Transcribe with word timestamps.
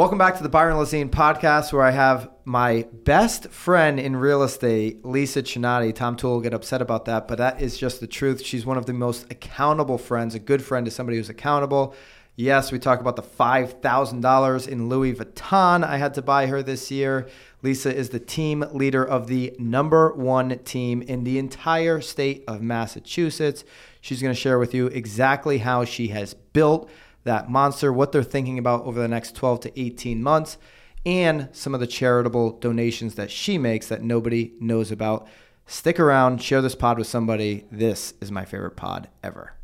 Welcome 0.00 0.16
back 0.16 0.38
to 0.38 0.42
the 0.42 0.48
Byron 0.48 0.78
Lazine 0.78 1.10
podcast, 1.10 1.74
where 1.74 1.82
I 1.82 1.90
have 1.90 2.30
my 2.46 2.86
best 3.04 3.50
friend 3.50 4.00
in 4.00 4.16
real 4.16 4.42
estate, 4.42 5.04
Lisa 5.04 5.42
Chinatti. 5.42 5.94
Tom 5.94 6.16
Toole 6.16 6.32
will 6.32 6.40
get 6.40 6.54
upset 6.54 6.80
about 6.80 7.04
that, 7.04 7.28
but 7.28 7.36
that 7.36 7.60
is 7.60 7.76
just 7.76 8.00
the 8.00 8.06
truth. 8.06 8.42
She's 8.42 8.64
one 8.64 8.78
of 8.78 8.86
the 8.86 8.94
most 8.94 9.30
accountable 9.30 9.98
friends. 9.98 10.34
A 10.34 10.38
good 10.38 10.64
friend 10.64 10.88
is 10.88 10.94
somebody 10.94 11.18
who's 11.18 11.28
accountable. 11.28 11.94
Yes, 12.34 12.72
we 12.72 12.78
talk 12.78 13.00
about 13.00 13.16
the 13.16 13.22
$5,000 13.22 14.68
in 14.68 14.88
Louis 14.88 15.12
Vuitton 15.12 15.84
I 15.84 15.98
had 15.98 16.14
to 16.14 16.22
buy 16.22 16.46
her 16.46 16.62
this 16.62 16.90
year. 16.90 17.28
Lisa 17.60 17.94
is 17.94 18.08
the 18.08 18.18
team 18.18 18.64
leader 18.72 19.04
of 19.04 19.26
the 19.26 19.54
number 19.58 20.14
one 20.14 20.60
team 20.60 21.02
in 21.02 21.24
the 21.24 21.38
entire 21.38 22.00
state 22.00 22.42
of 22.48 22.62
Massachusetts. 22.62 23.64
She's 24.00 24.22
going 24.22 24.34
to 24.34 24.40
share 24.40 24.58
with 24.58 24.72
you 24.72 24.86
exactly 24.86 25.58
how 25.58 25.84
she 25.84 26.08
has 26.08 26.32
built 26.32 26.88
that 27.24 27.50
monster, 27.50 27.92
what 27.92 28.12
they're 28.12 28.22
thinking 28.22 28.58
about 28.58 28.84
over 28.84 29.00
the 29.00 29.08
next 29.08 29.34
12 29.34 29.60
to 29.60 29.80
18 29.80 30.22
months, 30.22 30.58
and 31.04 31.48
some 31.52 31.74
of 31.74 31.80
the 31.80 31.86
charitable 31.86 32.58
donations 32.58 33.14
that 33.14 33.30
she 33.30 33.58
makes 33.58 33.88
that 33.88 34.02
nobody 34.02 34.52
knows 34.60 34.90
about. 34.90 35.26
Stick 35.66 36.00
around, 36.00 36.42
share 36.42 36.60
this 36.60 36.74
pod 36.74 36.98
with 36.98 37.06
somebody. 37.06 37.64
This 37.70 38.14
is 38.20 38.32
my 38.32 38.44
favorite 38.44 38.76
pod 38.76 39.08
ever. 39.22 39.54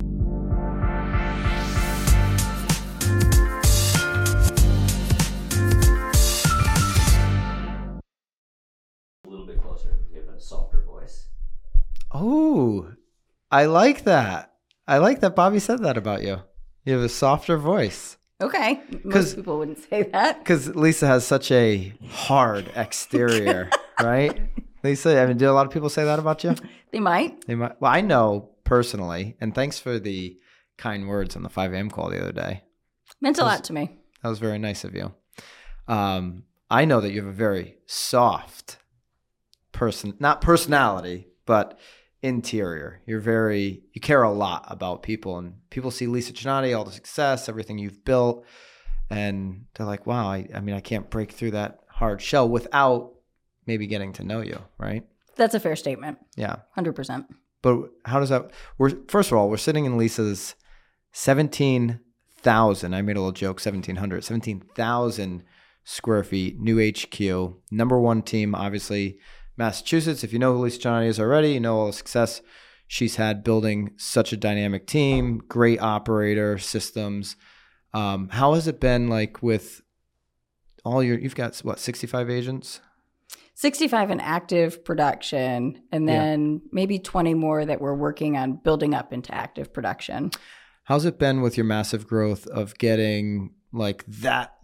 a 9.26 9.28
little 9.28 9.46
bit 9.46 9.60
closer. 9.60 9.98
You 10.12 10.20
have 10.20 10.34
a 10.34 10.40
softer 10.40 10.82
voice. 10.82 11.26
Oh, 12.12 12.92
I 13.50 13.66
like 13.66 14.04
that. 14.04 14.52
I 14.86 14.98
like 14.98 15.20
that 15.20 15.34
Bobby 15.34 15.58
said 15.58 15.82
that 15.82 15.96
about 15.96 16.22
you. 16.22 16.42
You 16.86 16.92
have 16.94 17.02
a 17.02 17.08
softer 17.08 17.58
voice. 17.58 18.16
Okay. 18.40 18.80
Most 19.02 19.34
people 19.34 19.58
wouldn't 19.58 19.78
say 19.90 20.04
that. 20.04 20.38
Because 20.38 20.74
Lisa 20.76 21.08
has 21.08 21.26
such 21.26 21.50
a 21.50 21.92
hard 22.08 22.70
exterior, 22.76 23.68
right? 24.00 24.40
Lisa, 24.84 25.20
I 25.20 25.26
mean, 25.26 25.36
do 25.36 25.50
a 25.50 25.52
lot 25.52 25.66
of 25.66 25.72
people 25.72 25.88
say 25.88 26.04
that 26.04 26.20
about 26.20 26.44
you? 26.44 26.54
They 26.92 27.00
might. 27.00 27.44
They 27.46 27.56
might. 27.56 27.80
Well, 27.80 27.92
I 27.92 28.02
know 28.02 28.50
personally, 28.62 29.36
and 29.40 29.52
thanks 29.52 29.80
for 29.80 29.98
the 29.98 30.38
kind 30.76 31.08
words 31.08 31.34
on 31.34 31.42
the 31.42 31.48
5 31.48 31.72
a.m. 31.72 31.90
call 31.90 32.08
the 32.08 32.20
other 32.20 32.32
day. 32.32 32.62
Meant 33.20 33.38
a 33.38 33.44
lot 33.44 33.64
to 33.64 33.72
me. 33.72 33.98
That 34.22 34.28
was 34.28 34.38
very 34.38 34.58
nice 34.58 34.84
of 34.84 34.94
you. 34.94 35.12
Um, 35.88 36.44
I 36.70 36.84
know 36.84 37.00
that 37.00 37.10
you 37.10 37.20
have 37.22 37.30
a 37.30 37.36
very 37.36 37.78
soft 37.86 38.78
person, 39.72 40.14
not 40.20 40.40
personality, 40.40 41.26
but 41.46 41.78
interior. 42.26 43.00
You're 43.06 43.20
very, 43.20 43.82
you 43.92 44.00
care 44.00 44.22
a 44.22 44.32
lot 44.32 44.64
about 44.68 45.02
people, 45.02 45.38
and 45.38 45.54
people 45.70 45.90
see 45.90 46.06
Lisa 46.06 46.32
Chinatti, 46.32 46.76
all 46.76 46.84
the 46.84 46.92
success, 46.92 47.48
everything 47.48 47.78
you've 47.78 48.04
built, 48.04 48.44
and 49.10 49.66
they're 49.74 49.86
like, 49.86 50.06
wow, 50.06 50.28
I, 50.28 50.48
I 50.54 50.60
mean, 50.60 50.74
I 50.74 50.80
can't 50.80 51.08
break 51.08 51.32
through 51.32 51.52
that 51.52 51.80
hard 51.88 52.20
shell 52.20 52.48
without 52.48 53.12
maybe 53.66 53.86
getting 53.86 54.12
to 54.14 54.24
know 54.24 54.40
you, 54.40 54.60
right? 54.78 55.06
That's 55.36 55.54
a 55.54 55.60
fair 55.60 55.76
statement. 55.76 56.18
Yeah. 56.36 56.56
100%. 56.76 57.26
But 57.62 57.90
how 58.04 58.20
does 58.20 58.28
that? 58.28 58.50
We're 58.78 58.92
first 59.08 59.32
of 59.32 59.38
all, 59.38 59.50
we're 59.50 59.56
sitting 59.56 59.86
in 59.86 59.98
Lisa's 59.98 60.54
seventeen 61.10 61.98
thousand. 62.36 62.94
I 62.94 63.02
made 63.02 63.16
a 63.16 63.20
little 63.20 63.32
joke, 63.32 63.58
seventeen 63.58 63.96
hundred, 63.96 64.22
seventeen 64.22 64.62
thousand 64.76 65.42
square 65.82 66.22
feet, 66.22 66.60
new 66.60 66.78
HQ, 66.78 67.56
number 67.72 67.98
one 67.98 68.22
team, 68.22 68.54
obviously 68.54 69.18
Massachusetts. 69.56 70.22
If 70.24 70.32
you 70.32 70.38
know 70.38 70.54
who 70.54 70.62
Lisa 70.62 70.78
Johnny 70.78 71.06
is 71.08 71.18
already, 71.20 71.52
you 71.52 71.60
know 71.60 71.78
all 71.78 71.86
the 71.86 71.92
success 71.92 72.42
she's 72.86 73.16
had 73.16 73.42
building 73.42 73.92
such 73.96 74.32
a 74.32 74.36
dynamic 74.36 74.86
team, 74.86 75.38
great 75.48 75.80
operator 75.80 76.58
systems. 76.58 77.36
Um, 77.94 78.28
how 78.28 78.54
has 78.54 78.66
it 78.68 78.78
been 78.80 79.08
like 79.08 79.42
with 79.42 79.80
all 80.84 81.02
your? 81.02 81.18
You've 81.18 81.34
got 81.34 81.56
what 81.58 81.78
sixty 81.78 82.06
five 82.06 82.30
agents. 82.30 82.80
65 83.58 84.10
in 84.10 84.20
active 84.20 84.84
production, 84.84 85.80
and 85.90 86.06
Yeah. 86.06 86.18
then 86.18 86.60
maybe 86.72 86.98
20 86.98 87.32
more 87.32 87.64
that 87.64 87.80
we're 87.80 87.94
working 87.94 88.36
on 88.36 88.56
building 88.62 88.92
up 88.92 89.14
into 89.14 89.34
active 89.34 89.72
production. 89.72 90.30
How's 90.84 91.06
it 91.06 91.18
been 91.18 91.40
with 91.40 91.56
your 91.56 91.64
massive 91.64 92.06
growth 92.06 92.46
of 92.48 92.76
getting 92.76 93.54
like 93.72 94.04
that 94.06 94.58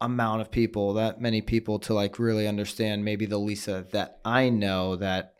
amount 0.00 0.40
of 0.40 0.50
people, 0.50 0.94
that 0.94 1.20
many 1.20 1.42
people 1.42 1.78
to 1.80 1.94
like 1.94 2.18
really 2.18 2.48
understand 2.48 3.04
maybe 3.04 3.26
the 3.26 3.38
Lisa 3.38 3.86
that 3.92 4.18
I 4.24 4.48
know 4.48 4.96
that, 4.96 5.34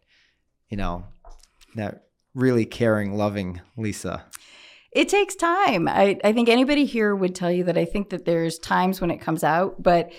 you 0.69 0.77
know, 0.77 1.05
that 1.77 2.05
really 2.35 2.67
caring, 2.67 3.17
loving 3.17 3.61
Lisa? 3.77 4.25
It 4.93 5.09
takes 5.09 5.37
time. 5.37 5.89
I, 5.89 6.19
I 6.25 6.33
think 6.33 6.49
anybody 6.49 6.85
here 6.85 7.15
would 7.15 7.35
tell 7.35 7.51
you 7.51 7.65
that 7.65 7.79
I 7.79 7.85
think 7.85 8.11
that 8.11 8.25
there's 8.25 8.59
times 8.59 9.01
when 9.01 9.11
it 9.11 9.21
comes 9.21 9.45
out, 9.45 9.83
but 9.83 10.13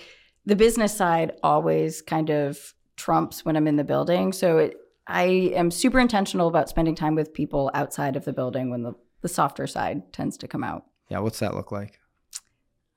the 0.46 0.56
business 0.56 0.96
side 0.96 1.32
always 1.42 2.02
kind 2.02 2.30
of 2.30 2.74
trumps 2.96 3.44
when 3.44 3.56
I'm 3.56 3.68
in 3.68 3.76
the 3.76 3.84
building. 3.84 4.32
So 4.32 4.58
it, 4.58 4.76
I 5.06 5.24
am 5.54 5.70
super 5.70 5.98
intentional 5.98 6.48
about 6.48 6.68
spending 6.68 6.94
time 6.94 7.14
with 7.14 7.34
people 7.34 7.70
outside 7.74 8.16
of 8.16 8.24
the 8.24 8.32
building 8.32 8.70
when 8.70 8.82
the, 8.82 8.94
the 9.20 9.28
softer 9.28 9.66
side 9.66 10.12
tends 10.12 10.36
to 10.38 10.48
come 10.48 10.64
out. 10.64 10.84
Yeah. 11.08 11.18
What's 11.18 11.40
that 11.40 11.54
look 11.54 11.70
like? 11.70 11.98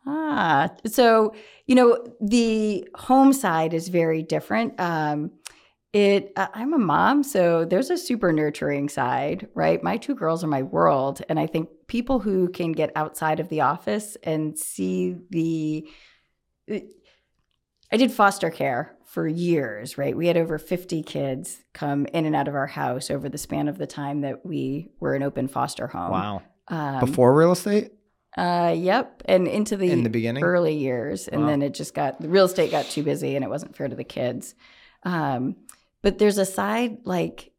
Ah, 0.07 0.69
so 0.85 1.33
you 1.66 1.75
know 1.75 2.03
the 2.21 2.88
home 2.95 3.33
side 3.33 3.73
is 3.73 3.88
very 3.88 4.21
different. 4.21 4.79
Um, 4.79 5.31
it 5.93 6.31
uh, 6.35 6.47
I'm 6.53 6.73
a 6.73 6.77
mom, 6.77 7.23
so 7.23 7.66
there's 7.66 7.89
a 7.89 7.97
super 7.97 8.31
nurturing 8.31 8.89
side, 8.89 9.47
right? 9.55 9.81
My 9.81 9.97
two 9.97 10.16
girls 10.16 10.43
are 10.43 10.47
my 10.47 10.61
world, 10.61 11.21
and 11.29 11.39
I 11.39 11.47
think 11.47 11.69
people 11.88 12.19
who 12.19 12.49
can 12.49 12.71
get 12.71 12.91
outside 12.95 13.39
of 13.39 13.49
the 13.49 13.61
office 13.61 14.17
and 14.23 14.57
see 14.59 15.16
the 15.29 15.88
I 17.91 17.97
did 17.97 18.11
foster 18.11 18.49
care 18.49 18.95
for 19.05 19.27
years, 19.27 19.97
right? 19.97 20.17
We 20.17 20.27
had 20.27 20.37
over 20.37 20.57
50 20.57 21.03
kids 21.03 21.63
come 21.73 22.05
in 22.07 22.25
and 22.25 22.35
out 22.35 22.47
of 22.47 22.55
our 22.55 22.67
house 22.67 23.09
over 23.09 23.29
the 23.29 23.37
span 23.37 23.67
of 23.67 23.77
the 23.77 23.87
time 23.87 24.22
that 24.22 24.45
we 24.45 24.89
were 24.99 25.13
an 25.13 25.23
open 25.23 25.47
foster 25.47 25.87
home. 25.87 26.11
Wow. 26.11 26.41
Um, 26.67 26.99
Before 26.99 27.33
real 27.33 27.51
estate? 27.51 27.91
Uh, 28.38 28.73
yep, 28.78 29.22
and 29.25 29.47
into 29.47 29.78
the 29.78 29.91
In 29.91 30.03
the 30.03 30.09
beginning? 30.09 30.44
early 30.44 30.75
years, 30.75 31.28
and 31.28 31.41
Wow. 31.41 31.47
then 31.47 31.62
it 31.62 31.73
just 31.73 31.94
got 31.94 32.19
the 32.22 32.29
real 32.29 32.46
estate 32.46 32.72
got 32.72 32.85
too 32.85 33.03
busy, 33.03 33.35
and 33.35 33.44
it 33.46 33.50
wasn't 33.50 33.75
fair 33.75 33.88
to 33.88 33.96
the 33.96 34.03
kids. 34.03 34.56
Um, 35.03 35.56
but 36.01 36.18
there's 36.18 36.38
a 36.38 36.46
side 36.46 37.00
like 37.06 37.51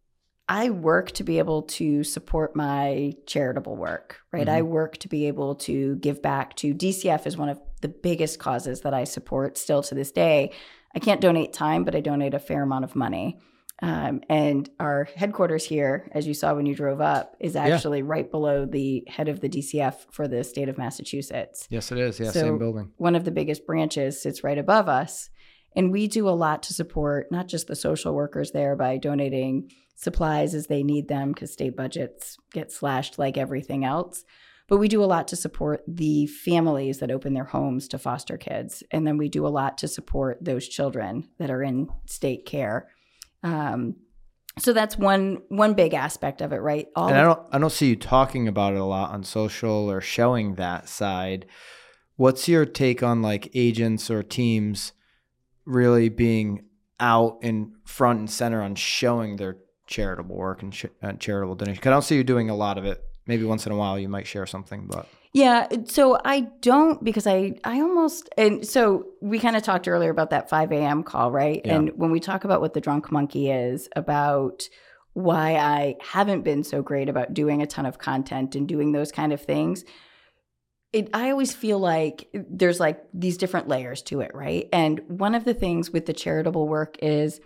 I 0.49 0.71
work 0.71 1.11
to 1.13 1.25
be 1.25 1.39
able 1.39 1.63
to 1.63 2.05
support 2.05 2.55
my 2.55 3.15
charitable 3.27 3.75
work, 3.77 4.21
right? 4.33 4.49
I 4.49 4.63
work 4.63 4.97
to 4.99 5.09
be 5.09 5.27
able 5.27 5.57
to 5.57 5.97
give 5.97 6.23
back 6.23 6.55
to 6.57 6.73
DCF 6.73 7.27
is 7.27 7.37
one 7.37 7.49
of 7.49 7.61
the 7.81 7.89
biggest 7.89 8.39
causes 8.39 8.83
that 8.83 8.95
I 8.95 9.05
support 9.05 9.59
still 9.59 9.83
to 9.83 9.95
this 9.97 10.13
day. 10.13 10.53
I 10.95 11.01
can't 11.01 11.21
donate 11.21 11.53
time, 11.53 11.83
but 11.83 11.97
I 11.97 12.01
donate 12.01 12.33
a 12.33 12.39
fair 12.39 12.63
amount 12.63 12.85
of 12.85 12.95
money. 12.95 13.39
Um, 13.83 14.23
and 14.31 14.71
our 14.81 15.05
headquarters 15.17 15.65
here, 15.65 16.09
as 16.13 16.27
you 16.27 16.33
saw 16.33 16.55
when 16.55 16.65
you 16.65 16.75
drove 16.75 17.01
up, 17.03 17.37
is 17.41 17.57
actually 17.57 18.03
right 18.03 18.31
below 18.31 18.65
the 18.65 19.05
head 19.07 19.29
of 19.29 19.41
the 19.41 19.49
DCF 19.51 20.07
for 20.11 20.27
the 20.27 20.43
state 20.45 20.69
of 20.71 20.79
Massachusetts 20.79 21.67
Yes, 21.71 21.93
it 21.93 21.99
is. 21.99 22.19
Yeah. 22.19 22.31
So- 22.31 22.41
same 22.41 22.59
building. 22.59 22.93
one 22.97 23.15
of 23.15 23.25
the 23.25 23.31
biggest 23.31 23.67
branches 23.67 24.21
sits 24.21 24.43
right 24.43 24.59
above 24.59 24.89
us. 24.89 25.29
And 25.75 25.93
we 25.93 26.09
do 26.09 26.27
a 26.27 26.31
lot 26.31 26.63
to 26.65 26.73
support 26.73 27.31
not 27.31 27.49
just 27.49 27.67
the 27.67 27.77
social 27.77 28.15
workers 28.15 28.53
there 28.53 28.77
by 28.77 28.97
donating 28.97 29.71
supplies 29.95 30.55
as 30.55 30.69
they 30.69 30.83
need 30.83 31.09
them 31.09 31.33
because 31.33 31.53
state 31.53 31.77
budgets 31.77 32.39
get 32.53 32.73
slashed 32.73 33.19
like 33.19 33.37
everything 33.37 33.85
else. 33.85 34.25
But 34.69 34.79
we 34.79 34.89
do 34.89 35.05
a 35.05 35.07
lot 35.07 35.29
to 35.29 35.37
support 35.37 35.83
the 35.87 36.27
families 36.29 36.99
that 37.01 37.11
open 37.11 37.35
their 37.35 37.45
homes 37.45 37.89
to 37.89 37.99
foster 37.99 38.39
kids. 38.39 38.83
And 38.91 39.07
then 39.07 39.19
we 39.19 39.29
do 39.29 39.47
a 39.47 39.49
lot 39.49 39.77
to 39.79 39.87
support 39.89 40.39
those 40.43 40.67
children 40.67 41.29
that 41.39 41.51
are 41.51 41.63
in 41.63 41.89
state 42.07 42.47
care. 42.47 42.89
Um, 43.43 43.97
so 44.59 44.73
that's 44.73 44.97
one 44.97 45.43
one 45.49 45.75
big 45.75 45.93
aspect 45.93 46.41
of 46.41 46.53
it, 46.53 46.57
right? 46.63 46.87
All 46.97 47.09
and 47.09 47.19
I 47.19 47.23
don't 47.23 47.41
I 47.53 47.59
don't 47.59 47.71
see 47.73 47.91
you 47.91 47.97
talking 47.97 48.49
about 48.49 48.73
it 48.73 48.79
a 48.79 48.85
lot 48.85 49.11
on 49.11 49.23
social 49.23 49.91
or 49.91 50.01
showing 50.01 50.55
that 50.55 50.89
side. 50.89 51.47
What's 52.17 52.49
your 52.49 52.65
take 52.65 53.03
on 53.03 53.21
like 53.21 53.51
agents 53.55 54.11
or 54.11 54.23
teams 54.23 54.93
really 55.66 56.09
being 56.09 56.65
out 56.99 57.39
in 57.43 57.75
front 57.84 58.19
and 58.21 58.31
center 58.31 58.63
on 58.63 58.75
showing 58.75 59.37
their 59.37 59.59
charitable 59.87 60.34
work 60.34 60.63
and 60.63 60.72
ch- 60.72 60.87
uh, 61.03 61.13
charitable 61.15 61.57
donation? 61.57 61.83
'Cause 61.83 61.91
I 61.91 61.93
don't 61.93 62.03
see 62.03 62.16
you 62.16 62.25
doing 62.25 62.49
a 62.49 62.57
lot 62.57 62.78
of 62.78 62.87
it. 62.87 63.03
Maybe 63.27 63.45
once 63.45 63.66
in 63.66 63.72
a 63.72 63.77
while 63.77 63.99
you 63.99 64.09
might 64.09 64.27
share 64.27 64.47
something, 64.47 64.87
but 64.87 65.07
Yeah, 65.36 65.66
so 65.84 66.18
I 66.24 66.48
don't 66.62 67.04
because 67.04 67.27
I 67.27 67.56
I 67.62 67.83
almost 67.83 68.30
and 68.38 68.66
so 68.66 69.04
we 69.21 69.38
kind 69.38 69.54
of 69.54 69.62
talked 69.62 69.86
earlier 69.86 70.09
about 70.09 70.30
that 70.30 70.48
5 70.48 70.72
a.m. 70.72 71.03
call, 71.03 71.30
right? 71.30 71.60
Yeah. 71.62 71.74
And 71.74 71.91
when 71.94 72.10
we 72.10 72.21
talk 72.21 72.44
about 72.44 72.62
what 72.62 72.72
the 72.72 72.80
drunk 72.80 73.12
monkey 73.12 73.50
is 73.50 73.86
about 73.94 74.66
why 75.12 75.56
I 75.56 75.97
haven't 76.00 76.41
been 76.41 76.65
so 76.65 76.80
great 76.80 77.10
about 77.10 77.34
doing 77.34 77.60
a 77.60 77.66
ton 77.66 77.84
of 77.84 77.98
content 77.98 78.56
and 78.56 78.66
doing 78.66 78.92
those 78.92 79.12
kind 79.12 79.30
of 79.30 79.42
things, 79.42 79.84
it 80.94 81.10
I 81.12 81.33
always 81.33 81.53
feel 81.53 81.78
like 81.80 82.30
there's 82.33 82.80
like 82.80 83.04
these 83.12 83.36
different 83.36 83.68
layers 83.68 84.00
to 84.04 84.22
it, 84.22 84.30
right? 84.34 84.71
And 84.72 85.03
one 85.06 85.34
of 85.34 85.44
the 85.44 85.53
things 85.53 85.91
with 85.91 86.06
the 86.06 86.15
charitable 86.15 86.66
work 86.66 86.97
is 87.03 87.42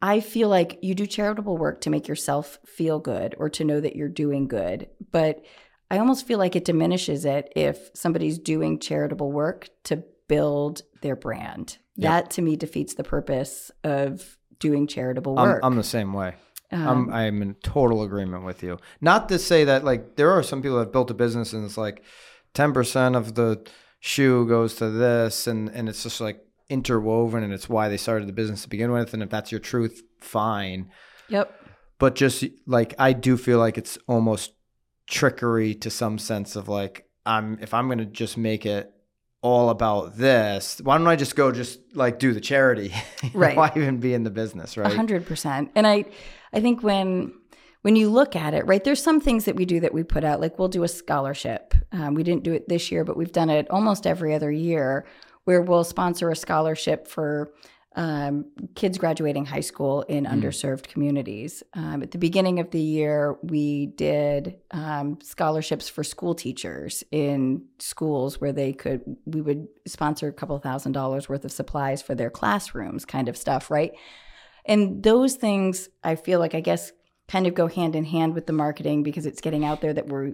I 0.00 0.18
feel 0.18 0.48
like 0.48 0.80
you 0.82 0.96
do 0.96 1.06
charitable 1.06 1.56
work 1.56 1.82
to 1.82 1.90
make 1.90 2.08
yourself 2.08 2.58
feel 2.66 2.98
good 2.98 3.36
or 3.38 3.48
to 3.50 3.64
know 3.64 3.78
that 3.78 3.94
you're 3.94 4.08
doing 4.08 4.48
good, 4.48 4.88
but 5.12 5.44
I 5.92 5.98
almost 5.98 6.26
feel 6.26 6.38
like 6.38 6.56
it 6.56 6.64
diminishes 6.64 7.26
it 7.26 7.52
if 7.54 7.90
somebody's 7.92 8.38
doing 8.38 8.78
charitable 8.78 9.30
work 9.30 9.68
to 9.84 10.02
build 10.26 10.80
their 11.02 11.14
brand. 11.14 11.76
Yep. 11.96 12.10
That 12.10 12.30
to 12.32 12.42
me 12.42 12.56
defeats 12.56 12.94
the 12.94 13.04
purpose 13.04 13.70
of 13.84 14.38
doing 14.58 14.86
charitable 14.86 15.38
I'm, 15.38 15.48
work. 15.48 15.60
I'm 15.62 15.76
the 15.76 15.84
same 15.84 16.14
way. 16.14 16.36
Um, 16.70 16.88
I'm 16.88 17.12
I'm 17.12 17.42
in 17.42 17.54
total 17.62 18.02
agreement 18.02 18.46
with 18.46 18.62
you. 18.62 18.78
Not 19.02 19.28
to 19.28 19.38
say 19.38 19.64
that 19.64 19.84
like 19.84 20.16
there 20.16 20.30
are 20.30 20.42
some 20.42 20.62
people 20.62 20.78
that 20.78 20.84
have 20.84 20.92
built 20.92 21.10
a 21.10 21.14
business 21.14 21.52
and 21.52 21.62
it's 21.62 21.76
like 21.76 22.02
ten 22.54 22.72
percent 22.72 23.14
of 23.14 23.34
the 23.34 23.62
shoe 24.00 24.48
goes 24.48 24.74
to 24.76 24.88
this 24.88 25.46
and 25.46 25.68
and 25.68 25.90
it's 25.90 26.02
just 26.02 26.22
like 26.22 26.42
interwoven 26.70 27.42
and 27.42 27.52
it's 27.52 27.68
why 27.68 27.90
they 27.90 27.98
started 27.98 28.26
the 28.26 28.32
business 28.32 28.62
to 28.62 28.70
begin 28.70 28.92
with. 28.92 29.12
And 29.12 29.22
if 29.22 29.28
that's 29.28 29.52
your 29.52 29.60
truth, 29.60 30.02
fine. 30.20 30.90
yep. 31.28 31.52
But 31.98 32.14
just 32.14 32.46
like 32.66 32.94
I 32.98 33.12
do 33.12 33.36
feel 33.36 33.58
like 33.58 33.76
it's 33.76 33.98
almost 34.08 34.52
trickery 35.12 35.74
to 35.74 35.90
some 35.90 36.18
sense 36.18 36.56
of 36.56 36.68
like 36.68 37.06
I'm 37.26 37.58
if 37.60 37.74
I'm 37.74 37.86
gonna 37.88 38.06
just 38.06 38.36
make 38.36 38.64
it 38.66 38.92
all 39.42 39.70
about 39.70 40.16
this, 40.16 40.80
why 40.82 40.96
don't 40.96 41.06
I 41.08 41.16
just 41.16 41.36
go 41.36 41.52
just 41.52 41.78
like 41.94 42.18
do 42.18 42.32
the 42.32 42.40
charity? 42.40 42.92
Right. 43.34 43.56
why 43.56 43.72
even 43.76 43.98
be 43.98 44.14
in 44.14 44.24
the 44.24 44.30
business, 44.30 44.76
A 44.76 44.80
right? 44.82 44.92
hundred 44.92 45.26
percent. 45.26 45.70
And 45.74 45.86
I, 45.86 46.06
I 46.52 46.60
think 46.60 46.82
when 46.82 47.32
when 47.82 47.94
you 47.96 48.08
look 48.10 48.34
at 48.36 48.54
it, 48.54 48.64
right, 48.66 48.82
there's 48.82 49.02
some 49.02 49.20
things 49.20 49.44
that 49.44 49.56
we 49.56 49.64
do 49.64 49.80
that 49.80 49.92
we 49.92 50.02
put 50.04 50.24
out. 50.24 50.40
Like 50.40 50.58
we'll 50.58 50.68
do 50.68 50.82
a 50.84 50.88
scholarship. 50.88 51.74
Um, 51.92 52.14
we 52.14 52.22
didn't 52.22 52.42
do 52.44 52.52
it 52.52 52.68
this 52.68 52.90
year, 52.92 53.04
but 53.04 53.16
we've 53.16 53.32
done 53.32 53.50
it 53.50 53.68
almost 53.70 54.06
every 54.06 54.34
other 54.34 54.50
year, 54.50 55.04
where 55.44 55.60
we'll 55.60 55.84
sponsor 55.84 56.30
a 56.30 56.36
scholarship 56.36 57.06
for 57.08 57.52
um, 57.94 58.46
kids 58.74 58.98
graduating 58.98 59.44
high 59.44 59.60
school 59.60 60.02
in 60.02 60.24
underserved 60.24 60.88
communities. 60.88 61.62
Um, 61.74 62.02
at 62.02 62.10
the 62.10 62.18
beginning 62.18 62.58
of 62.58 62.70
the 62.70 62.80
year, 62.80 63.36
we 63.42 63.86
did 63.86 64.56
um, 64.70 65.18
scholarships 65.22 65.88
for 65.88 66.02
school 66.02 66.34
teachers 66.34 67.04
in 67.10 67.64
schools 67.78 68.40
where 68.40 68.52
they 68.52 68.72
could, 68.72 69.02
we 69.26 69.40
would 69.40 69.68
sponsor 69.86 70.28
a 70.28 70.32
couple 70.32 70.58
thousand 70.58 70.92
dollars 70.92 71.28
worth 71.28 71.44
of 71.44 71.52
supplies 71.52 72.00
for 72.00 72.14
their 72.14 72.30
classrooms, 72.30 73.04
kind 73.04 73.28
of 73.28 73.36
stuff, 73.36 73.70
right? 73.70 73.92
And 74.64 75.02
those 75.02 75.34
things, 75.34 75.88
I 76.02 76.14
feel 76.14 76.38
like, 76.38 76.54
I 76.54 76.60
guess, 76.60 76.92
kind 77.28 77.46
of 77.46 77.54
go 77.54 77.66
hand 77.66 77.96
in 77.96 78.04
hand 78.04 78.34
with 78.34 78.46
the 78.46 78.52
marketing 78.52 79.02
because 79.02 79.26
it's 79.26 79.40
getting 79.40 79.64
out 79.64 79.80
there 79.80 79.92
that 79.92 80.08
we're 80.08 80.32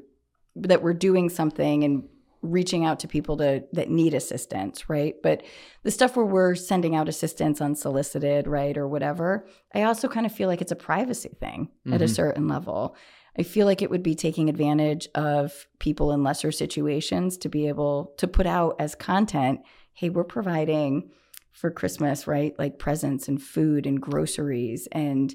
that 0.56 0.82
we're 0.82 0.94
doing 0.94 1.28
something 1.28 1.84
and 1.84 2.08
reaching 2.42 2.84
out 2.84 3.00
to 3.00 3.08
people 3.08 3.36
to 3.38 3.64
that 3.72 3.90
need 3.90 4.14
assistance, 4.14 4.88
right? 4.88 5.14
But 5.22 5.42
the 5.82 5.90
stuff 5.90 6.16
where 6.16 6.24
we're 6.26 6.54
sending 6.54 6.94
out 6.94 7.08
assistance 7.08 7.60
unsolicited, 7.60 8.46
right, 8.46 8.76
or 8.76 8.86
whatever, 8.86 9.46
I 9.74 9.82
also 9.82 10.08
kind 10.08 10.26
of 10.26 10.32
feel 10.32 10.48
like 10.48 10.60
it's 10.60 10.72
a 10.72 10.76
privacy 10.76 11.30
thing 11.40 11.68
at 11.90 12.02
a 12.02 12.06
Mhm. 12.06 12.14
certain 12.14 12.48
level. 12.48 12.94
I 13.38 13.42
feel 13.42 13.66
like 13.66 13.82
it 13.82 13.90
would 13.90 14.02
be 14.02 14.14
taking 14.14 14.48
advantage 14.48 15.08
of 15.14 15.66
people 15.78 16.12
in 16.12 16.22
lesser 16.22 16.50
situations 16.52 17.36
to 17.38 17.48
be 17.48 17.68
able 17.68 18.14
to 18.18 18.26
put 18.26 18.46
out 18.46 18.76
as 18.80 18.94
content, 18.94 19.60
hey, 19.94 20.08
we're 20.10 20.24
providing 20.24 21.10
for 21.52 21.70
Christmas, 21.70 22.26
right? 22.26 22.54
Like 22.58 22.78
presents 22.78 23.26
and 23.28 23.42
food 23.42 23.86
and 23.86 24.00
groceries 24.00 24.86
and 24.92 25.34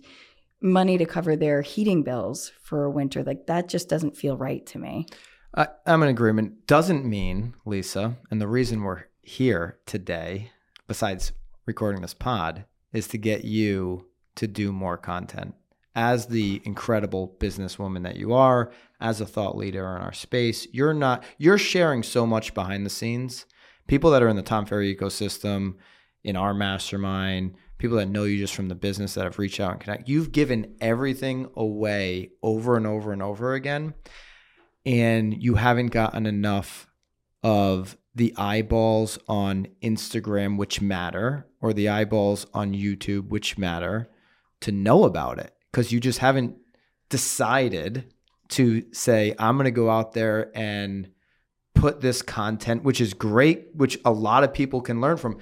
money 0.62 0.98
to 0.98 1.06
cover 1.06 1.36
their 1.36 1.62
heating 1.62 2.04
bills 2.04 2.52
for 2.62 2.90
winter. 2.90 3.24
Like 3.24 3.48
that 3.48 3.68
just 3.68 3.90
doesn't 3.90 4.16
feel 4.16 4.38
right 4.38 4.66
to 4.68 4.80
me. 4.80 5.06
I, 5.56 5.68
I'm 5.86 6.02
in 6.02 6.10
agreement. 6.10 6.66
Doesn't 6.66 7.06
mean, 7.06 7.54
Lisa, 7.66 8.18
and 8.32 8.42
the 8.42 8.48
reason 8.48 8.82
we're 8.82 9.04
here 9.22 9.78
today, 9.86 10.52
besides 10.88 11.32
recording 11.68 12.02
this 12.02 12.16
pod, 12.16 12.66
is 12.92 13.08
to 13.10 13.20
get 13.20 13.46
you 13.46 14.08
to 14.36 14.48
do 14.48 14.72
more 14.72 14.98
content. 14.98 15.54
As 15.96 16.26
the 16.26 16.60
incredible 16.66 17.36
businesswoman 17.40 18.02
that 18.02 18.16
you 18.16 18.34
are, 18.34 18.72
as 19.00 19.22
a 19.22 19.28
thought 19.28 19.56
leader 19.56 19.96
in 19.96 20.02
our 20.02 20.14
space, 20.14 20.68
you're 20.72 20.94
not, 20.94 21.24
you're 21.38 21.60
sharing 21.60 22.02
so 22.02 22.26
much 22.26 22.56
behind 22.56 22.84
the 22.84 22.90
scenes. 22.90 23.46
People 23.86 24.10
that 24.10 24.24
are 24.24 24.30
in 24.30 24.36
the 24.36 24.42
Tom 24.42 24.66
Ferry 24.66 24.96
ecosystem, 24.96 25.76
in 26.24 26.36
our 26.36 26.56
mastermind, 26.56 27.54
people 27.78 27.98
that 27.98 28.08
know 28.08 28.24
you 28.24 28.40
just 28.40 28.56
from 28.56 28.70
the 28.70 28.76
business 28.76 29.14
that 29.14 29.26
have 29.26 29.38
reached 29.38 29.60
out 29.60 29.74
and 29.74 29.82
connect, 29.82 30.10
you've 30.10 30.32
given 30.32 30.76
everything 30.82 31.48
away 31.56 32.32
over 32.42 32.76
and 32.76 32.88
over 32.88 33.14
and 33.14 33.22
over 33.22 33.54
again 33.54 33.94
and 34.86 35.42
you 35.42 35.56
haven't 35.56 35.88
gotten 35.88 36.26
enough 36.26 36.88
of 37.44 37.98
the 38.16 38.34
eyeballs 38.38 39.18
on 39.28 39.68
Instagram, 39.82 40.58
which 40.58 40.82
matter, 40.82 41.48
or 41.62 41.74
the 41.74 41.90
eyeballs 41.90 42.46
on 42.54 42.74
YouTube, 42.74 43.30
which 43.30 43.58
matter, 43.58 44.10
to 44.62 44.72
know 44.72 45.04
about 45.04 45.40
it 45.40 45.54
because 45.72 45.92
you 45.92 46.00
just 46.00 46.20
haven't 46.20 46.56
decided 47.10 48.14
to 48.50 48.86
say, 48.94 49.34
I'm 49.40 49.56
going 49.56 49.66
to 49.66 49.72
go 49.72 49.90
out 49.90 50.14
there 50.14 50.52
and 50.56 51.10
put 51.74 52.02
this 52.02 52.22
content, 52.22 52.84
which 52.84 53.02
is 53.02 53.14
great, 53.14 53.70
which 53.74 53.98
a 54.06 54.12
lot 54.12 54.44
of 54.44 54.54
people 54.54 54.82
can 54.82 55.02
learn 55.02 55.18
from. 55.18 55.40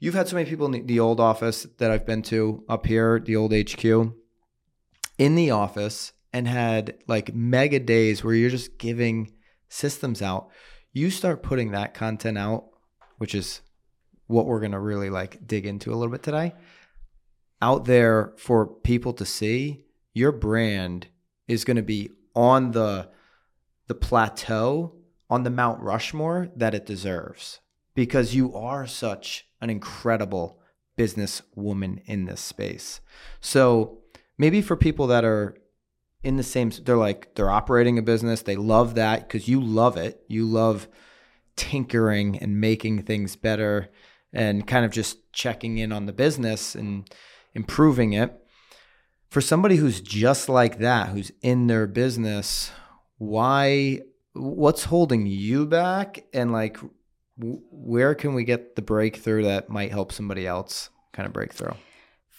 You've 0.00 0.14
had 0.14 0.28
so 0.28 0.36
many 0.36 0.50
people 0.50 0.72
in 0.72 0.86
the, 0.86 1.00
old 1.00 1.20
office 1.20 1.66
that 1.78 1.90
I've 1.90 2.04
been 2.04 2.22
to 2.22 2.64
up 2.68 2.86
here, 2.86 3.20
the 3.20 3.36
old 3.36 3.54
HQ, 3.54 3.84
in 5.18 5.34
the 5.36 5.52
office 5.52 6.12
and 6.32 6.48
had 6.48 6.98
like 7.06 7.34
mega 7.34 7.78
days 7.78 8.24
where 8.24 8.34
you're 8.34 8.50
just 8.50 8.78
giving 8.78 9.32
systems 9.68 10.22
out. 10.22 10.48
You 10.92 11.10
start 11.10 11.42
putting 11.42 11.72
that 11.72 11.94
content 11.94 12.38
out, 12.38 12.66
which 13.18 13.34
is 13.34 13.60
what 14.26 14.46
we're 14.46 14.60
going 14.60 14.72
to 14.72 14.80
really 14.80 15.10
like 15.10 15.46
dig 15.46 15.66
into 15.66 15.92
a 15.92 15.96
little 15.96 16.12
bit 16.12 16.22
today, 16.22 16.54
out 17.60 17.84
there 17.84 18.32
for 18.36 18.66
people 18.66 19.12
to 19.14 19.24
see, 19.24 19.84
your 20.14 20.32
brand 20.32 21.06
is 21.48 21.64
going 21.64 21.76
to 21.76 21.82
be 21.82 22.10
on 22.34 22.72
the 22.72 23.08
the 23.88 23.94
plateau 23.94 24.94
on 25.28 25.42
the 25.42 25.50
Mount 25.50 25.80
Rushmore 25.80 26.48
that 26.56 26.74
it 26.74 26.86
deserves 26.86 27.60
because 27.94 28.34
you 28.34 28.54
are 28.54 28.86
such 28.86 29.46
an 29.60 29.70
incredible 29.70 30.60
businesswoman 30.98 32.02
in 32.06 32.26
this 32.26 32.40
space. 32.40 33.00
So, 33.40 33.98
maybe 34.38 34.62
for 34.62 34.76
people 34.76 35.06
that 35.08 35.24
are 35.24 35.56
in 36.22 36.36
the 36.36 36.42
same 36.42 36.70
they're 36.84 36.96
like 36.96 37.34
they're 37.34 37.50
operating 37.50 37.98
a 37.98 38.02
business. 38.02 38.42
They 38.42 38.56
love 38.56 38.94
that 38.94 39.26
because 39.26 39.48
you 39.48 39.60
love 39.60 39.96
it. 39.96 40.22
You 40.28 40.44
love 40.46 40.88
tinkering 41.56 42.38
and 42.38 42.60
making 42.60 43.02
things 43.02 43.36
better 43.36 43.90
and 44.32 44.66
kind 44.66 44.84
of 44.84 44.90
just 44.90 45.32
checking 45.32 45.78
in 45.78 45.92
on 45.92 46.06
the 46.06 46.12
business 46.12 46.74
and 46.74 47.08
improving 47.54 48.12
it. 48.12 48.38
For 49.28 49.40
somebody 49.40 49.76
who's 49.76 50.00
just 50.00 50.48
like 50.48 50.78
that 50.78 51.08
who's 51.08 51.32
in 51.40 51.66
their 51.66 51.86
business 51.86 52.70
why 53.18 54.00
what's 54.34 54.84
holding 54.84 55.26
you 55.26 55.66
back? 55.66 56.24
And 56.32 56.52
like 56.52 56.78
where 57.38 58.14
can 58.14 58.34
we 58.34 58.44
get 58.44 58.76
the 58.76 58.82
breakthrough 58.82 59.44
that 59.44 59.68
might 59.70 59.90
help 59.90 60.12
somebody 60.12 60.46
else 60.46 60.90
kind 61.12 61.26
of 61.26 61.32
break 61.32 61.52
through 61.52 61.74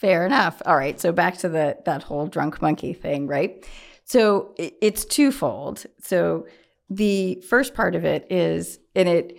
Fair 0.03 0.25
enough. 0.25 0.61
All 0.65 0.75
right. 0.75 0.99
So 0.99 1.13
back 1.13 1.37
to 1.37 1.47
the 1.47 1.77
that 1.85 2.03
whole 2.03 2.27
drunk 2.27 2.61
monkey 2.61 2.91
thing, 2.91 3.25
right? 3.25 3.65
So 4.03 4.53
it, 4.57 4.73
it's 4.81 5.05
twofold. 5.05 5.85
So 6.01 6.45
the 6.89 7.41
first 7.47 7.73
part 7.73 7.95
of 7.95 8.03
it 8.03 8.29
is, 8.29 8.79
and 8.97 9.07
it, 9.07 9.37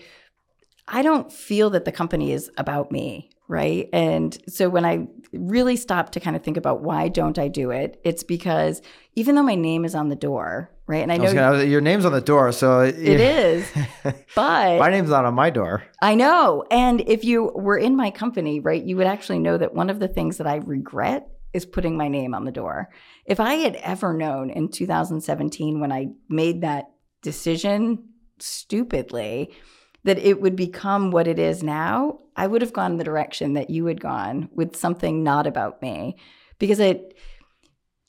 I 0.88 1.02
don't 1.02 1.30
feel 1.30 1.68
that 1.68 1.85
the 1.85 1.92
company 1.92 2.33
is 2.33 2.50
about 2.56 2.90
me, 2.90 3.28
right? 3.47 3.90
And 3.92 4.38
so 4.49 4.71
when 4.71 4.87
I 4.87 5.06
really 5.35 5.76
stop 5.76 6.12
to 6.12 6.21
kind 6.21 6.35
of 6.35 6.42
think 6.42 6.56
about 6.56 6.80
why 6.80 7.09
don't 7.09 7.38
I 7.38 7.49
do 7.49 7.71
it, 7.71 8.00
it's 8.02 8.25
because 8.25 8.80
even 9.16 9.35
though 9.35 9.42
my 9.42 9.56
name 9.56 9.85
is 9.85 9.94
on 9.94 10.09
the 10.09 10.16
door, 10.16 10.71
right? 10.87 11.03
And 11.03 11.12
I 11.12 11.17
know 11.17 11.33
gonna, 11.33 11.64
your 11.64 11.81
name's 11.81 12.05
on 12.05 12.12
the 12.12 12.21
door 12.21 12.53
so 12.53 12.81
it 12.81 12.97
is, 12.97 13.67
but 14.35 14.79
my 14.79 14.91
name's 14.91 15.11
not 15.11 15.25
on 15.25 15.35
my 15.35 15.50
door 15.50 15.85
I 16.05 16.14
know. 16.14 16.64
And 16.71 17.00
if 17.00 17.25
you 17.25 17.50
were 17.55 17.79
in 17.79 17.97
my 17.97 18.11
company, 18.11 18.61
right, 18.61 18.83
you 18.83 18.97
would 18.99 19.07
actually 19.07 19.38
know 19.38 19.57
that 19.57 19.75
one 19.75 19.88
of 19.88 20.00
the 20.00 20.09
things 20.09 20.37
that 20.37 20.47
I 20.47 20.57
regret 20.57 21.29
is 21.55 21.64
putting 21.64 21.97
my 21.97 22.09
name 22.09 22.35
on 22.35 22.45
the 22.45 22.53
door. 22.53 22.91
If 23.25 23.41
I 23.41 23.55
had 23.55 23.76
ever 23.76 24.12
known 24.12 24.50
in 24.50 24.69
2017 24.69 25.81
when 25.81 25.93
I 25.93 26.09
made 26.29 26.61
that 26.61 26.91
decision 27.23 28.11
stupidly 28.38 29.55
that 30.03 30.19
it 30.19 30.43
would 30.43 30.57
become 30.57 31.11
what 31.11 31.26
it 31.26 31.38
is 31.38 31.62
now, 31.62 32.19
I 32.37 32.47
would 32.47 32.61
have 32.61 32.75
gone 32.75 32.99
the 32.99 33.05
direction 33.05 33.55
that 33.55 33.71
you 33.71 33.87
had 33.87 34.00
gone 34.00 34.50
with 34.53 34.76
something 34.76 35.23
not 35.23 35.47
about 35.47 35.81
me 35.81 36.17
because 36.59 36.81
it 36.81 37.17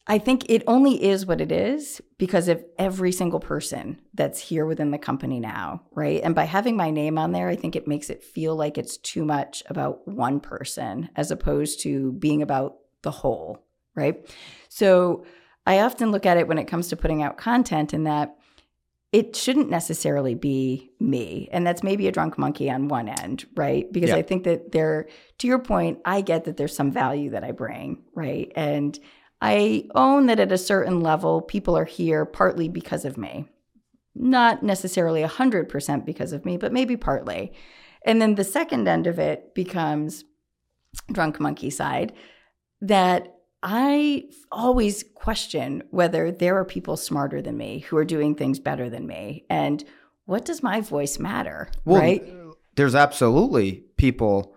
I 0.07 0.19
think 0.19 0.45
it 0.49 0.63
only 0.67 1.03
is 1.03 1.25
what 1.25 1.41
it 1.41 1.51
is 1.51 1.99
because 2.19 2.47
of 2.47 2.63
every 2.77 3.11
single 3.11 3.39
person 3.39 3.99
that's 4.13 4.39
here 4.39 4.65
within 4.65 4.91
the 4.91 4.99
company 4.99 5.39
now, 5.39 5.81
right? 5.93 6.21
And 6.23 6.35
by 6.35 6.43
having 6.43 6.77
my 6.77 6.91
name 6.91 7.17
on 7.17 7.31
there, 7.31 7.49
I 7.49 7.55
think 7.55 7.75
it 7.75 7.87
makes 7.87 8.11
it 8.11 8.23
feel 8.23 8.55
like 8.55 8.77
it's 8.77 8.97
too 8.97 9.25
much 9.25 9.63
about 9.67 10.07
one 10.07 10.39
person 10.39 11.09
as 11.15 11.31
opposed 11.31 11.81
to 11.81 12.11
being 12.13 12.43
about 12.43 12.75
the 13.01 13.09
whole, 13.09 13.65
right? 13.95 14.29
So 14.69 15.25
I 15.65 15.79
often 15.79 16.11
look 16.11 16.27
at 16.27 16.37
it 16.37 16.47
when 16.47 16.59
it 16.59 16.67
comes 16.67 16.89
to 16.89 16.95
putting 16.95 17.23
out 17.23 17.37
content 17.37 17.93
in 17.93 18.03
that 18.03 18.35
it 19.11 19.35
shouldn't 19.35 19.69
necessarily 19.69 20.35
be 20.35 20.91
me. 20.99 21.47
And 21.51 21.65
that's 21.65 21.83
maybe 21.83 22.07
a 22.07 22.11
drunk 22.11 22.37
monkey 22.37 22.69
on 22.69 22.89
one 22.89 23.07
end, 23.07 23.45
right? 23.55 23.91
Because 23.91 24.09
Yeah. 24.09 24.17
I 24.17 24.21
think 24.21 24.43
that 24.43 24.71
there, 24.71 25.07
to 25.39 25.47
your 25.47 25.59
point, 25.59 25.99
I 26.05 26.21
get 26.21 26.43
that 26.43 26.57
there's 26.57 26.75
some 26.75 26.91
value 26.91 27.29
that 27.31 27.43
I 27.43 27.53
bring, 27.53 28.03
right? 28.13 28.51
And 28.55 28.99
I 29.41 29.85
own 29.95 30.27
that 30.27 30.39
at 30.39 30.51
a 30.51 30.57
certain 30.57 31.01
level, 31.01 31.41
people 31.41 31.77
are 31.77 31.85
here 31.85 32.25
partly 32.25 32.69
because 32.69 33.05
of 33.05 33.17
me. 33.17 33.45
Not 34.15 34.63
necessarily 34.63 35.23
100% 35.23 36.05
because 36.05 36.31
of 36.31 36.45
me, 36.45 36.57
but 36.57 36.71
maybe 36.71 36.95
partly. 36.95 37.53
And 38.05 38.21
then 38.21 38.35
the 38.35 38.43
second 38.43 38.87
end 38.87 39.07
of 39.07 39.19
it 39.19 39.53
becomes 39.53 40.23
drunk 41.11 41.39
monkey 41.39 41.69
side 41.69 42.13
that 42.81 43.35
I 43.61 44.25
always 44.51 45.03
question 45.15 45.83
whether 45.89 46.31
there 46.31 46.57
are 46.57 46.65
people 46.65 46.97
smarter 46.97 47.41
than 47.41 47.57
me 47.57 47.79
who 47.79 47.97
are 47.97 48.05
doing 48.05 48.35
things 48.35 48.59
better 48.59 48.89
than 48.89 49.07
me. 49.07 49.45
And 49.49 49.83
what 50.25 50.45
does 50.45 50.63
my 50.63 50.81
voice 50.81 51.19
matter? 51.19 51.69
Well, 51.83 51.99
right? 51.99 52.23
There's 52.75 52.95
absolutely 52.95 53.83
people 53.97 54.54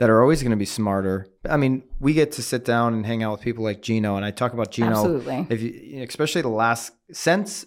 that 0.00 0.08
are 0.08 0.22
always 0.22 0.42
going 0.42 0.50
to 0.50 0.56
be 0.56 0.64
smarter. 0.64 1.26
I 1.48 1.58
mean, 1.58 1.82
we 2.00 2.14
get 2.14 2.32
to 2.32 2.42
sit 2.42 2.64
down 2.64 2.94
and 2.94 3.04
hang 3.04 3.22
out 3.22 3.32
with 3.32 3.42
people 3.42 3.62
like 3.62 3.82
Gino, 3.82 4.16
and 4.16 4.24
I 4.24 4.30
talk 4.30 4.54
about 4.54 4.70
Gino. 4.70 4.92
Absolutely. 4.92 5.46
If 5.50 5.60
you, 5.60 6.02
especially 6.02 6.40
the 6.40 6.48
last 6.48 6.92
since 7.12 7.66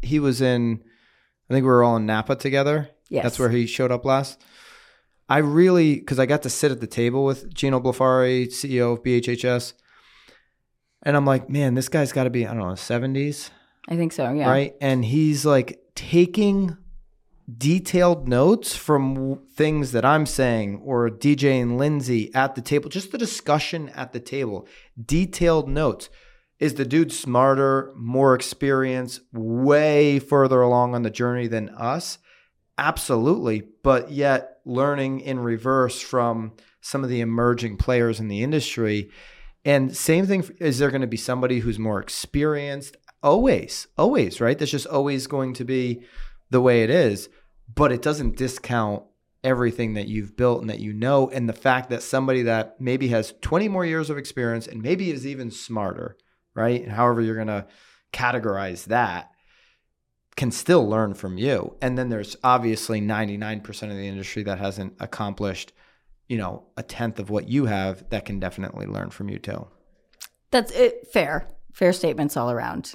he 0.00 0.20
was 0.20 0.40
in, 0.40 0.84
I 1.50 1.52
think 1.52 1.64
we 1.64 1.68
were 1.68 1.82
all 1.82 1.96
in 1.96 2.06
Napa 2.06 2.36
together. 2.36 2.90
Yes. 3.08 3.24
That's 3.24 3.38
where 3.40 3.50
he 3.50 3.66
showed 3.66 3.90
up 3.90 4.04
last. 4.04 4.40
I 5.28 5.38
really, 5.38 5.96
because 5.96 6.20
I 6.20 6.26
got 6.26 6.42
to 6.42 6.48
sit 6.50 6.70
at 6.70 6.80
the 6.80 6.86
table 6.86 7.24
with 7.24 7.52
Gino 7.52 7.80
Blefari, 7.80 8.46
CEO 8.46 8.92
of 8.92 9.02
BHHS, 9.02 9.72
and 11.02 11.16
I'm 11.16 11.26
like, 11.26 11.50
man, 11.50 11.74
this 11.74 11.88
guy's 11.88 12.12
got 12.12 12.24
to 12.24 12.30
be, 12.30 12.46
I 12.46 12.54
don't 12.54 12.68
know, 12.68 12.74
70s, 12.74 13.50
I 13.88 13.96
think 13.96 14.12
so. 14.12 14.32
Yeah. 14.32 14.48
right? 14.48 14.76
And 14.80 15.04
he's 15.04 15.44
like 15.44 15.80
taking 15.96 16.76
detailed 17.52 18.26
notes 18.26 18.74
from 18.74 19.40
things 19.54 19.92
that 19.92 20.04
I'm 20.04 20.26
saying 20.26 20.80
or 20.84 21.10
DJ 21.10 21.60
and 21.60 21.76
Lindsay 21.76 22.34
at 22.34 22.54
the 22.54 22.62
table, 22.62 22.88
just 22.88 23.12
the 23.12 23.18
discussion 23.18 23.90
at 23.90 24.12
the 24.12 24.20
table, 24.20 24.66
detailed 25.02 25.68
notes. 25.68 26.08
Is 26.60 26.74
the 26.74 26.84
dude 26.84 27.12
smarter, 27.12 27.92
more 27.96 28.34
experienced, 28.34 29.20
way 29.32 30.18
further 30.18 30.62
along 30.62 30.94
on 30.94 31.02
the 31.02 31.10
journey 31.10 31.48
than 31.48 31.68
us? 31.70 32.18
Absolutely. 32.78 33.62
But 33.82 34.12
yet, 34.12 34.58
learning 34.64 35.20
in 35.20 35.40
reverse 35.40 36.00
from 36.00 36.52
some 36.80 37.02
of 37.02 37.10
the 37.10 37.20
emerging 37.20 37.76
players 37.76 38.20
in 38.20 38.28
the 38.28 38.42
industry. 38.42 39.10
And 39.64 39.96
same 39.96 40.26
thing, 40.26 40.48
is 40.60 40.78
there 40.78 40.90
going 40.90 41.00
to 41.00 41.06
be 41.06 41.16
somebody 41.16 41.58
who's 41.58 41.78
more 41.78 42.00
experienced? 42.00 42.96
Always, 43.22 43.88
always, 43.98 44.40
right? 44.40 44.58
That's 44.58 44.70
just 44.70 44.86
always 44.86 45.26
going 45.26 45.54
to 45.54 45.64
be 45.64 46.04
the 46.54 46.60
way 46.60 46.84
it 46.84 46.90
is. 46.90 47.28
But 47.74 47.90
it 47.90 48.00
doesn't 48.00 48.36
discount 48.36 49.02
everything 49.42 49.94
that 49.94 50.06
you've 50.08 50.36
built 50.36 50.60
and 50.60 50.70
that 50.70 50.78
you 50.78 50.92
know. 50.92 51.28
And 51.28 51.48
the 51.48 51.52
fact 51.52 51.90
that 51.90 52.02
somebody 52.02 52.42
that 52.42 52.80
maybe 52.80 53.08
has 53.08 53.34
20 53.42 53.68
more 53.68 53.84
years 53.84 54.08
of 54.08 54.16
experience 54.16 54.66
and 54.66 54.80
maybe 54.80 55.10
is 55.10 55.26
even 55.26 55.50
smarter, 55.50 56.16
right? 56.54 56.80
And 56.80 56.92
however 56.92 57.20
you're 57.20 57.34
going 57.34 57.48
to 57.48 57.66
categorize 58.12 58.84
that 58.84 59.30
can 60.36 60.50
still 60.50 60.88
learn 60.88 61.14
from 61.14 61.36
you. 61.38 61.76
And 61.82 61.98
then 61.98 62.08
there's 62.08 62.36
obviously 62.42 63.00
99% 63.00 63.82
of 63.82 63.96
the 63.96 64.08
industry 64.08 64.44
that 64.44 64.58
hasn't 64.58 64.94
accomplished, 65.00 65.72
you 66.28 66.38
know, 66.38 66.66
a 66.76 66.82
tenth 66.82 67.18
of 67.18 67.30
what 67.30 67.48
you 67.48 67.66
have 67.66 68.08
that 68.10 68.24
can 68.24 68.40
definitely 68.40 68.86
learn 68.86 69.10
from 69.10 69.28
you 69.28 69.38
too. 69.38 69.66
That's 70.50 70.72
it. 70.72 71.08
Fair. 71.12 71.48
Fair 71.72 71.92
statements 71.92 72.36
all 72.36 72.50
around. 72.50 72.94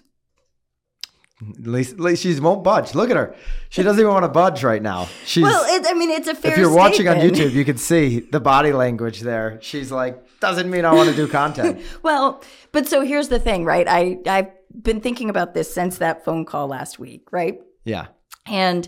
At 1.41 1.67
least, 1.67 1.93
at 1.93 2.00
least 2.01 2.24
she 2.24 2.38
won't 2.39 2.65
budge. 2.65 2.93
Look 2.96 3.10
at 3.10 3.15
her. 3.15 3.34
She 3.69 3.81
doesn't 3.81 4.00
even 4.00 4.12
want 4.12 4.25
to 4.25 4.29
budge 4.29 4.62
right 4.62 4.81
now. 4.81 5.08
She's 5.25 5.43
well, 5.43 5.63
it, 5.74 5.86
I 5.88 5.93
mean, 5.93 6.10
it's 6.10 6.27
a 6.27 6.36
fair 6.36 6.51
if 6.51 6.58
you're 6.58 6.74
watching 6.74 7.08
on. 7.08 7.15
YouTube, 7.15 7.53
you 7.53 7.63
can 7.63 7.77
see 7.77 8.19
the 8.19 8.41
body 8.41 8.74
language 8.74 9.22
there. 9.22 9.58
She's 9.62 9.89
like, 9.89 10.22
doesn't 10.41 10.69
mean 10.69 10.84
I 10.84 10.93
want 10.93 11.10
to 11.10 11.15
do 11.15 11.27
content. 11.27 11.81
Well, 12.03 12.43
but 12.72 12.88
so 12.88 13.01
here's 13.01 13.29
the 13.29 13.39
thing, 13.39 13.63
right? 13.63 13.88
I 13.88 14.19
I've 14.25 14.51
been 14.81 15.00
thinking 15.00 15.29
about 15.29 15.53
this 15.53 15.74
since 15.74 15.98
that 16.00 16.25
phone 16.25 16.46
call 16.46 16.67
last 16.67 17.00
week, 17.00 17.31
right? 17.31 17.62
Yeah. 17.86 18.08
And 18.46 18.88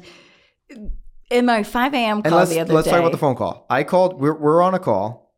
in 1.29 1.46
my 1.46 1.63
5 1.63 1.93
a.m. 1.93 2.22
Call 2.22 2.46
the 2.46 2.60
other 2.60 2.74
let's 2.74 2.86
day, 2.86 2.91
talk 2.91 3.00
about 3.00 3.12
the 3.12 3.17
phone 3.17 3.36
call. 3.36 3.65
I 3.70 3.84
called. 3.84 4.20
We're 4.20 4.34
we're 4.34 4.62
on 4.62 4.74
a 4.74 4.79
call. 4.79 5.34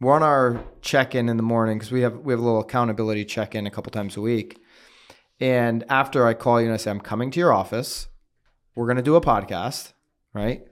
We're 0.00 0.12
on 0.12 0.22
our 0.22 0.62
check 0.82 1.14
in 1.14 1.28
in 1.28 1.36
the 1.36 1.42
morning 1.42 1.78
because 1.78 1.90
we 1.90 2.02
have 2.02 2.18
we 2.18 2.32
have 2.32 2.40
a 2.40 2.44
little 2.44 2.60
accountability 2.60 3.24
check 3.24 3.54
in 3.54 3.66
a 3.66 3.70
couple 3.70 3.90
times 3.90 4.16
a 4.16 4.20
week. 4.20 4.60
And 5.40 5.84
after 5.88 6.26
I 6.26 6.34
call 6.34 6.60
you 6.60 6.66
and 6.66 6.74
I 6.74 6.78
say 6.78 6.90
I'm 6.90 7.00
coming 7.00 7.30
to 7.32 7.40
your 7.40 7.52
office, 7.52 8.08
we're 8.74 8.86
gonna 8.86 9.02
do 9.02 9.16
a 9.16 9.20
podcast, 9.20 9.92
right? 10.32 10.62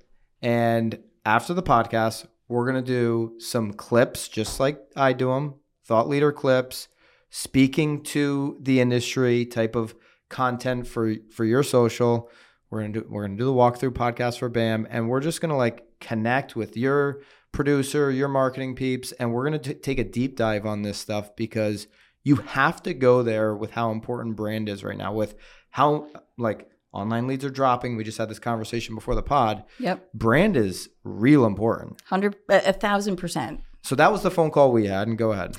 And 0.42 0.98
after 1.24 1.54
the 1.54 1.62
podcast, 1.62 2.26
we're 2.48 2.66
gonna 2.66 2.82
do 2.82 3.34
some 3.38 3.72
clips, 3.72 4.28
just 4.28 4.60
like 4.60 4.80
I 4.96 5.12
do 5.12 5.28
them, 5.28 5.54
thought 5.84 6.08
leader 6.08 6.32
clips, 6.32 6.88
speaking 7.30 8.02
to 8.04 8.58
the 8.60 8.80
industry 8.80 9.44
type 9.44 9.76
of 9.76 9.94
content 10.28 10.86
for 10.86 11.14
for 11.30 11.44
your 11.44 11.62
social. 11.62 12.30
We're 12.70 12.82
gonna 12.82 12.92
do 12.92 13.06
we're 13.08 13.26
gonna 13.26 13.38
do 13.38 13.44
the 13.44 13.52
walkthrough 13.52 13.90
podcast 13.90 14.38
for 14.38 14.48
BAM, 14.48 14.86
and 14.90 15.08
we're 15.08 15.20
just 15.20 15.40
gonna 15.40 15.56
like 15.56 15.84
connect 16.00 16.56
with 16.56 16.76
your 16.76 17.20
producer, 17.52 18.10
your 18.10 18.28
marketing 18.28 18.74
peeps, 18.74 19.12
and 19.12 19.32
we're 19.32 19.44
gonna 19.44 19.58
take 19.58 19.98
a 19.98 20.04
deep 20.04 20.36
dive 20.36 20.66
on 20.66 20.82
this 20.82 20.98
stuff 20.98 21.36
because 21.36 21.86
you 22.24 22.36
have 22.36 22.82
to 22.82 22.94
go 22.94 23.22
there 23.22 23.54
with 23.54 23.70
how 23.70 23.92
important 23.92 24.34
brand 24.34 24.68
is 24.68 24.82
right 24.82 24.96
now, 24.96 25.12
with 25.12 25.36
how 25.70 26.08
like 26.36 26.68
online 26.92 27.26
leads 27.26 27.44
are 27.44 27.50
dropping. 27.50 27.96
We 27.96 28.04
just 28.04 28.18
had 28.18 28.28
this 28.28 28.38
conversation 28.38 28.94
before 28.94 29.14
the 29.14 29.22
pod. 29.22 29.64
Yep, 29.78 30.08
Brand 30.14 30.56
is 30.56 30.88
real 31.04 31.44
important. 31.44 32.02
hundred 32.06 32.36
a, 32.48 32.70
a 32.70 32.72
thousand 32.72 33.16
percent. 33.16 33.60
So 33.82 33.94
that 33.94 34.10
was 34.10 34.22
the 34.22 34.30
phone 34.30 34.50
call 34.50 34.72
we 34.72 34.86
had, 34.86 35.06
and 35.06 35.18
go 35.18 35.32
ahead. 35.32 35.56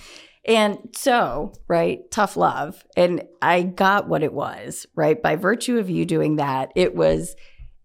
And 0.48 0.90
so, 0.96 1.54
right, 1.68 2.00
tough 2.12 2.38
love. 2.38 2.86
And 2.96 3.24
I 3.42 3.64
got 3.64 4.08
what 4.08 4.22
it 4.22 4.34
was, 4.34 4.86
right? 4.96 5.22
By 5.22 5.36
virtue 5.36 5.80
of 5.80 5.90
you 5.90 6.06
doing 6.06 6.36
that, 6.36 6.72
it 6.76 6.96
was 6.96 7.36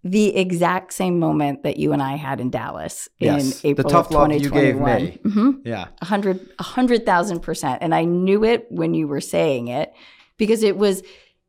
the 0.02 0.35
exact 0.37 0.92
same 0.95 1.19
moment 1.19 1.62
that 1.62 1.76
you 1.76 1.92
and 1.92 2.02
I 2.02 2.16
had 2.16 2.40
in 2.40 2.50
Dallas 2.50 3.09
Yes, 3.19 3.62
in 3.62 3.71
April 3.71 3.90
tough 3.90 4.07
of 4.07 4.12
love 4.12 4.33
you 4.33 4.49
gave 4.50 4.76
2021. 4.76 5.04
me. 5.04 5.19
hmm 5.30 5.50
Yeah. 5.64 5.88
a 6.00 6.04
hundred 6.07 6.49
a 6.59 6.62
hundred 6.62 7.04
thousand 7.04 7.40
percent 7.40 7.78
and 7.83 7.95
i 7.95 8.04
knew 8.04 8.42
it 8.45 8.66
when 8.71 8.95
you 8.95 9.07
were 9.07 9.21
saying 9.21 9.69
it 9.69 9.92
because 10.38 10.62
it 10.62 10.76
was 10.76 11.02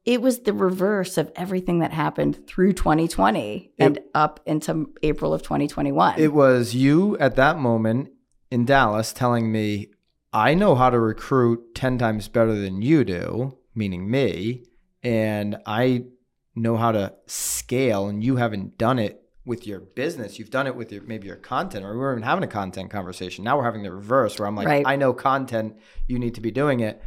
it 0.04 0.22
was 0.22 0.40
the 0.40 0.52
reverse 0.54 1.18
of 1.18 1.32
everything 1.36 1.80
that 1.80 1.94
happened 1.94 2.46
through 2.48 2.74
2020 2.74 3.72
and 3.80 4.00
up 4.16 4.40
into 4.46 4.92
april 5.04 5.34
of 5.34 5.42
2021 5.44 6.20
It 6.20 6.34
was 6.34 6.76
you 6.76 7.18
at 7.20 7.36
that 7.38 7.58
moment 7.58 8.10
in 8.50 8.66
Dallas 8.66 9.14
telling 9.14 9.50
me, 9.50 9.92
I 10.34 10.56
know 10.56 10.76
how 10.76 10.90
to 10.90 11.00
recruit 11.00 11.74
10 11.76 11.98
times 12.00 12.28
better 12.28 12.54
than 12.54 12.82
you 12.82 13.06
do, 13.06 13.58
meaning 13.74 14.12
me, 14.12 14.66
and 15.04 15.56
I 15.66 16.04
know 16.56 16.78
how 16.78 16.92
to 16.92 17.14
scale, 17.28 18.08
and 18.08 18.24
you 18.24 18.36
haven't 18.38 18.78
done 18.78 19.00
it 19.00 19.22
with 19.46 19.66
your 19.66 19.80
business. 19.80 20.38
You've 20.38 20.50
done 20.52 20.68
it 20.68 20.76
with 20.76 20.92
your 20.92 21.02
maybe 21.04 21.28
your 21.28 21.36
content, 21.36 21.84
or 21.86 21.92
we 21.94 21.98
were 22.00 22.12
even 22.14 22.24
having 22.24 22.44
a 22.44 22.48
content 22.48 22.90
conversation. 22.92 23.44
Now 23.44 23.58
we're 23.58 23.64
having 23.64 23.84
the 23.84 23.92
reverse 23.92 24.38
where 24.38 24.48
I'm 24.48 24.56
like, 24.56 24.68
Right. 24.68 24.84
I 24.86 24.96
know 24.98 25.14
content, 25.14 25.78
you 26.08 26.20
need 26.20 26.36
to 26.36 26.42
be 26.42 26.52
doing 26.52 26.80
it. 26.82 27.02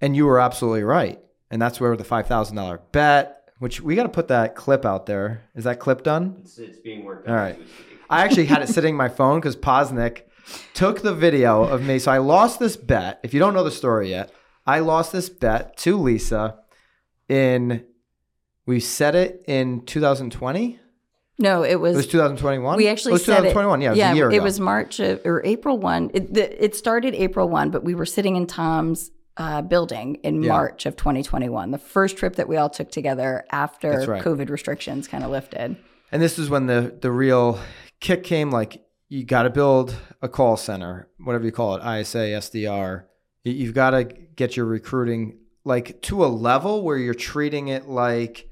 And 0.00 0.16
you 0.16 0.26
were 0.26 0.40
absolutely 0.40 0.84
right. 0.84 1.20
And 1.50 1.60
that's 1.60 1.80
where 1.80 1.96
the 1.96 2.04
$5,000 2.04 2.80
bet, 2.92 3.48
which 3.58 3.80
we 3.80 3.94
got 3.94 4.04
to 4.04 4.08
put 4.08 4.28
that 4.28 4.54
clip 4.56 4.84
out 4.84 5.06
there. 5.06 5.42
Is 5.54 5.64
that 5.64 5.78
clip 5.80 6.02
done? 6.02 6.36
It's, 6.40 6.58
it's 6.58 6.78
being 6.78 7.04
worked 7.04 7.28
All 7.28 7.34
on. 7.34 7.40
right. 7.40 7.52
as 7.54 7.58
we 7.60 7.66
speak. 7.66 7.98
I 8.10 8.22
actually 8.24 8.46
had 8.46 8.62
it 8.62 8.68
sitting 8.68 8.90
in 8.94 8.96
my 8.96 9.08
phone 9.08 9.40
because 9.40 9.56
Posnick 9.56 10.22
took 10.74 11.02
the 11.02 11.14
video 11.14 11.62
of 11.62 11.82
me. 11.82 11.98
So 11.98 12.10
I 12.10 12.18
lost 12.18 12.58
this 12.58 12.76
bet. 12.76 13.20
If 13.22 13.32
you 13.34 13.40
don't 13.40 13.54
know 13.54 13.64
the 13.64 13.70
story 13.70 14.10
yet, 14.10 14.32
I 14.66 14.80
lost 14.80 15.12
this 15.12 15.28
bet 15.28 15.76
to 15.78 15.98
Lisa 15.98 16.58
in, 17.28 17.84
we 18.66 18.80
set 18.80 19.14
it 19.14 19.42
in 19.46 19.84
2020. 19.84 20.78
no 21.38 21.62
it 21.64 21.76
was, 21.80 21.94
It 21.94 21.96
was 21.96 22.06
2021. 22.08 22.76
we 22.76 22.88
actually 22.88 23.10
it 23.12 23.14
was 23.14 23.24
said 23.24 23.36
2021. 23.38 23.82
it, 23.82 23.84
Yeah, 23.84 23.90
it 23.90 23.96
was 23.96 23.98
a 24.12 24.16
year 24.16 24.28
ago. 24.28 24.36
it 24.36 24.42
was 24.42 24.60
march 24.60 25.00
of, 25.00 25.20
or 25.24 25.44
april 25.44 25.78
1 25.78 26.10
it, 26.14 26.34
the, 26.34 26.64
it 26.64 26.74
started 26.76 27.14
april 27.14 27.48
1 27.48 27.70
but 27.70 27.84
we 27.84 27.94
were 27.94 28.06
sitting 28.06 28.36
in 28.36 28.46
tom's 28.46 29.10
uh, 29.36 29.60
building 29.62 30.14
in 30.22 30.42
Yeah. 30.42 30.48
march 30.52 30.86
of 30.86 30.94
2021 30.96 31.70
the 31.72 31.78
first 31.78 32.16
trip 32.16 32.36
that 32.36 32.48
we 32.48 32.56
all 32.56 32.70
took 32.70 32.90
together 32.90 33.44
after 33.50 34.04
right. 34.06 34.22
covid 34.22 34.48
restrictions 34.48 35.08
kind 35.08 35.24
of 35.24 35.30
lifted 35.30 35.76
And 36.12 36.22
this 36.22 36.38
is 36.38 36.48
when 36.48 36.66
the 36.66 36.94
the 37.00 37.10
real 37.10 37.58
kick 38.00 38.22
came. 38.22 38.50
Like 38.52 38.84
you 39.08 39.24
got 39.24 39.42
to 39.44 39.50
build 39.50 39.96
a 40.22 40.28
call 40.28 40.56
center, 40.56 41.08
whatever 41.18 41.44
you 41.44 41.50
call 41.52 41.74
it, 41.76 41.82
ISA, 42.00 42.18
SDR. 42.44 43.04
You- 43.42 43.52
You've 43.52 43.74
got 43.74 43.90
to 43.90 44.04
get 44.04 44.56
your 44.56 44.66
recruiting 44.66 45.38
like 45.64 46.00
to 46.02 46.24
a 46.24 46.30
level 46.50 46.82
where 46.84 46.96
you're 46.98 47.14
treating 47.32 47.68
it 47.68 47.88
like 47.88 48.48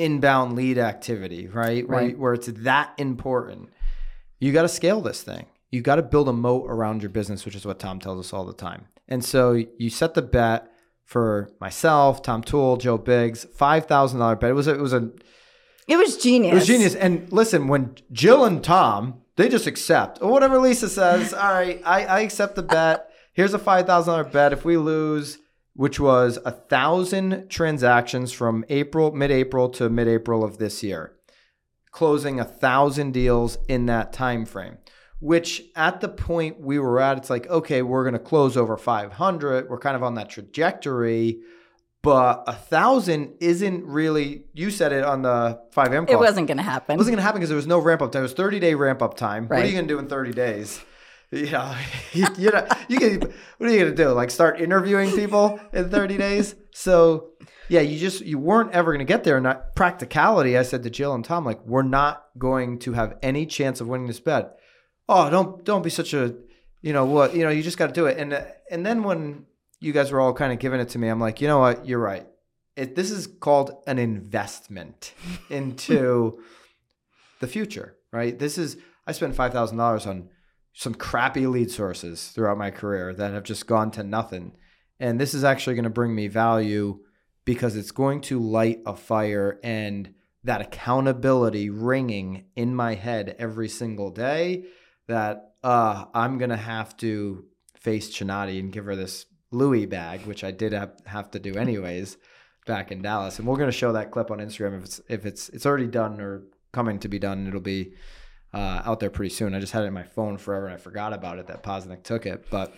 inbound 0.00 0.56
lead 0.56 0.78
activity, 0.78 1.46
right? 1.48 1.88
Where, 1.88 1.98
Right. 1.98 2.18
where 2.18 2.34
it's 2.34 2.46
that 2.48 2.92
important. 2.98 3.68
You 4.38 4.52
got 4.52 4.62
to 4.62 4.68
scale 4.68 5.00
this 5.00 5.22
thing. 5.22 5.46
You 5.70 5.82
got 5.82 5.96
to 5.96 6.02
build 6.02 6.28
a 6.28 6.32
moat 6.32 6.66
around 6.68 7.02
your 7.02 7.10
business, 7.10 7.44
which 7.44 7.54
is 7.54 7.64
what 7.66 7.78
Tom 7.78 8.00
tells 8.00 8.18
us 8.26 8.32
all 8.32 8.44
the 8.44 8.52
time. 8.52 8.86
And 9.08 9.24
so 9.24 9.52
you 9.78 9.90
set 9.90 10.14
the 10.14 10.22
bet 10.22 10.66
for 11.04 11.50
myself, 11.60 12.22
Tom 12.22 12.42
Toole, 12.42 12.76
Joe 12.76 12.96
Biggs, 12.98 13.44
five 13.54 13.86
thousand 13.86 14.20
dollar 14.20 14.36
bet. 14.36 14.50
It 14.50 14.54
was 14.54 14.66
a, 14.68 14.74
it 14.74 14.80
was 14.80 14.92
a 14.92 15.10
it 15.88 15.96
was 15.96 16.16
genius 16.16 16.52
it 16.52 16.54
was 16.54 16.66
genius. 16.66 16.94
And 16.94 17.30
listen, 17.32 17.66
when 17.68 17.96
Jill 18.12 18.44
and 18.44 18.62
Tom, 18.62 19.22
they 19.36 19.48
just 19.48 19.66
accept 19.66 20.20
or 20.22 20.30
whatever 20.30 20.58
Lisa 20.58 20.88
says. 20.88 21.34
All 21.34 21.52
right, 21.52 21.80
I, 21.84 22.04
I 22.06 22.20
accept 22.20 22.54
the 22.54 22.62
bet. 22.62 23.10
Here's 23.32 23.54
a 23.54 23.58
five 23.58 23.86
thousand 23.86 24.12
dollar 24.12 24.24
bet. 24.24 24.52
If 24.52 24.64
we 24.64 24.76
lose, 24.76 25.38
which 25.80 25.98
was 25.98 26.38
a 26.44 26.50
thousand 26.50 27.48
transactions 27.48 28.32
from 28.32 28.66
April, 28.68 29.12
mid-April 29.12 29.70
to 29.70 29.88
mid-April 29.88 30.44
of 30.44 30.58
this 30.58 30.82
year, 30.82 31.16
closing 31.90 32.38
a 32.38 32.44
thousand 32.44 33.12
deals 33.12 33.56
in 33.66 33.86
that 33.86 34.12
time 34.12 34.44
frame. 34.44 34.76
Which 35.20 35.62
at 35.74 36.02
the 36.02 36.08
point 36.10 36.60
we 36.60 36.78
were 36.78 37.00
at, 37.00 37.16
it's 37.16 37.30
like, 37.30 37.46
okay, 37.46 37.80
we're 37.80 38.04
gonna 38.04 38.18
close 38.18 38.58
over 38.58 38.76
500. 38.76 39.70
We're 39.70 39.78
kind 39.78 39.96
of 39.96 40.02
on 40.02 40.16
that 40.16 40.28
trajectory, 40.28 41.40
but 42.02 42.44
a 42.46 42.52
thousand 42.52 43.36
isn't 43.40 43.82
really. 43.86 44.44
You 44.52 44.70
said 44.70 44.92
it 44.92 45.02
on 45.02 45.22
the 45.22 45.62
5M 45.74 46.06
call. 46.06 46.16
It 46.16 46.18
wasn't 46.18 46.46
going 46.46 46.58
to 46.58 46.62
happen. 46.62 46.96
It 46.96 46.98
wasn't 46.98 47.16
gonna 47.16 47.22
happen 47.22 47.38
because 47.38 47.48
there 47.48 47.56
was 47.56 47.66
no 47.66 47.78
ramp 47.78 48.02
up 48.02 48.12
time. 48.12 48.20
It 48.20 48.24
was 48.24 48.34
30 48.34 48.60
day 48.60 48.74
ramp 48.74 49.00
up 49.00 49.16
time. 49.16 49.48
What 49.48 49.60
are 49.60 49.64
you 49.64 49.72
gonna 49.72 49.86
do 49.86 49.98
in 49.98 50.08
30 50.08 50.32
days? 50.32 50.78
Know, 51.32 51.76
you, 52.12 52.50
know, 52.50 52.66
you 52.88 52.98
can. 52.98 53.20
What 53.58 53.70
are 53.70 53.72
you 53.72 53.78
gonna 53.80 53.94
do? 53.94 54.08
Like 54.10 54.30
start 54.30 54.60
interviewing 54.60 55.10
people 55.12 55.60
in 55.72 55.88
30 55.88 56.16
days? 56.16 56.56
So 56.72 57.30
yeah, 57.68 57.80
you 57.80 57.98
just 57.98 58.22
you 58.22 58.38
weren't 58.38 58.72
ever 58.72 58.92
gonna 58.92 59.04
get 59.04 59.22
there. 59.22 59.36
And 59.36 59.56
practicality, 59.76 60.58
I 60.58 60.62
said 60.62 60.82
to 60.82 60.90
Jill 60.90 61.14
and 61.14 61.24
Tom, 61.24 61.44
like 61.44 61.64
we're 61.64 61.82
not 61.82 62.26
going 62.36 62.80
to 62.80 62.94
have 62.94 63.16
any 63.22 63.46
chance 63.46 63.80
of 63.80 63.88
winning 63.88 64.08
this 64.08 64.20
bet. 64.20 64.58
Oh, 65.08 65.30
don't 65.30 65.64
don't 65.64 65.82
be 65.82 65.90
such 65.90 66.14
a, 66.14 66.34
you 66.82 66.92
know 66.92 67.04
what? 67.04 67.34
You 67.34 67.44
know, 67.44 67.50
you 67.50 67.62
just 67.62 67.78
got 67.78 67.88
to 67.88 67.92
do 67.92 68.06
it. 68.06 68.18
And 68.18 68.44
and 68.70 68.84
then 68.84 69.04
when 69.04 69.46
you 69.78 69.92
guys 69.92 70.10
were 70.10 70.20
all 70.20 70.32
kind 70.32 70.52
of 70.52 70.58
giving 70.58 70.80
it 70.80 70.88
to 70.90 70.98
me, 70.98 71.08
I'm 71.08 71.20
like, 71.20 71.40
you 71.40 71.46
know 71.46 71.60
what? 71.60 71.86
You're 71.86 72.00
right. 72.00 72.26
It, 72.76 72.96
this 72.96 73.10
is 73.10 73.26
called 73.26 73.82
an 73.86 73.98
investment 73.98 75.14
into 75.48 76.42
the 77.40 77.46
future, 77.46 77.96
right? 78.12 78.36
This 78.36 78.58
is 78.58 78.78
I 79.06 79.12
spent 79.12 79.36
five 79.36 79.52
thousand 79.52 79.78
dollars 79.78 80.06
on 80.06 80.28
some 80.72 80.94
crappy 80.94 81.46
lead 81.46 81.70
sources 81.70 82.28
throughout 82.28 82.58
my 82.58 82.70
career 82.70 83.12
that 83.14 83.32
have 83.32 83.42
just 83.42 83.66
gone 83.66 83.90
to 83.92 84.02
nothing, 84.02 84.52
and 84.98 85.20
this 85.20 85.34
is 85.34 85.44
actually 85.44 85.74
going 85.74 85.84
to 85.84 85.90
bring 85.90 86.14
me 86.14 86.28
value 86.28 87.00
because 87.44 87.76
it's 87.76 87.90
going 87.90 88.20
to 88.20 88.38
light 88.38 88.80
a 88.86 88.94
fire 88.94 89.58
and 89.64 90.14
that 90.44 90.60
accountability 90.60 91.68
ringing 91.70 92.44
in 92.56 92.74
my 92.74 92.94
head 92.94 93.36
every 93.38 93.68
single 93.68 94.10
day 94.10 94.64
that 95.06 95.54
uh, 95.62 96.04
I'm 96.14 96.38
going 96.38 96.50
to 96.50 96.56
have 96.56 96.96
to 96.98 97.44
face 97.74 98.10
Chinatti 98.10 98.58
and 98.58 98.72
give 98.72 98.84
her 98.84 98.96
this 98.96 99.26
Louis 99.50 99.86
bag, 99.86 100.26
which 100.26 100.44
I 100.44 100.50
did 100.50 100.72
have, 100.72 100.92
have 101.06 101.30
to 101.32 101.38
do 101.38 101.54
anyways 101.54 102.16
back 102.66 102.92
in 102.92 103.02
Dallas. 103.02 103.38
And 103.38 103.48
we're 103.48 103.56
going 103.56 103.70
to 103.70 103.76
show 103.76 103.92
that 103.92 104.10
clip 104.10 104.30
on 104.30 104.38
Instagram 104.38 104.78
if 104.78 104.84
it's 104.84 105.00
if 105.08 105.26
it's 105.26 105.48
it's 105.50 105.66
already 105.66 105.88
done 105.88 106.20
or 106.20 106.44
coming 106.72 106.98
to 107.00 107.08
be 107.08 107.18
done. 107.18 107.46
It'll 107.46 107.60
be 107.60 107.94
uh, 108.52 108.82
out 108.84 109.00
there 109.00 109.10
pretty 109.10 109.34
soon. 109.34 109.54
I 109.54 109.60
just 109.60 109.72
had 109.72 109.84
it 109.84 109.86
in 109.86 109.92
my 109.92 110.02
phone 110.02 110.38
forever 110.38 110.66
and 110.66 110.74
I 110.74 110.78
forgot 110.78 111.12
about 111.12 111.38
it 111.38 111.46
that 111.48 111.62
Posnick 111.62 112.02
took 112.02 112.26
it, 112.26 112.46
but. 112.50 112.74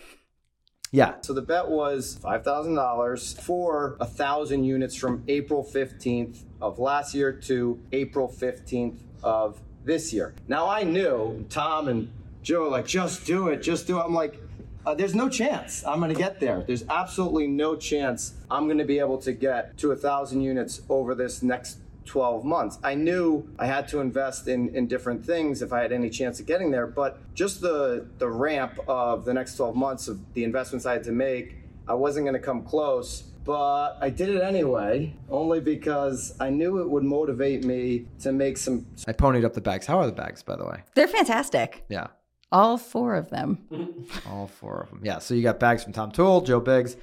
Yeah. 0.95 1.15
So 1.23 1.33
the 1.33 1.41
bet 1.41 1.71
was 1.71 2.19
five 2.21 2.45
thousand 2.45 2.75
dollars 2.75 3.33
for 3.33 3.97
a 3.99 4.07
thousand 4.07 4.65
units 4.65 4.95
from 4.95 5.25
April 5.27 5.63
fifteenth 5.63 6.45
of 6.61 6.79
last 6.79 7.15
year 7.15 7.33
to 7.33 7.81
April 7.93 8.29
fifteenth 8.29 9.03
of 9.23 9.59
this 9.85 10.13
year. 10.13 10.35
Now 10.49 10.69
I 10.69 10.83
knew 10.83 11.47
Tom 11.49 11.89
and 11.89 12.13
Joe 12.43 12.69
like, 12.69 12.87
just 12.87 13.25
do 13.25 13.49
it, 13.49 13.63
just 13.63 13.87
do 13.87 13.99
it. 13.99 14.03
I'm 14.03 14.13
like, 14.13 14.39
uh, 14.85 14.95
there's 14.95 15.15
no 15.15 15.29
chance 15.29 15.85
I'm 15.87 15.99
going 16.01 16.13
to 16.13 16.19
get 16.19 16.41
there. 16.41 16.63
There's 16.67 16.85
absolutely 16.89 17.47
no 17.47 17.77
chance 17.77 18.35
I'm 18.51 18.67
going 18.67 18.79
to 18.79 18.85
be 18.85 18.99
able 18.99 19.19
to 19.19 19.33
get 19.33 19.79
to 19.79 19.93
a 19.93 19.97
thousand 19.97 20.43
units 20.43 20.83
over 20.89 21.15
this 21.15 21.43
next 21.43 21.79
12 22.05 22.45
months. 22.45 22.79
I 22.83 22.95
knew 22.95 23.49
I 23.59 23.67
had 23.67 23.89
to 23.89 24.01
invest 24.01 24.49
in, 24.49 24.75
in 24.75 24.87
different 24.87 25.25
things 25.25 25.63
if 25.63 25.73
I 25.73 25.81
had 25.81 25.93
any 25.93 26.11
chance 26.11 26.41
of 26.41 26.47
getting 26.47 26.71
there, 26.71 26.87
but 26.87 27.19
just 27.35 27.61
the, 27.61 28.07
the 28.19 28.29
ramp 28.29 28.79
of 28.89 29.25
the 29.25 29.35
next 29.35 29.57
12 29.57 29.77
months 29.77 30.09
of 30.09 30.21
the 30.35 30.45
investments 30.45 30.87
I 30.87 30.95
had 30.95 31.05
to 31.05 31.13
make, 31.13 31.57
I 31.87 31.95
wasn't 31.95 32.27
going 32.27 32.35
to 32.35 32.45
come 32.45 32.63
close. 32.63 33.23
But 33.45 33.99
I 34.01 34.09
did 34.09 34.29
it 34.29 34.41
anyway, 34.41 35.17
only 35.29 35.61
because 35.61 36.35
I 36.39 36.51
knew 36.51 36.79
it 36.79 36.89
would 36.89 37.03
motivate 37.03 37.65
me 37.65 38.07
to 38.21 38.31
make 38.31 38.57
some. 38.57 38.87
I 39.09 39.13
ponied 39.13 39.45
up 39.45 39.55
the 39.55 39.61
bags. 39.61 39.85
How 39.85 39.99
are 39.99 40.07
the 40.07 40.13
bags, 40.13 40.45
by 40.45 40.55
the 40.55 40.65
way? 40.65 40.85
They're 40.95 41.09
fantastic. 41.09 41.85
Yeah. 41.89 42.09
All 42.53 42.79
four 42.79 43.17
of 43.17 43.31
them. 43.31 44.07
All 44.29 44.47
four 44.47 44.83
of 44.83 44.91
them. 44.91 45.01
Yeah. 45.03 45.19
So 45.19 45.35
you 45.35 45.43
got 45.43 45.59
bags 45.59 45.83
from 45.83 45.93
Tom 45.93 46.13
Toole, 46.13 46.43
Joe 46.43 46.61
Biggs, 46.61 46.97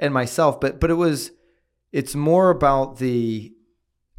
and 0.00 0.12
myself. 0.12 0.60
But 0.60 0.80
but 0.80 0.90
it 0.90 0.94
was 0.94 1.30
it's 1.92 2.14
more 2.14 2.50
about 2.50 2.98
the 2.98 3.52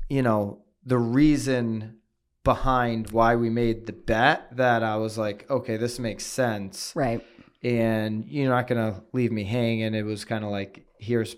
you 0.09 0.21
know 0.21 0.61
the 0.85 0.97
reason 0.97 1.97
behind 2.43 3.11
why 3.11 3.35
we 3.35 3.49
made 3.49 3.85
the 3.87 3.93
bet 3.93 4.55
that 4.55 4.81
I 4.83 4.95
was 4.95 5.17
like, 5.17 5.49
okay, 5.49 5.75
this 5.77 5.99
makes 5.99 6.25
sense, 6.25 6.93
Right. 6.95 7.21
and 7.61 8.23
you're 8.25 8.49
not 8.49 8.67
gonna 8.67 9.03
leave 9.13 9.31
me 9.31 9.43
hanging. 9.43 9.93
It 9.93 10.05
was 10.05 10.23
kind 10.25 10.43
of 10.45 10.51
like 10.51 10.85
here's 10.99 11.35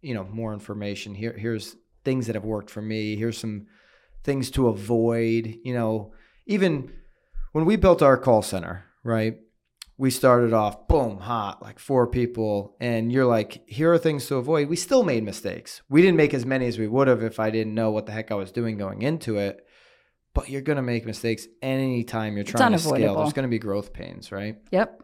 you 0.00 0.14
know 0.14 0.24
more 0.24 0.52
information. 0.52 1.14
Here 1.14 1.32
here's 1.36 1.76
things 2.04 2.26
that 2.26 2.34
have 2.34 2.44
worked 2.44 2.70
for 2.70 2.82
me. 2.82 3.16
Here's 3.16 3.38
some 3.38 3.66
things 4.24 4.50
to 4.52 4.68
avoid. 4.68 5.56
You 5.64 5.74
know, 5.74 6.12
even 6.46 6.92
when 7.52 7.64
we 7.64 7.76
built 7.76 8.02
our 8.02 8.16
call 8.16 8.42
center, 8.42 8.84
right? 9.04 9.38
We 9.98 10.10
started 10.10 10.52
off 10.52 10.88
boom 10.88 11.18
hot, 11.18 11.62
like 11.62 11.78
four 11.78 12.06
people, 12.06 12.76
and 12.80 13.12
you're 13.12 13.26
like, 13.26 13.62
here 13.68 13.92
are 13.92 13.98
things 13.98 14.26
to 14.26 14.36
avoid. 14.36 14.68
We 14.68 14.74
still 14.76 15.04
made 15.04 15.22
mistakes. 15.22 15.82
We 15.88 16.00
didn't 16.02 16.16
make 16.16 16.34
as 16.34 16.44
many 16.46 16.66
as 16.66 16.78
we 16.78 16.88
would 16.88 17.08
have 17.08 17.22
if 17.22 17.38
I 17.38 17.50
didn't 17.50 17.74
know 17.74 17.90
what 17.90 18.06
the 18.06 18.12
heck 18.12 18.30
I 18.32 18.34
was 18.34 18.50
doing 18.50 18.78
going 18.78 19.02
into 19.02 19.36
it. 19.38 19.64
But 20.34 20.48
you're 20.48 20.62
gonna 20.62 20.82
make 20.82 21.04
mistakes 21.04 21.46
anytime 21.60 22.36
you're 22.36 22.44
trying 22.44 22.72
to 22.72 22.78
scale. 22.78 23.16
There's 23.18 23.34
gonna 23.34 23.48
be 23.48 23.58
growth 23.58 23.92
pains, 23.92 24.32
right? 24.32 24.56
Yep. 24.70 25.02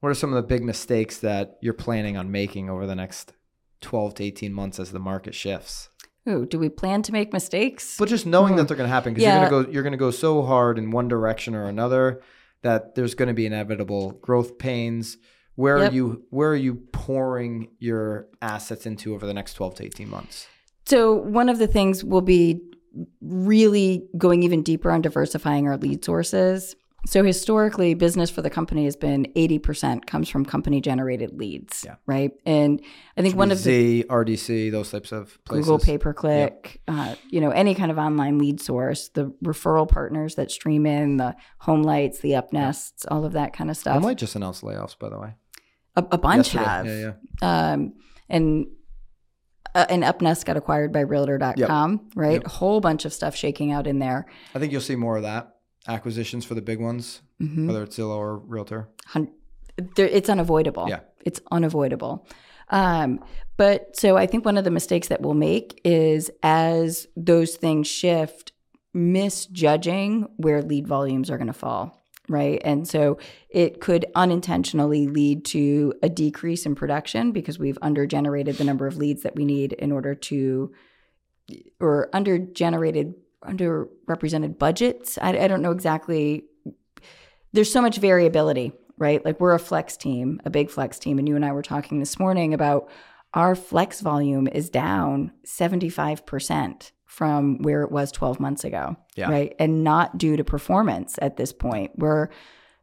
What 0.00 0.08
are 0.08 0.14
some 0.14 0.30
of 0.32 0.36
the 0.36 0.48
big 0.48 0.64
mistakes 0.64 1.18
that 1.18 1.58
you're 1.60 1.74
planning 1.74 2.16
on 2.16 2.32
making 2.32 2.70
over 2.70 2.86
the 2.86 2.94
next 2.96 3.34
12 3.82 4.14
to 4.14 4.24
18 4.24 4.52
months 4.52 4.80
as 4.80 4.90
the 4.92 4.98
market 4.98 5.34
shifts? 5.34 5.90
Ooh, 6.28 6.46
do 6.46 6.58
we 6.58 6.68
plan 6.70 7.02
to 7.02 7.12
make 7.12 7.32
mistakes? 7.32 7.96
But 7.98 8.08
just 8.08 8.26
knowing 8.26 8.56
that 8.56 8.66
they're 8.66 8.76
going 8.76 8.88
to 8.88 8.92
happen 8.94 9.12
because 9.12 9.24
Hmm. 9.24 9.28
Yeah. 9.28 9.40
you're 9.42 9.50
going 9.50 9.62
to 9.64 9.66
go 9.68 9.72
you're 9.74 9.82
going 9.82 9.92
to 9.92 9.98
go 9.98 10.10
so 10.10 10.42
hard 10.42 10.78
in 10.78 10.90
one 10.90 11.06
direction 11.06 11.54
or 11.54 11.66
another 11.66 12.22
that 12.62 12.94
there's 12.94 13.14
going 13.14 13.28
to 13.28 13.34
be 13.34 13.46
inevitable 13.46 14.12
growth 14.22 14.58
pains. 14.58 15.18
Where 15.54 15.78
Yep. 15.78 15.90
are 15.90 15.94
you 15.94 16.24
where 16.30 16.50
are 16.50 16.56
you 16.56 16.76
pouring 16.92 17.68
your 17.78 18.28
assets 18.40 18.86
into 18.86 19.14
over 19.14 19.26
the 19.26 19.34
next 19.34 19.54
12 19.54 19.74
to 19.76 19.84
18 19.84 20.08
months? 20.08 20.46
So 20.86 21.12
one 21.12 21.48
of 21.48 21.58
the 21.58 21.66
things 21.66 22.02
will 22.02 22.22
be 22.22 22.60
really 23.20 24.06
going 24.18 24.42
even 24.42 24.62
deeper 24.62 24.90
on 24.90 25.02
diversifying 25.02 25.66
our 25.68 25.76
lead 25.76 26.04
sources. 26.04 26.74
So 27.04 27.24
historically, 27.24 27.94
business 27.94 28.30
for 28.30 28.42
the 28.42 28.50
company 28.50 28.84
has 28.84 28.94
been 28.94 29.26
80% 29.34 30.06
comes 30.06 30.28
from 30.28 30.44
company 30.44 30.80
generated 30.80 31.32
leads, 31.36 31.82
Yeah. 31.84 31.96
right? 32.06 32.30
And 32.46 32.80
I 33.16 33.22
think 33.22 33.34
one 33.34 33.50
of 33.50 33.64
the 33.64 34.04
RDC, 34.08 34.70
those 34.70 34.90
types 34.92 35.10
of 35.10 35.36
places. 35.44 35.66
Google 35.66 35.78
pay 35.80 35.98
per 35.98 36.14
click, 36.14 36.80
uh, 36.86 37.16
you 37.28 37.40
know, 37.40 37.50
any 37.50 37.74
kind 37.74 37.90
of 37.90 37.98
online 37.98 38.38
lead 38.38 38.60
source, 38.60 39.08
the 39.08 39.34
referral 39.44 39.88
partners 39.88 40.36
that 40.36 40.52
stream 40.52 40.86
in, 40.86 41.16
the 41.16 41.34
HomeLights, 41.62 42.20
the 42.20 42.30
UpNests, 42.32 43.04
all 43.10 43.24
of 43.24 43.32
that 43.32 43.52
kind 43.52 43.68
of 43.68 43.76
stuff. 43.76 43.96
I 43.96 43.98
might 43.98 44.18
just 44.18 44.36
announce 44.36 44.60
layoffs 44.60 44.96
by 44.96 45.08
the 45.08 45.18
way. 45.18 45.34
a, 45.96 46.04
a 46.12 46.18
bunch 46.18 46.54
Yesterday. 46.54 46.64
have. 46.64 46.86
Yeah, 46.86 47.12
yeah. 47.42 47.72
um, 47.72 47.94
and 48.28 48.66
uh, 49.74 49.86
and 49.88 50.02
Upnest 50.04 50.44
got 50.44 50.56
acquired 50.56 50.92
by 50.92 51.00
Realtor.com, 51.00 52.10
right? 52.14 52.32
Yep. 52.34 52.46
A 52.46 52.48
whole 52.48 52.80
bunch 52.80 53.04
of 53.06 53.12
stuff 53.12 53.34
shaking 53.34 53.72
out 53.72 53.86
in 53.86 53.98
there. 53.98 54.26
I 54.54 54.58
think 54.58 54.70
you'll 54.70 54.80
see 54.82 54.96
more 54.96 55.16
of 55.16 55.22
that. 55.22 55.51
Acquisitions 55.88 56.44
for 56.44 56.54
the 56.54 56.62
big 56.62 56.80
ones, 56.80 57.22
Mhm. 57.40 57.66
whether 57.66 57.82
it's 57.82 57.96
Zillow 57.98 58.16
or 58.16 58.38
Realtor. 58.38 58.88
It's 59.96 60.28
unavoidable. 60.28 60.86
Yeah. 60.88 61.00
It's 61.24 61.40
unavoidable. 61.50 62.26
Um, 62.70 63.20
but 63.56 63.96
so 63.96 64.16
I 64.16 64.26
think 64.26 64.44
one 64.44 64.56
of 64.56 64.64
the 64.64 64.70
mistakes 64.70 65.08
that 65.08 65.20
we'll 65.20 65.34
make 65.34 65.80
is 65.84 66.30
as 66.42 67.06
those 67.16 67.56
things 67.56 67.86
shift, 67.86 68.52
misjudging 68.94 70.28
where 70.36 70.62
lead 70.62 70.86
volumes 70.86 71.30
are 71.30 71.36
going 71.38 71.46
to 71.48 71.52
fall. 71.52 71.98
Right. 72.28 72.62
And 72.64 72.86
so 72.86 73.18
it 73.50 73.80
could 73.80 74.06
unintentionally 74.14 75.06
lead 75.08 75.44
to 75.46 75.92
a 76.02 76.08
decrease 76.08 76.64
in 76.64 76.74
production 76.76 77.32
because 77.32 77.58
we've 77.58 77.78
undergenerated 77.80 78.56
the 78.58 78.64
number 78.64 78.86
of 78.86 78.96
leads 78.96 79.22
that 79.22 79.34
we 79.34 79.44
need 79.44 79.72
in 79.72 79.90
order 79.90 80.14
to, 80.14 80.72
or 81.80 82.08
undergenerated, 82.14 83.14
underrepresented 83.46 84.58
budgets. 84.58 85.18
I, 85.20 85.30
I 85.38 85.48
don't 85.48 85.62
know 85.62 85.72
exactly 85.72 86.44
there's 87.52 87.70
so 87.70 87.82
much 87.82 87.98
variability, 87.98 88.72
right? 88.96 89.22
Like 89.24 89.38
we're 89.38 89.52
a 89.52 89.58
flex 89.58 89.96
team, 89.96 90.40
a 90.44 90.50
big 90.50 90.70
flex 90.70 90.98
team. 90.98 91.18
And 91.18 91.28
you 91.28 91.36
and 91.36 91.44
I 91.44 91.52
were 91.52 91.62
talking 91.62 91.98
this 92.00 92.18
morning 92.18 92.54
about 92.54 92.88
our 93.34 93.54
flex 93.54 94.00
volume 94.00 94.46
is 94.48 94.70
down 94.70 95.32
75% 95.46 96.92
from 97.06 97.58
where 97.62 97.82
it 97.82 97.90
was 97.92 98.10
12 98.10 98.40
months 98.40 98.64
ago, 98.64 98.96
Yeah. 99.16 99.30
right? 99.30 99.54
And 99.58 99.84
not 99.84 100.16
due 100.16 100.36
to 100.36 100.44
performance 100.44 101.18
at 101.20 101.36
this 101.36 101.52
point. 101.52 101.92
We're, 101.96 102.28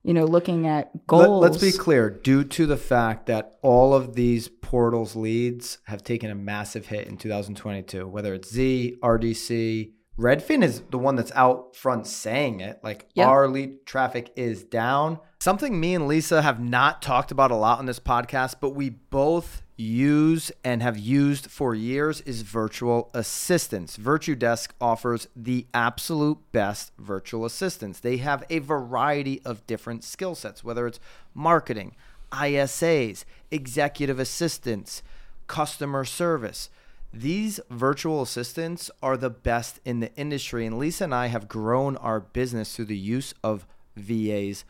you 0.03 0.13
know, 0.13 0.25
looking 0.25 0.67
at 0.67 0.91
Let, 0.93 1.07
goals. 1.07 1.41
let's 1.41 1.57
be 1.57 1.71
clear. 1.71 2.11
Due 2.11 2.43
to 2.43 2.67
the 2.67 2.77
fact 2.77 3.25
that 3.25 3.57
all 3.63 3.93
of 3.95 4.13
these 4.15 4.47
portals 4.47 5.15
leads 5.15 5.79
have 5.85 6.03
taken 6.03 6.29
a 6.29 6.35
massive 6.35 6.87
hit 6.87 7.07
in 7.07 7.17
2022, 7.17 8.07
whether 8.07 8.35
it's 8.35 8.51
Z, 8.53 8.97
RDC, 9.01 9.93
Redfin 10.19 10.63
is 10.63 10.81
the 10.89 10.97
one 10.97 11.15
that's 11.15 11.31
out 11.33 11.77
front 11.77 12.05
saying 12.05 12.59
it. 12.59 12.79
Like 12.83 13.07
Yep. 13.15 13.27
our 13.27 13.47
lead 13.47 13.85
traffic 13.85 14.33
is 14.35 14.63
down. 14.63 15.19
Something 15.39 15.79
me 15.79 15.95
and 15.95 16.09
Lisa 16.09 16.41
have 16.41 16.59
not 16.59 17.01
talked 17.01 17.31
about 17.31 17.51
a 17.51 17.55
lot 17.55 17.79
on 17.79 17.85
this 17.85 18.01
podcast, 18.01 18.55
but 18.59 18.71
we 18.71 18.89
both 18.89 19.61
use 19.77 20.51
and 20.61 20.83
have 20.83 20.97
used 20.97 21.49
for 21.49 21.73
years 21.73 22.19
is 22.21 22.41
virtual 22.41 23.09
assistants. 23.13 23.95
VirtuDesk 23.95 24.71
offers 24.81 25.29
the 25.37 25.65
absolute 25.73 26.37
best 26.51 26.91
virtual 26.99 27.45
assistants. 27.45 28.01
They 28.01 28.17
have 28.17 28.43
a 28.49 28.59
variety 28.59 29.41
of 29.45 29.65
different 29.67 30.03
skill 30.03 30.35
sets, 30.35 30.65
whether 30.65 30.85
it's 30.85 30.99
marketing, 31.33 31.95
ISAs, 32.33 33.23
executive 33.51 34.19
assistants, 34.19 35.01
customer 35.47 36.03
service. 36.03 36.69
These 37.11 37.59
virtual 37.69 38.21
assistants 38.21 38.91
are 39.01 39.17
the 39.17 39.31
best 39.31 39.79
in 39.83 39.99
the 39.99 40.13
industry. 40.15 40.65
And 40.65 40.77
Lisa 40.77 41.05
and 41.05 41.15
I 41.15 41.27
have 41.27 41.47
grown 41.47 41.97
our 41.97 42.19
business 42.19 42.75
through 42.75 42.85
the 42.85 42.97
use 42.97 43.33
of 43.43 43.65
VAs 43.95 44.63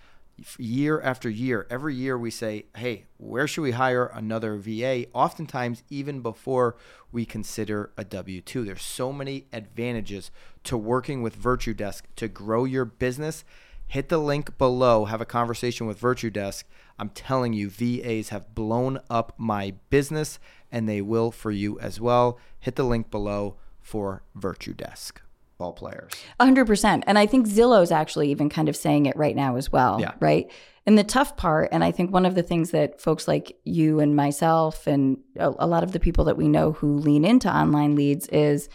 year 0.57 1.01
after 1.01 1.29
year. 1.29 1.67
Every 1.69 1.95
year 1.95 2.17
we 2.17 2.31
say, 2.31 2.65
hey, 2.77 3.05
where 3.17 3.47
should 3.47 3.61
we 3.61 3.71
hire 3.71 4.05
another 4.05 4.55
VA? 4.57 5.05
Oftentimes, 5.13 5.83
even 5.89 6.21
before 6.21 6.77
we 7.11 7.25
consider 7.25 7.91
a 7.97 8.03
W 8.03 8.41
2. 8.41 8.63
There's 8.63 8.81
so 8.81 9.11
many 9.11 9.47
advantages 9.51 10.31
to 10.63 10.77
working 10.77 11.21
with 11.21 11.41
VirtuDesk 11.41 12.03
to 12.15 12.27
grow 12.27 12.65
your 12.65 12.85
business. 12.85 13.43
Hit 13.87 14.09
the 14.09 14.19
link 14.19 14.57
below, 14.57 15.05
have 15.05 15.19
a 15.19 15.25
conversation 15.25 15.87
with 15.87 15.99
VirtuDesk. 15.99 16.63
I'm 16.99 17.09
telling 17.09 17.53
you, 17.53 17.69
VAs 17.69 18.29
have 18.29 18.53
blown 18.53 18.99
up 19.09 19.33
my 19.37 19.73
business 19.89 20.37
and 20.71 20.87
they 20.87 21.01
will 21.01 21.31
for 21.31 21.51
you 21.51 21.79
as 21.79 21.99
well. 21.99 22.37
Hit 22.59 22.75
the 22.75 22.83
link 22.83 23.09
below 23.11 23.57
for 23.81 24.23
VirtuDesk 24.37 25.17
ball 25.57 25.73
players. 25.73 26.11
100%. 26.39 27.03
And 27.05 27.19
I 27.19 27.25
think 27.25 27.47
Zillow's 27.47 27.91
actually 27.91 28.31
even 28.31 28.49
kind 28.49 28.69
of 28.69 28.75
saying 28.75 29.05
it 29.05 29.15
right 29.15 29.35
now 29.35 29.57
as 29.57 29.71
well. 29.71 29.99
Yeah. 29.99 30.13
Right. 30.19 30.49
And 30.85 30.97
the 30.97 31.03
tough 31.03 31.37
part, 31.37 31.69
and 31.71 31.83
I 31.83 31.91
think 31.91 32.11
one 32.11 32.25
of 32.25 32.33
the 32.33 32.41
things 32.41 32.71
that 32.71 32.99
folks 32.99 33.27
like 33.27 33.55
you 33.63 33.99
and 33.99 34.15
myself 34.15 34.87
and 34.87 35.17
a, 35.37 35.53
a 35.59 35.67
lot 35.67 35.83
of 35.83 35.91
the 35.91 35.99
people 35.99 36.25
that 36.25 36.37
we 36.37 36.47
know 36.47 36.71
who 36.71 36.97
lean 36.97 37.25
into 37.25 37.53
online 37.53 37.95
leads 37.95 38.27
is 38.29 38.69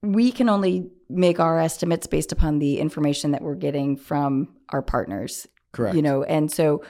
we 0.00 0.32
can 0.32 0.48
only 0.48 0.88
make 1.10 1.38
our 1.38 1.58
estimates 1.58 2.06
based 2.06 2.32
upon 2.32 2.60
the 2.60 2.78
information 2.78 3.32
that 3.32 3.42
we're 3.42 3.54
getting 3.54 3.96
from 3.96 4.48
our 4.70 4.82
partners. 4.82 5.46
Correct. 5.72 5.96
You 5.96 6.02
know, 6.02 6.22
and 6.22 6.50
so 6.50 6.82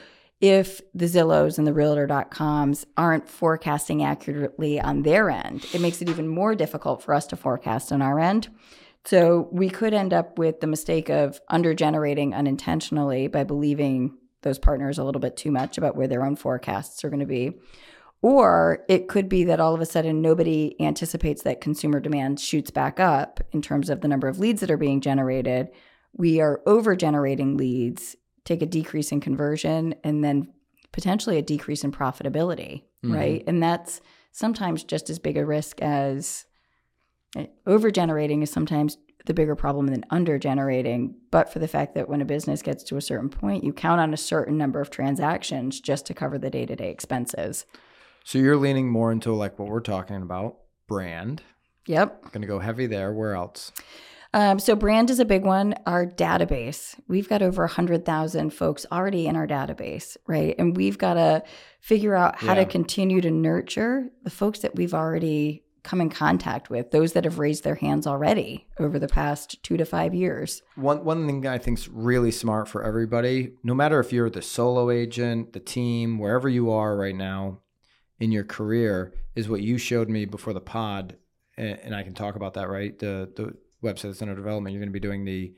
if 0.43 0.81
the 0.93 1.07
Zillows 1.07 1.57
and 1.57 1.67
the 1.67 1.73
Realtor.coms 1.73 2.85
aren't 2.97 3.29
forecasting 3.29 4.03
accurately 4.03 4.81
on 4.81 5.03
their 5.03 5.31
end, 5.31 5.65
it 5.73 5.81
makes 5.81 6.03
it 6.03 6.09
even 6.09 6.27
more 6.27 6.57
difficult 6.57 7.01
for 7.01 7.15
us 7.15 7.29
to 7.29 7.37
forecast 7.37 7.93
on 7.93 8.03
our 8.03 8.19
end. 8.19 8.49
So 9.05 9.49
we 9.53 9.71
could 9.71 9.95
end 9.95 10.13
up 10.13 10.39
with 10.39 10.61
the 10.61 10.67
mistake 10.67 11.09
of 11.09 11.41
under 11.49 11.75
generating 11.75 12.35
unintentionally 12.35 13.29
by 13.29 13.45
believing 13.45 14.19
those 14.43 14.59
partners 14.59 14.99
a 14.99 15.05
little 15.05 15.21
bit 15.21 15.37
too 15.37 15.53
much 15.53 15.79
about 15.79 15.95
where 15.95 16.09
their 16.09 16.25
own 16.25 16.35
forecasts 16.35 17.05
are 17.05 17.09
going 17.09 17.21
to 17.21 17.27
be. 17.27 17.53
Or 18.21 18.85
it 18.89 19.07
could 19.07 19.29
be 19.29 19.45
that 19.45 19.61
all 19.61 19.75
of 19.75 19.81
a 19.81 19.87
sudden 19.87 20.21
nobody 20.21 20.75
anticipates 20.81 21.43
that 21.43 21.61
consumer 21.61 22.01
demand 22.01 22.41
shoots 22.41 22.73
back 22.73 22.99
up 22.99 23.41
in 23.53 23.63
terms 23.63 23.89
of 23.89 24.01
the 24.01 24.09
number 24.09 24.27
of 24.27 24.41
leads 24.41 24.61
that 24.61 24.71
are 24.73 24.77
being 24.77 25.01
generated. 25.01 25.69
We 26.15 26.41
are 26.41 26.61
over 26.67 26.97
generating 26.97 27.57
leads, 27.57 28.17
take 28.45 28.63
a 28.63 28.67
decrease 28.67 29.13
in 29.13 29.21
conversion, 29.21 29.95
and 30.05 30.23
then 30.25 30.53
potentially 30.93 31.39
a 31.39 31.43
decrease 31.43 31.85
in 31.85 31.93
profitability, 31.93 32.83
Mhm. 33.05 33.15
right? 33.15 33.45
And 33.47 33.63
that's 33.63 34.01
sometimes 34.33 34.85
just 34.85 35.09
as 35.11 35.19
big 35.19 35.37
a 35.37 35.45
risk 35.47 35.81
as 35.81 36.47
over 37.67 37.91
generating 37.91 38.43
is 38.43 38.51
sometimes 38.51 38.99
the 39.25 39.33
bigger 39.33 39.55
problem 39.55 39.87
than 39.87 40.05
under 40.11 40.37
generating 40.39 41.15
but 41.31 41.51
for 41.51 41.61
the 41.61 41.69
fact 41.69 41.95
that 41.95 42.09
when 42.09 42.21
a 42.21 42.25
business 42.25 42.61
gets 42.61 42.83
to 42.83 42.97
a 42.97 43.01
certain 43.01 43.29
point 43.31 43.63
you 43.65 43.73
count 43.73 44.01
on 44.01 44.13
a 44.13 44.17
certain 44.19 44.59
number 44.59 44.81
of 44.81 44.91
transactions 44.91 45.81
just 45.81 46.05
to 46.07 46.13
cover 46.13 46.37
the 46.39 46.51
day-to-day 46.51 46.91
expenses 46.91 47.65
So 48.25 48.39
you're 48.39 48.57
leaning 48.57 48.91
more 48.91 49.13
into 49.13 49.33
like 49.33 49.59
what 49.59 49.69
we're 49.69 49.81
talking 49.81 50.17
about, 50.17 50.57
brand. 50.89 51.43
yep 51.87 52.21
Going 52.33 52.43
to 52.43 52.49
go 52.49 52.59
heavy 52.59 52.87
there. 52.87 53.13
Where 53.15 53.35
else? 53.35 53.73
Um, 54.35 54.59
so 54.59 54.75
brand 54.75 55.11
is 55.11 55.18
a 55.21 55.25
big 55.25 55.45
one 55.45 55.75
our 55.87 56.07
database 56.07 56.95
we've 57.09 57.29
got 57.29 57.42
over 57.42 57.62
100000 57.66 58.51
folks 58.51 58.87
already 58.92 59.27
in 59.27 59.37
our 59.37 59.47
database 59.47 60.16
right 60.27 60.55
and 60.59 60.77
we've 60.77 60.99
got 60.99 61.14
to 61.14 61.42
figure 61.81 62.14
out 62.14 62.37
how 62.37 62.55
Yeah. 62.55 62.64
to 62.64 62.66
continue 62.66 63.21
to 63.21 63.31
nurture 63.31 64.09
the 64.23 64.31
folks 64.31 64.61
that 64.61 64.75
we've 64.77 64.95
already 64.95 65.64
come 65.83 66.01
in 66.01 66.09
contact 66.11 66.71
with 66.71 66.92
those 66.92 67.12
that 67.14 67.25
have 67.25 67.40
raised 67.40 67.64
their 67.64 67.75
hands 67.75 68.07
already 68.07 68.68
over 68.79 69.01
the 69.01 69.09
past 69.09 69.61
two 69.64 69.77
to 69.77 69.85
five 69.85 70.14
years 70.14 70.62
One 70.77 71.05
one 71.05 71.27
thing 71.27 71.45
I 71.47 71.59
think 71.59 71.79
is 71.79 71.88
really 71.88 72.31
smart 72.31 72.68
for 72.68 72.85
everybody, 72.85 73.55
no 73.64 73.75
matter 73.75 73.99
if 73.99 74.12
you're 74.12 74.31
the 74.31 74.42
solo 74.42 74.90
agent, 74.90 75.53
the 75.55 75.61
team, 75.61 76.18
wherever 76.21 76.49
you 76.49 76.71
are 76.71 76.97
right 76.97 77.16
now 77.16 77.59
in 78.21 78.31
your 78.31 78.45
career, 78.45 79.12
is 79.35 79.49
what 79.49 79.61
you 79.62 79.77
showed 79.77 80.09
me 80.09 80.25
before 80.25 80.53
the 80.53 80.61
pod, 80.61 81.16
and, 81.57 81.77
and 81.83 81.95
I 81.97 82.05
can 82.05 82.14
talk 82.14 82.37
about 82.37 82.55
that. 82.55 82.68
Right, 82.68 82.97
the 82.97 83.29
the 83.35 83.57
website 83.83 84.16
center 84.16 84.35
development. 84.35 84.73
You're 84.73 84.81
going 84.81 84.92
to 84.92 84.92
be 84.92 85.01
doing 85.01 85.25
the 85.25 85.55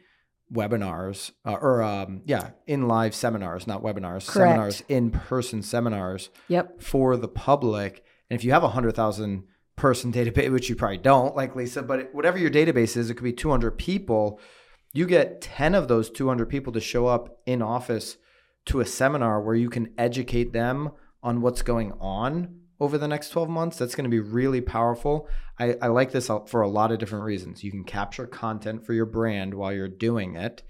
webinars 0.53 1.33
uh, 1.45 1.53
or 1.53 1.83
um, 1.83 2.23
yeah, 2.27 2.51
in 2.67 2.87
live 2.87 3.15
seminars, 3.15 3.67
not 3.67 3.83
webinars, 3.83 4.27
Correct. 4.27 4.33
seminars, 4.33 4.83
in 4.89 5.11
person 5.11 5.63
seminars 5.63 6.31
yep 6.49 6.83
for 6.83 7.17
the 7.17 7.29
public. 7.29 8.05
And 8.31 8.39
if 8.39 8.45
you 8.45 8.53
have 8.53 8.65
a 8.65 8.69
hundred 8.69 8.95
thousand 8.95 9.45
person 9.77 10.13
database, 10.13 10.53
which 10.53 10.69
you 10.69 10.77
probably 10.77 10.99
don't, 10.99 11.35
like 11.35 11.57
Lisa, 11.57 11.83
but 11.83 12.15
whatever 12.15 12.39
your 12.39 12.51
database 12.51 12.97
is, 12.97 13.11
it 13.11 13.15
could 13.15 13.25
be 13.25 13.33
200 13.33 13.73
people. 13.73 14.41
You 14.93 15.07
get 15.07 15.41
10 15.41 15.75
of 15.75 15.89
those 15.89 16.09
200 16.11 16.47
people 16.47 16.73
to 16.73 16.81
show 16.81 17.07
up 17.09 17.41
in 17.47 17.61
office 17.61 18.17
to 18.67 18.81
a 18.81 18.87
seminar 18.87 19.43
where 19.43 19.57
you 19.57 19.69
can 19.69 19.93
educate 19.99 20.53
them 20.53 20.93
on 21.23 21.41
what's 21.41 21.63
going 21.63 21.93
on 22.01 22.61
over 22.81 22.99
the 22.99 23.09
next 23.09 23.31
12 23.31 23.49
months. 23.49 23.79
That's 23.79 23.95
going 23.95 24.05
to 24.05 24.11
be 24.11 24.21
really 24.21 24.61
powerful. 24.61 25.29
I, 25.59 25.77
I 25.81 25.87
like 25.89 26.13
this 26.13 26.31
for 26.47 26.63
a 26.63 26.69
lot 26.69 26.93
of 26.93 26.99
different 26.99 27.25
reasons. 27.25 27.63
You 27.63 27.71
can 27.71 27.85
capture 27.85 28.27
content 28.27 28.85
for 28.85 28.93
your 28.93 29.07
brand 29.07 29.55
while 29.55 29.73
you're 29.73 29.89
doing 29.89 30.37
it 30.37 30.63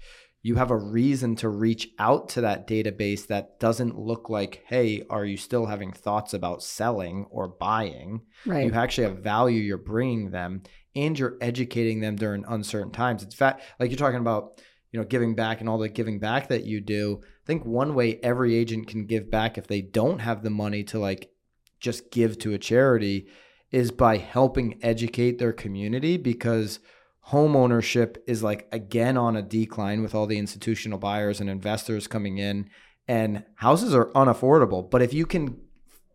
you 0.45 0.53
have 0.53 0.69
a 0.69 0.77
reason 0.77 1.35
to 1.35 1.49
reach 1.49 1.89
out 1.97 2.29
to 2.29 2.41
that 2.41 2.67
database 2.67 3.25
that 3.25 3.59
doesn't 3.59 3.97
look 3.97 4.29
like, 4.29 4.61
hey, 4.67 5.01
are 5.09 5.25
you 5.25 5.37
still 5.37 5.65
having 5.65 5.91
thoughts 5.91 6.35
about 6.35 6.61
selling 6.61 7.25
or 7.31 7.47
buying? 7.47 8.21
right 8.45 8.67
You 8.67 8.73
actually 8.73 9.07
have 9.07 9.23
value 9.23 9.59
you're 9.59 9.79
bringing 9.79 10.29
them 10.29 10.61
and 10.95 11.17
you're 11.17 11.35
educating 11.41 11.99
them 11.99 12.15
during 12.15 12.45
uncertain 12.47 12.91
times. 12.91 13.23
It's 13.23 13.33
fact, 13.33 13.63
like 13.79 13.89
you're 13.89 13.97
talking 13.97 14.19
about, 14.19 14.61
you 14.91 14.99
know, 14.99 15.05
giving 15.07 15.33
back 15.33 15.61
and 15.61 15.67
all 15.67 15.79
the 15.79 15.89
giving 15.89 16.19
back 16.19 16.49
that 16.49 16.63
you 16.63 16.79
do. 16.79 17.21
I 17.23 17.45
think 17.47 17.65
one 17.65 17.95
way 17.95 18.19
every 18.21 18.53
agent 18.53 18.87
can 18.87 19.07
give 19.07 19.31
back 19.31 19.57
if 19.57 19.65
they 19.65 19.81
don't 19.81 20.19
have 20.19 20.43
the 20.43 20.51
money 20.51 20.83
to 20.83 20.99
like 20.99 21.31
just 21.79 22.11
give 22.11 22.37
to 22.39 22.53
a 22.53 22.57
charity 22.57 23.27
is 23.71 23.91
by 23.91 24.17
helping 24.17 24.79
educate 24.81 25.37
their 25.37 25.53
community 25.53 26.17
because 26.17 26.79
home 27.19 27.55
ownership 27.55 28.23
is 28.27 28.43
like 28.43 28.67
again 28.71 29.17
on 29.17 29.35
a 29.35 29.41
decline 29.41 30.01
with 30.01 30.13
all 30.13 30.27
the 30.27 30.37
institutional 30.37 30.99
buyers 30.99 31.41
and 31.41 31.49
investors 31.49 32.07
coming 32.07 32.37
in 32.37 32.69
and 33.07 33.43
houses 33.55 33.93
are 33.93 34.11
unaffordable. 34.11 34.89
But 34.89 35.01
if 35.01 35.13
you 35.13 35.25
can 35.25 35.59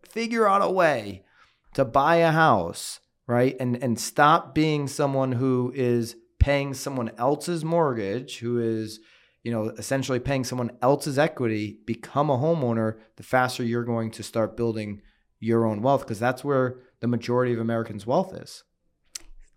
figure 0.05 0.49
out 0.49 0.62
a 0.62 0.70
way 0.70 1.25
to 1.75 1.85
buy 1.85 2.16
a 2.16 2.33
house 2.33 3.01
right 3.27 3.57
and 3.61 3.77
and 3.83 3.99
stop 3.99 4.55
being 4.55 4.88
someone 4.88 5.33
who 5.33 5.73
is 5.75 6.16
paying 6.40 6.75
someone 6.75 7.11
else's 7.16 7.64
mortgage 7.64 8.38
who 8.38 8.59
is 8.59 8.99
you 9.44 9.53
know 9.53 9.68
essentially 9.79 10.18
paying 10.18 10.42
someone 10.42 10.70
else's 10.83 11.18
equity 11.18 11.79
become 11.87 12.29
a 12.29 12.37
homeowner 12.37 12.99
the 13.16 13.23
faster 13.23 13.62
you're 13.62 13.85
going 13.85 14.11
to 14.11 14.23
start 14.23 14.57
building 14.57 15.01
your 15.40 15.66
own 15.66 15.83
wealth 15.83 16.03
because 16.03 16.20
that's 16.20 16.44
where 16.44 16.76
the 17.00 17.07
majority 17.09 17.53
of 17.53 17.59
americans 17.59 18.07
wealth 18.07 18.33
is 18.35 18.62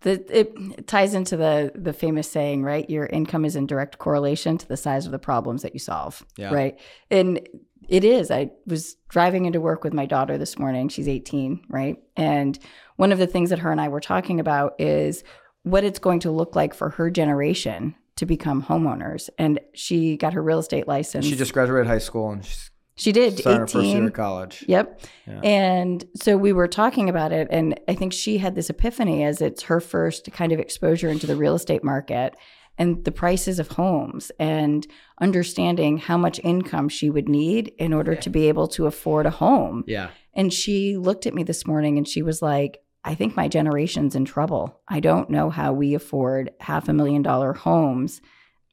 the, 0.00 0.38
it 0.38 0.86
ties 0.86 1.14
into 1.14 1.34
the 1.34 1.72
the 1.74 1.94
famous 1.94 2.30
saying, 2.30 2.62
right? 2.62 2.88
Your 2.90 3.06
income 3.06 3.46
is 3.46 3.56
in 3.56 3.66
direct 3.66 3.96
correlation 3.96 4.58
to 4.58 4.68
the 4.68 4.76
size 4.76 5.06
of 5.06 5.12
the 5.12 5.18
problems 5.18 5.62
that 5.62 5.72
you 5.72 5.78
solve, 5.78 6.22
Yeah. 6.36 6.52
right? 6.52 6.78
And 7.10 7.40
it 7.88 8.04
is. 8.04 8.30
I 8.30 8.50
was 8.66 8.96
driving 9.08 9.46
into 9.46 9.62
work 9.62 9.82
with 9.82 9.94
my 9.94 10.04
daughter 10.04 10.36
this 10.36 10.58
morning. 10.58 10.90
She's 10.90 11.08
18, 11.08 11.64
right? 11.70 11.96
And 12.18 12.58
one 12.96 13.12
of 13.12 13.18
the 13.18 13.26
things 13.26 13.48
that 13.48 13.60
her 13.60 13.72
and 13.72 13.80
I 13.80 13.88
were 13.88 14.00
talking 14.00 14.40
about 14.40 14.74
is 14.78 15.24
what 15.62 15.84
it's 15.84 15.98
going 15.98 16.20
to 16.20 16.30
look 16.30 16.54
like 16.54 16.74
for 16.74 16.90
her 16.90 17.10
generation 17.10 17.94
to 18.16 18.26
become 18.26 18.62
homeowners. 18.62 19.30
And 19.38 19.58
she 19.72 20.18
got 20.18 20.34
her 20.34 20.42
real 20.42 20.58
estate 20.58 20.86
license. 20.86 21.24
she 21.24 21.34
just 21.34 21.54
graduated 21.54 21.86
high 21.86 21.96
school 21.96 22.30
and 22.30 22.44
she's 22.44 22.70
she 22.96 23.12
did 23.12 23.38
starting 23.38 23.60
her 23.60 23.66
first 23.66 23.74
year 23.74 23.96
18. 23.96 24.06
of 24.06 24.12
college 24.12 24.64
Yep. 24.68 25.00
Yeah. 25.26 25.40
And 25.42 26.04
so 26.14 26.36
we 26.36 26.52
were 26.52 26.68
talking 26.68 27.08
about 27.08 27.32
it, 27.32 27.48
and 27.50 27.78
I 27.88 27.94
think 27.94 28.12
she 28.12 28.38
had 28.38 28.54
this 28.54 28.70
epiphany 28.70 29.24
as 29.24 29.40
it's 29.40 29.62
her 29.64 29.80
first 29.80 30.30
kind 30.32 30.52
of 30.52 30.58
exposure 30.60 31.08
into 31.08 31.26
the 31.26 31.36
real 31.36 31.54
estate 31.54 31.82
market 31.82 32.36
and 32.76 33.04
the 33.04 33.12
prices 33.12 33.58
of 33.58 33.68
homes 33.68 34.32
and 34.38 34.86
understanding 35.20 35.96
how 35.98 36.16
much 36.16 36.40
income 36.42 36.88
she 36.88 37.08
would 37.08 37.28
need 37.28 37.72
in 37.78 37.92
order 37.92 38.14
to 38.16 38.30
be 38.30 38.48
able 38.48 38.66
to 38.68 38.86
afford 38.86 39.26
a 39.26 39.30
home. 39.30 39.84
yeah 39.86 40.10
And 40.34 40.52
she 40.52 40.96
looked 40.96 41.26
at 41.26 41.34
me 41.34 41.44
this 41.44 41.66
morning 41.66 41.98
and 41.98 42.06
she 42.06 42.22
was 42.22 42.42
like, 42.42 42.80
I 43.04 43.14
think 43.14 43.36
my 43.36 43.48
generation's 43.48 44.16
in 44.16 44.24
trouble. 44.24 44.80
I 44.88 45.00
don't 45.00 45.30
know 45.30 45.50
how 45.50 45.72
we 45.72 45.94
afford 45.94 46.50
half 46.60 46.88
a 46.88 46.92
million 46.92 47.22
dollar 47.22 47.52
homes 47.52 48.20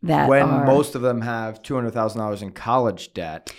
that 0.04 0.30
when 0.30 0.44
are, 0.44 0.66
most 0.66 0.96
of 0.96 1.02
them 1.02 1.22
have 1.22 1.62
two 1.62 1.76
hundred 1.76 1.92
thousand 1.92 2.22
dollars 2.22 2.42
in 2.42 2.52
college 2.52 3.14
debt. 3.14 3.54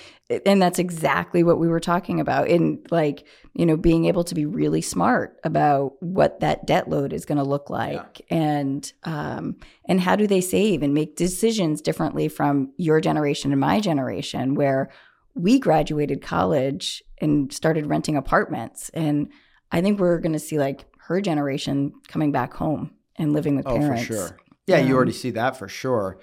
And 0.46 0.60
that's 0.62 0.78
exactly 0.78 1.42
what 1.42 1.58
we 1.58 1.68
were 1.68 1.80
talking 1.80 2.20
about 2.20 2.48
in 2.48 2.82
like 2.90 3.26
you 3.54 3.66
know 3.66 3.76
being 3.76 4.04
able 4.06 4.24
to 4.24 4.34
be 4.34 4.44
really 4.46 4.80
smart 4.80 5.38
about 5.44 5.92
what 6.00 6.40
that 6.40 6.66
debt 6.66 6.88
load 6.88 7.12
is 7.12 7.24
going 7.24 7.38
to 7.38 7.44
look 7.44 7.70
like 7.70 8.20
and 8.30 8.92
um, 9.04 9.56
and 9.86 10.00
how 10.00 10.16
do 10.16 10.26
they 10.26 10.40
save 10.40 10.82
and 10.82 10.94
make 10.94 11.16
decisions 11.16 11.80
differently 11.80 12.28
from 12.28 12.72
your 12.76 13.00
generation 13.00 13.52
and 13.52 13.60
my 13.60 13.80
generation 13.80 14.54
where 14.54 14.90
we 15.34 15.58
graduated 15.58 16.20
college 16.22 17.02
and 17.20 17.52
started 17.52 17.86
renting 17.86 18.16
apartments 18.16 18.88
and 18.90 19.28
i 19.70 19.80
think 19.80 19.98
we're 20.00 20.18
going 20.18 20.32
to 20.32 20.38
see 20.38 20.58
like 20.58 20.84
her 21.08 21.20
generation 21.20 21.92
coming 22.08 22.30
back 22.32 22.54
home 22.54 22.92
and 23.16 23.32
living 23.32 23.56
with 23.56 23.66
Oh, 23.66 23.76
parents 23.76 24.06
for 24.06 24.12
sure. 24.14 24.38
Yeah, 24.66 24.78
you 24.78 24.90
Um, 24.90 24.96
already 24.96 25.12
see 25.12 25.30
that 25.32 25.56
for 25.56 25.68
sure 25.68 26.18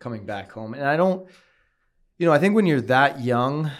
coming 0.00 0.26
back 0.26 0.50
home. 0.52 0.74
And 0.74 0.84
I 0.84 0.96
don't, 0.96 1.26
you 2.18 2.26
know, 2.26 2.32
I 2.32 2.38
think 2.38 2.54
when 2.54 2.66
you're 2.66 2.80
that 2.82 3.20
young, 3.20 3.70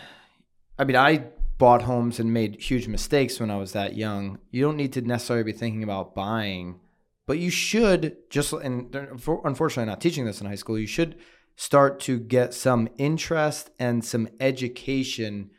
I 0.79 0.85
mean, 0.85 0.97
I 0.97 1.25
bought 1.57 1.83
homes 1.83 2.19
and 2.19 2.33
made 2.33 2.61
huge 2.61 2.89
mistakes 2.89 3.39
when 3.39 3.51
I 3.51 3.57
was 3.57 3.73
that 3.73 3.95
young. 3.97 4.39
You 4.51 4.63
don't 4.63 4.77
need 4.77 4.93
to 4.95 5.03
necessarily 5.03 5.45
be 5.45 5.53
thinking 5.53 5.85
about 5.85 6.15
buying, 6.15 6.81
but 7.27 7.39
you 7.39 7.51
should 7.51 8.17
just, 8.31 8.53
and 8.53 8.95
unfortunately, 8.95 9.89
not 9.89 10.01
teaching 10.01 10.25
this 10.25 10.41
in 10.41 10.47
high 10.47 10.57
school, 10.57 10.79
you 10.79 10.87
should 10.87 11.17
start 11.57 12.01
to 12.01 12.19
get 12.19 12.53
some 12.53 12.89
interest 12.99 13.71
and 13.79 14.05
some 14.05 14.29
education 14.41 15.51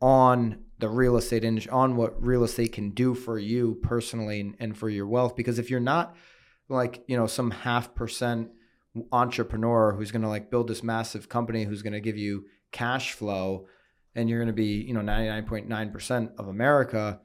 on 0.00 0.64
the 0.78 0.88
real 0.88 1.16
estate 1.16 1.44
industry, 1.44 1.70
on 1.70 1.96
what 1.96 2.20
real 2.20 2.42
estate 2.42 2.72
can 2.72 2.90
do 2.90 3.14
for 3.14 3.38
you 3.38 3.78
personally 3.82 4.40
and, 4.40 4.56
and 4.58 4.76
for 4.76 4.88
your 4.88 5.06
wealth. 5.06 5.36
Because 5.36 5.58
if 5.58 5.70
you're 5.70 5.80
not 5.80 6.16
like, 6.68 7.04
you 7.06 7.16
know, 7.16 7.26
some 7.26 7.50
half 7.50 7.94
percent 7.94 8.50
entrepreneur 9.10 9.92
who's 9.92 10.10
going 10.10 10.22
to 10.22 10.28
like 10.28 10.50
build 10.50 10.68
this 10.68 10.82
massive 10.82 11.28
company 11.28 11.64
who's 11.64 11.82
going 11.82 11.92
to 11.92 12.00
give 12.00 12.16
you 12.18 12.44
cash 12.72 13.12
flow 13.12 13.66
and 14.14 14.28
you're 14.28 14.38
going 14.38 14.46
to 14.48 14.52
be, 14.52 14.82
you 14.82 14.92
know, 14.92 15.00
99.9% 15.00 16.36
of 16.38 16.48
America, 16.48 17.20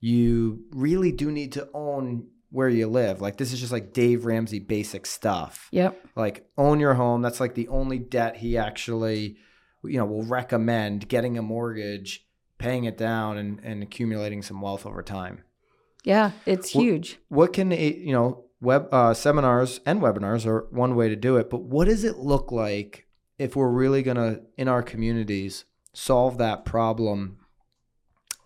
you 0.00 0.64
really 0.72 1.12
do 1.12 1.30
need 1.30 1.52
to 1.52 1.68
own 1.74 2.26
where 2.50 2.68
you 2.68 2.86
live. 2.88 3.20
Like 3.20 3.36
this 3.36 3.52
is 3.52 3.60
just 3.60 3.72
like 3.72 3.92
Dave 3.92 4.24
Ramsey 4.24 4.58
basic 4.58 5.06
stuff. 5.06 5.68
Yep. 5.72 6.06
Like 6.16 6.48
own 6.56 6.80
your 6.80 6.94
home. 6.94 7.22
That's 7.22 7.40
like 7.40 7.54
the 7.54 7.68
only 7.68 7.98
debt 7.98 8.36
he 8.38 8.56
actually 8.56 9.36
you 9.82 9.96
know 9.98 10.04
will 10.04 10.24
recommend 10.24 11.08
getting 11.08 11.38
a 11.38 11.42
mortgage 11.42 12.26
paying 12.58 12.84
it 12.84 12.98
down 12.98 13.38
and, 13.38 13.58
and 13.62 13.82
accumulating 13.82 14.42
some 14.42 14.60
wealth 14.60 14.84
over 14.84 15.02
time. 15.02 15.42
Yeah 16.04 16.32
it's 16.46 16.74
Well- 16.74 16.84
huge. 16.84 17.18
what 17.28 17.52
can 17.52 17.72
a 17.72 17.92
you 17.94 18.12
know 18.12 18.44
web 18.60 18.88
uh, 18.92 19.14
seminars 19.14 19.80
and 19.86 20.00
webinars 20.00 20.46
are 20.46 20.66
one 20.70 20.94
way 20.94 21.08
to 21.08 21.16
do 21.16 21.36
it 21.36 21.48
but 21.50 21.62
what 21.62 21.86
does 21.86 22.04
it 22.04 22.18
look 22.18 22.52
like 22.52 23.06
if 23.38 23.56
we're 23.56 23.70
really 23.70 24.02
going 24.02 24.16
to 24.16 24.40
in 24.56 24.68
our 24.68 24.82
communities 24.82 25.64
solve 25.94 26.38
that 26.38 26.64
problem 26.64 27.38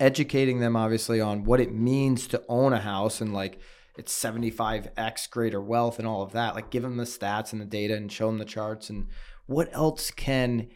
educating 0.00 0.61
them 0.61 0.77
obviously 0.77 1.20
on 1.20 1.44
what 1.44 1.61
it 1.61 1.72
means 1.72 2.27
to 2.27 2.42
own 2.48 2.72
a 2.72 2.81
house 2.81 3.20
and 3.20 3.33
like 3.33 3.59
it's 3.96 4.12
75x 4.12 5.31
greater 5.31 5.61
wealth 5.61 5.98
and 5.98 6.09
all 6.09 6.22
of 6.22 6.33
that 6.33 6.55
like 6.55 6.70
give 6.70 6.83
them 6.83 6.96
the 6.96 7.05
stats 7.05 7.53
and 7.53 7.61
the 7.61 7.66
data 7.66 7.94
and 7.94 8.11
show 8.11 8.27
them 8.27 8.38
the 8.38 8.44
charts 8.44 8.90
and 8.90 9.07
what 9.46 9.68
else 9.72 10.11
can 10.11 10.68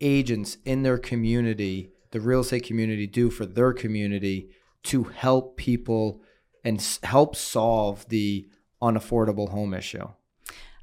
agents 0.00 0.56
in 0.64 0.82
their 0.82 0.98
community 0.98 1.90
the 2.10 2.20
real 2.20 2.40
estate 2.40 2.64
community 2.64 3.06
do 3.06 3.30
for 3.30 3.44
their 3.44 3.72
community 3.72 4.50
to 4.82 5.04
help 5.04 5.56
people 5.56 6.22
and 6.64 6.98
help 7.02 7.36
solve 7.36 8.08
the 8.08 8.48
unaffordable 8.82 9.48
home 9.50 9.74
issue 9.74 10.06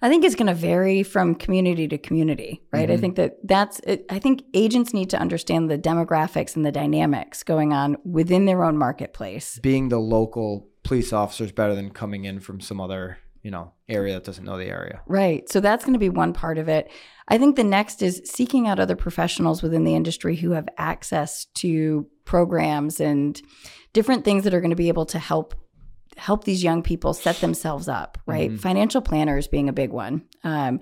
I 0.01 0.09
think 0.09 0.25
it's 0.25 0.35
going 0.35 0.47
to 0.47 0.53
vary 0.53 1.01
from 1.03 1.33
community 1.35 1.87
to 1.87 1.97
community, 1.97 2.61
right? 2.71 2.91
I 2.91 2.97
Mhm. 2.97 2.99
think 2.99 3.15
that 3.15 3.37
that's, 3.43 3.79
it, 3.79 4.05
I 4.09 4.19
think 4.19 4.43
agents 4.53 4.93
need 4.93 5.09
to 5.11 5.17
understand 5.19 5.71
the 5.71 5.77
demographics 5.79 6.55
and 6.55 6.65
the 6.65 6.71
dynamics 6.71 7.43
going 7.43 7.71
on 7.73 7.95
within 8.03 8.45
their 8.45 8.63
own 8.63 8.77
marketplace. 8.77 9.57
being 9.63 9.87
the 9.89 9.97
local 9.99 10.67
police 10.83 11.13
officer 11.13 11.45
is 11.45 11.51
better 11.53 11.73
than 11.73 11.89
coming 11.91 12.25
in 12.25 12.39
from 12.41 12.59
some 12.59 12.79
other 12.81 13.17
you 13.41 13.49
know 13.51 13.71
area 13.87 14.15
that 14.15 14.23
doesn't 14.25 14.43
know 14.43 14.57
the 14.57 14.65
area 14.65 15.01
Right. 15.07 15.47
So 15.49 15.59
that's 15.59 15.85
going 15.85 15.93
to 15.93 15.99
be 15.99 16.09
one 16.09 16.33
part 16.33 16.57
of 16.57 16.67
it. 16.67 16.91
I 17.27 17.37
think 17.37 17.55
the 17.55 17.63
next 17.63 18.01
is 18.03 18.21
seeking 18.25 18.67
out 18.67 18.79
other 18.79 18.95
professionals 18.97 19.63
within 19.63 19.85
the 19.85 19.95
industry 19.95 20.35
who 20.35 20.51
have 20.51 20.67
access 20.77 21.45
to 21.55 22.05
programs 22.25 22.99
and 22.99 23.41
different 23.93 24.25
things 24.25 24.43
that 24.43 24.53
are 24.53 24.61
going 24.61 24.71
to 24.71 24.75
be 24.75 24.89
able 24.89 25.05
to 25.07 25.19
help 25.19 25.55
help 26.17 26.43
these 26.45 26.63
young 26.63 26.81
people 26.83 27.13
set 27.13 27.37
themselves 27.37 27.87
up, 27.87 28.17
right? 28.25 28.51
Mhm. 28.51 28.59
Financial 28.59 29.01
planners 29.01 29.47
being 29.47 29.67
a 29.69 29.73
big 29.73 29.91
one. 29.91 30.23
Um, 30.43 30.79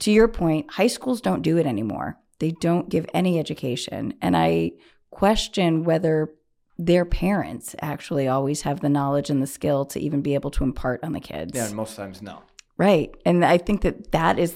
to 0.00 0.10
your 0.10 0.28
point, 0.28 0.70
high 0.72 0.86
schools 0.86 1.20
don't 1.20 1.42
do 1.42 1.58
it 1.58 1.66
anymore. 1.66 2.18
They 2.38 2.50
don't 2.60 2.88
give 2.88 3.06
any 3.14 3.38
education. 3.38 4.14
And 4.22 4.36
I 4.36 4.72
question 5.10 5.84
whether 5.84 6.30
their 6.78 7.04
parents 7.04 7.76
actually 7.82 8.26
always 8.26 8.62
have 8.62 8.80
the 8.80 8.88
knowledge 8.88 9.30
and 9.30 9.42
the 9.42 9.46
skill 9.46 9.84
to 9.84 10.00
even 10.00 10.22
be 10.22 10.34
able 10.34 10.50
to 10.50 10.64
impart 10.64 11.04
on 11.04 11.12
the 11.12 11.20
kids. 11.20 11.52
yeah 11.54 11.66
and 11.66 11.76
most 11.76 11.96
times 11.96 12.22
no 12.22 12.38
Right. 12.78 13.14
And 13.26 13.44
I 13.44 13.58
think 13.58 13.82
that 13.82 14.10
that 14.12 14.38
is, 14.38 14.54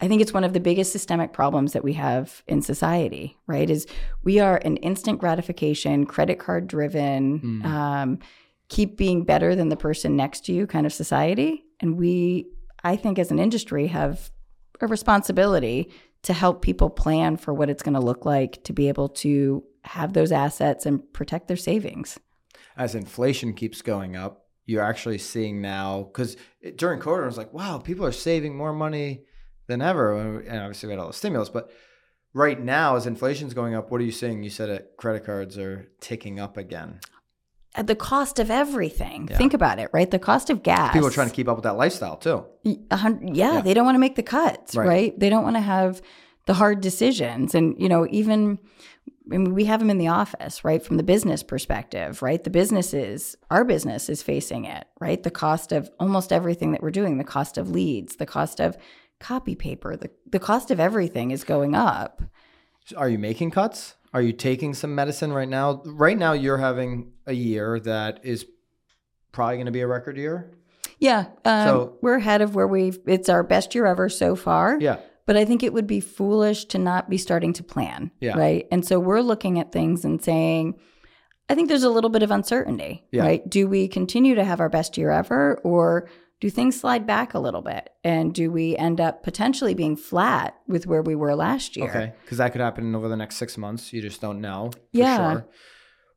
I 0.00 0.06
think 0.06 0.20
it's 0.20 0.34
one 0.34 0.44
of 0.44 0.52
the 0.52 0.60
biggest 0.60 0.92
systemic 0.92 1.32
problems 1.32 1.72
that 1.72 1.82
we 1.82 1.94
have 1.94 2.42
in 2.46 2.60
society, 2.60 3.36
right? 3.48 3.68
Is 3.68 3.86
we 4.22 4.38
are 4.38 4.58
an 4.64 4.76
instant 4.76 5.18
gratification, 5.18 6.04
credit 6.04 6.38
card 6.38 6.68
driven, 6.68 7.40
Mm. 7.40 7.64
um, 7.64 8.18
keep 8.68 8.96
being 8.96 9.24
better 9.24 9.54
than 9.54 9.68
the 9.68 9.76
person 9.76 10.16
next 10.16 10.46
to 10.46 10.52
you 10.52 10.66
kind 10.66 10.86
of 10.86 10.92
society. 10.92 11.64
And 11.80 11.96
we, 11.96 12.46
I 12.82 12.96
think 12.96 13.18
as 13.18 13.30
an 13.30 13.38
industry, 13.38 13.88
have 13.88 14.30
a 14.80 14.86
responsibility 14.86 15.90
to 16.22 16.32
help 16.32 16.62
people 16.62 16.90
plan 16.90 17.36
for 17.36 17.52
what 17.52 17.68
it's 17.68 17.82
going 17.82 17.94
to 17.94 18.00
look 18.00 18.24
like 18.24 18.64
to 18.64 18.72
be 18.72 18.88
able 18.88 19.08
to 19.10 19.62
have 19.84 20.14
those 20.14 20.32
assets 20.32 20.86
and 20.86 21.12
protect 21.12 21.48
their 21.48 21.56
savings. 21.56 22.18
as 22.76 22.94
inflation 22.94 23.52
keeps 23.52 23.82
going 23.82 24.16
up 24.16 24.44
you're 24.66 24.82
actually 24.82 25.18
seeing 25.18 25.60
now 25.60 26.02
because 26.02 26.36
during 26.76 27.00
COVID, 27.00 27.22
it 27.22 27.26
was 27.26 27.38
like, 27.38 27.52
wow, 27.52 27.78
people 27.78 28.06
are 28.06 28.12
saving 28.12 28.56
more 28.56 28.72
money 28.72 29.24
than 29.66 29.82
ever. 29.82 30.40
And 30.40 30.58
obviously, 30.58 30.88
we 30.88 30.92
had 30.92 31.00
all 31.00 31.08
the 31.08 31.12
stimulus. 31.12 31.48
But 31.48 31.70
right 32.32 32.60
now, 32.60 32.96
as 32.96 33.06
inflation's 33.06 33.54
going 33.54 33.74
up, 33.74 33.90
what 33.90 34.00
are 34.00 34.04
you 34.04 34.12
seeing? 34.12 34.42
You 34.42 34.50
said 34.50 34.70
it, 34.70 34.92
credit 34.96 35.24
cards 35.24 35.58
are 35.58 35.90
ticking 36.00 36.40
up 36.40 36.56
again. 36.56 37.00
At 37.76 37.86
the 37.88 37.96
cost 37.96 38.38
of 38.38 38.50
everything. 38.50 39.26
Yeah. 39.30 39.36
Think 39.36 39.52
about 39.54 39.78
it, 39.80 39.90
right? 39.92 40.08
The 40.10 40.18
cost 40.20 40.48
of 40.48 40.62
gas. 40.62 40.92
People 40.92 41.08
are 41.08 41.10
trying 41.10 41.28
to 41.28 41.34
keep 41.34 41.48
up 41.48 41.56
with 41.56 41.64
that 41.64 41.76
lifestyle 41.76 42.16
too. 42.16 42.44
Yeah, 42.62 43.18
Yeah. 43.22 43.60
they 43.62 43.74
don't 43.74 43.84
want 43.84 43.96
to 43.96 44.00
make 44.00 44.14
the 44.14 44.22
cuts, 44.22 44.76
Right. 44.76 44.86
right. 44.88 45.18
They 45.20 45.28
don't 45.28 45.42
want 45.42 45.56
to 45.56 45.60
have 45.60 46.00
the 46.46 46.54
hard 46.54 46.80
decisions. 46.80 47.54
And, 47.54 47.74
you 47.80 47.88
know, 47.88 48.06
even 48.10 48.58
I 49.26 49.38
mean, 49.38 49.54
we 49.54 49.64
have 49.64 49.80
them 49.80 49.88
in 49.88 49.96
the 49.96 50.08
office, 50.08 50.64
right? 50.64 50.82
From 50.82 50.98
the 50.98 51.02
business 51.02 51.42
perspective, 51.42 52.20
right? 52.20 52.44
The 52.44 52.50
businesses, 52.50 53.36
our 53.50 53.64
business 53.64 54.10
is 54.10 54.22
facing 54.22 54.66
it, 54.66 54.86
right? 55.00 55.22
The 55.22 55.30
cost 55.30 55.72
of 55.72 55.90
almost 55.98 56.30
everything 56.30 56.72
that 56.72 56.82
we're 56.82 56.90
doing, 56.90 57.16
the 57.16 57.24
cost 57.24 57.56
of 57.56 57.70
leads, 57.70 58.16
the 58.16 58.26
cost 58.26 58.60
of 58.60 58.76
copy 59.20 59.54
paper, 59.54 59.96
the, 59.96 60.10
the 60.30 60.38
cost 60.38 60.70
of 60.70 60.78
everything 60.78 61.30
is 61.30 61.42
going 61.42 61.74
up. 61.74 62.22
Are 62.94 63.08
you 63.08 63.18
making 63.18 63.50
cuts? 63.52 63.94
Are 64.14 64.22
you 64.22 64.32
taking 64.32 64.72
some 64.74 64.94
medicine 64.94 65.32
right 65.32 65.48
now? 65.48 65.82
Right 65.84 66.16
now, 66.16 66.32
you're 66.32 66.56
having 66.58 67.12
a 67.26 67.32
year 67.32 67.80
that 67.80 68.20
is 68.24 68.46
probably 69.32 69.56
going 69.56 69.66
to 69.66 69.72
be 69.72 69.80
a 69.80 69.86
record 69.88 70.16
year. 70.16 70.52
Yeah. 71.00 71.26
Um, 71.44 71.66
So- 71.66 71.98
we're 72.00 72.14
ahead 72.14 72.40
of 72.40 72.54
where 72.54 72.68
we've, 72.68 72.98
it's 73.06 73.28
our 73.28 73.42
best 73.42 73.74
year 73.74 73.86
ever 73.86 74.08
so 74.08 74.36
far. 74.36 74.78
Yeah. 74.80 74.98
But 75.26 75.36
I 75.36 75.44
think 75.44 75.62
it 75.62 75.72
would 75.72 75.86
be 75.86 76.00
foolish 76.00 76.66
to 76.66 76.78
not 76.78 77.10
be 77.10 77.18
starting 77.18 77.52
to 77.54 77.64
plan. 77.64 78.12
Yeah. 78.20 78.38
Right. 78.38 78.68
And 78.70 78.84
so 78.86 79.00
we're 79.00 79.20
looking 79.22 79.58
at 79.58 79.72
things 79.72 80.04
and 80.04 80.22
saying, 80.22 80.74
I 81.48 81.54
think 81.54 81.68
there's 81.68 81.82
a 81.82 81.90
little 81.90 82.10
bit 82.10 82.22
of 82.22 82.30
uncertainty. 82.30 83.04
Yeah. 83.10 83.22
Right. 83.22 83.48
Do 83.50 83.66
we 83.66 83.88
continue 83.88 84.34
to 84.36 84.44
have 84.44 84.60
our 84.60 84.68
best 84.68 84.96
year 84.96 85.10
ever 85.10 85.60
or 85.64 86.08
do 86.44 86.50
things 86.50 86.78
slide 86.78 87.06
back 87.06 87.32
a 87.32 87.38
little 87.38 87.62
bit? 87.62 87.88
And 88.04 88.34
do 88.34 88.50
we 88.52 88.76
end 88.76 89.00
up 89.00 89.22
potentially 89.22 89.72
being 89.72 89.96
flat 89.96 90.54
with 90.68 90.86
where 90.86 91.00
we 91.00 91.14
were 91.14 91.34
last 91.34 91.74
year? 91.74 91.88
Okay. 91.88 92.12
Because 92.20 92.36
that 92.36 92.52
could 92.52 92.60
happen 92.60 92.94
over 92.94 93.08
the 93.08 93.16
next 93.16 93.36
six 93.36 93.56
months. 93.56 93.94
You 93.94 94.02
just 94.02 94.20
don't 94.20 94.42
know. 94.42 94.70
For 94.72 94.78
Yeah. 94.92 95.32
Sure. 95.32 95.48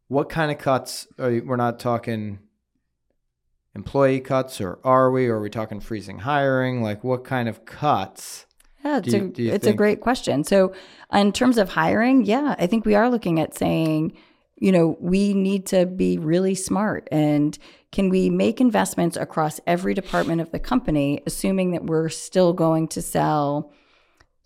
What 0.09 0.27
kind 0.27 0.51
of 0.51 0.57
cuts? 0.57 1.07
Are 1.17 1.31
you, 1.31 1.43
we're 1.45 1.55
not 1.55 1.79
talking 1.79 2.39
employee 3.73 4.19
cuts, 4.19 4.59
or 4.59 4.79
are 4.83 5.11
we? 5.11 5.27
Or 5.27 5.37
are 5.37 5.41
we 5.41 5.49
talking 5.49 5.79
freezing 5.79 6.19
hiring? 6.19 6.81
Like, 6.83 7.05
what 7.05 7.23
kind 7.23 7.47
of 7.47 7.63
cuts? 7.63 8.47
Yeah, 8.83 8.97
it's, 8.97 9.07
Do 9.07 9.31
you- 9.37 9.51
a, 9.51 9.55
it's 9.55 9.67
a 9.67 9.71
great 9.73 10.01
question. 10.01 10.43
So, 10.43 10.73
in 11.13 11.31
terms 11.31 11.57
of 11.57 11.69
hiring, 11.69 12.25
yeah, 12.25 12.55
I 12.59 12.67
think 12.67 12.85
we 12.85 12.95
are 12.95 13.09
looking 13.09 13.39
at 13.39 13.55
saying, 13.57 14.11
you 14.59 14.71
know, 14.71 14.97
we 14.99 15.33
need 15.33 15.65
to 15.67 15.85
be 15.85 16.17
really 16.17 16.55
smart 16.55 17.07
and 17.11 17.57
can 17.91 18.09
we 18.09 18.29
make 18.29 18.59
investments 18.59 19.15
across 19.15 19.59
every 19.65 19.93
department 19.93 20.41
of 20.41 20.51
the 20.51 20.59
company, 20.59 21.21
assuming 21.25 21.71
that 21.71 21.85
we're 21.85 22.09
still 22.09 22.53
going 22.53 22.87
to 22.89 23.01
sell 23.01 23.71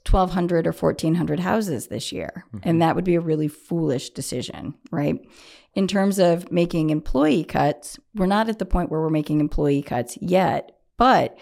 1,200 0.10 0.68
or 0.68 0.72
1,400 0.72 1.40
houses 1.40 1.88
this 1.88 2.12
year? 2.12 2.46
And 2.54 2.62
mm-hmm. 2.62 2.80
that 2.80 2.96
would 2.96 3.04
be 3.04 3.16
a 3.16 3.22
really 3.22 3.48
foolish 3.48 4.12
decision, 4.12 4.76
right? 4.92 5.20
In 5.74 5.88
terms 5.88 6.20
of 6.20 6.52
making 6.52 6.90
employee 6.92 7.44
cuts, 7.44 8.00
we're 8.14 8.26
not 8.26 8.48
at 8.48 8.60
the 8.60 8.66
point 8.66 8.92
where 8.92 9.02
we're 9.02 9.10
making 9.10 9.40
employee 9.40 9.82
cuts 9.82 10.18
yet, 10.22 10.78
but 10.98 11.38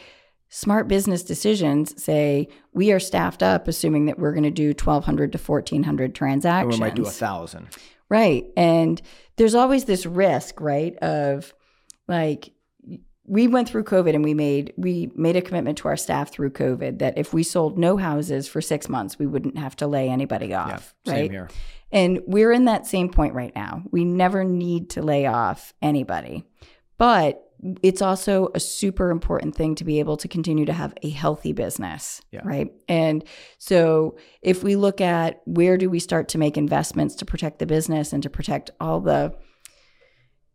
smart 0.49 0.87
business 0.87 1.21
decisions 1.23 2.01
say 2.01 2.47
we 2.73 2.91
are 2.91 2.99
staffed 2.99 3.43
up 3.43 3.67
assuming 3.67 4.05
that 4.05 4.17
we're 4.17 4.33
going 4.33 4.43
to 4.43 4.49
do 4.49 4.69
1200 4.69 5.31
to 5.31 5.37
1400 5.37 6.03
And 6.05 6.15
transactions 6.15 6.73
we 6.75 6.79
might 6.79 6.95
do 6.95 7.05
a 7.05 7.09
thousand. 7.11 7.67
Right. 8.09 8.45
And 8.57 9.01
there's 9.35 9.55
always 9.55 9.85
this 9.85 10.05
risk, 10.05 10.59
right, 10.59 10.95
of 10.97 11.53
like 12.07 12.51
we 13.25 13.47
went 13.47 13.69
through 13.69 13.83
COVID 13.83 14.15
and 14.15 14.23
we 14.23 14.33
made 14.33 14.73
we 14.75 15.11
made 15.15 15.35
a 15.35 15.41
commitment 15.41 15.77
to 15.77 15.87
our 15.87 15.95
staff 15.95 16.31
through 16.31 16.49
COVID 16.49 16.97
that 16.99 17.17
if 17.17 17.33
we 17.33 17.43
sold 17.43 17.77
no 17.77 17.97
houses 17.97 18.47
for 18.47 18.61
6 18.61 18.89
months, 18.89 19.19
we 19.19 19.27
wouldn't 19.27 19.57
have 19.57 19.75
to 19.75 19.87
lay 19.87 20.09
anybody 20.09 20.53
off, 20.53 20.95
Same 21.05 21.15
right? 21.15 21.31
here. 21.31 21.49
And 21.91 22.21
we're 22.25 22.51
in 22.51 22.65
that 22.65 22.87
same 22.87 23.09
point 23.09 23.33
right 23.33 23.53
now. 23.55 23.83
We 23.91 24.05
never 24.05 24.43
need 24.43 24.91
to 24.91 25.01
lay 25.01 25.25
off 25.27 25.73
anybody. 25.81 26.45
But 26.97 27.48
it's 27.83 28.01
also 28.01 28.49
a 28.55 28.59
super 28.59 29.09
important 29.11 29.55
thing 29.55 29.75
to 29.75 29.83
be 29.83 29.99
able 29.99 30.17
to 30.17 30.27
continue 30.27 30.65
to 30.65 30.73
have 30.73 30.93
a 31.03 31.09
healthy 31.09 31.51
business, 31.51 32.21
Yeah. 32.31 32.41
right? 32.43 32.71
And 32.87 33.23
so 33.57 34.17
if 34.41 34.63
we 34.63 34.75
look 34.75 35.01
at 35.01 35.41
where 35.45 35.77
do 35.77 35.89
we 35.89 35.99
start 35.99 36.29
to 36.29 36.37
make 36.37 36.57
investments 36.57 37.15
to 37.15 37.25
protect 37.25 37.59
the 37.59 37.65
business 37.65 38.13
and 38.13 38.23
to 38.23 38.29
protect 38.29 38.71
all 38.79 39.01
the 39.01 39.33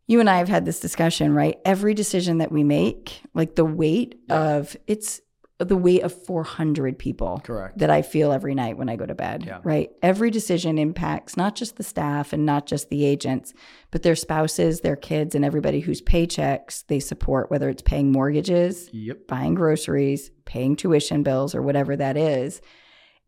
you 0.07 0.19
and 0.19 0.29
I 0.29 0.37
have 0.37 0.49
had 0.49 0.65
this 0.65 0.79
discussion, 0.79 1.33
right? 1.33 1.57
Every 1.65 1.95
decision 1.95 2.37
that 2.37 2.51
we 2.51 2.63
make, 2.63 3.21
like 3.33 3.55
the 3.55 3.65
weight 3.65 4.19
of 4.29 4.77
it's 4.85 5.19
the 5.57 5.77
weight 5.77 6.03
of 6.03 6.11
400 6.25 6.99
people 6.99 7.39
Correct. 7.41 7.77
that 7.77 7.89
I 7.89 8.01
feel 8.01 8.33
every 8.33 8.53
night 8.53 8.77
when 8.77 8.89
I 8.89 8.97
go 8.97 9.05
to 9.05 9.15
bed, 9.15 9.45
Yeah. 9.47 9.59
right? 9.63 9.89
Every 10.01 10.29
decision 10.29 10.77
impacts 10.77 11.37
not 11.37 11.55
just 11.55 11.77
the 11.77 11.83
staff 11.83 12.33
and 12.33 12.45
not 12.45 12.65
just 12.65 12.89
the 12.89 13.05
agents, 13.05 13.53
but 13.89 14.03
their 14.03 14.17
spouses, 14.17 14.81
their 14.81 14.97
kids, 14.97 15.33
and 15.33 15.45
everybody 15.45 15.79
whose 15.79 16.01
paychecks 16.01 16.83
they 16.87 16.99
support, 16.99 17.49
whether 17.49 17.69
it's 17.69 17.81
paying 17.83 18.11
mortgages, 18.11 18.89
Yep. 18.91 19.27
buying 19.27 19.55
groceries, 19.55 20.29
paying 20.43 20.75
tuition 20.75 21.23
bills, 21.23 21.55
or 21.55 21.61
whatever 21.61 21.95
that 21.95 22.17
is. 22.17 22.61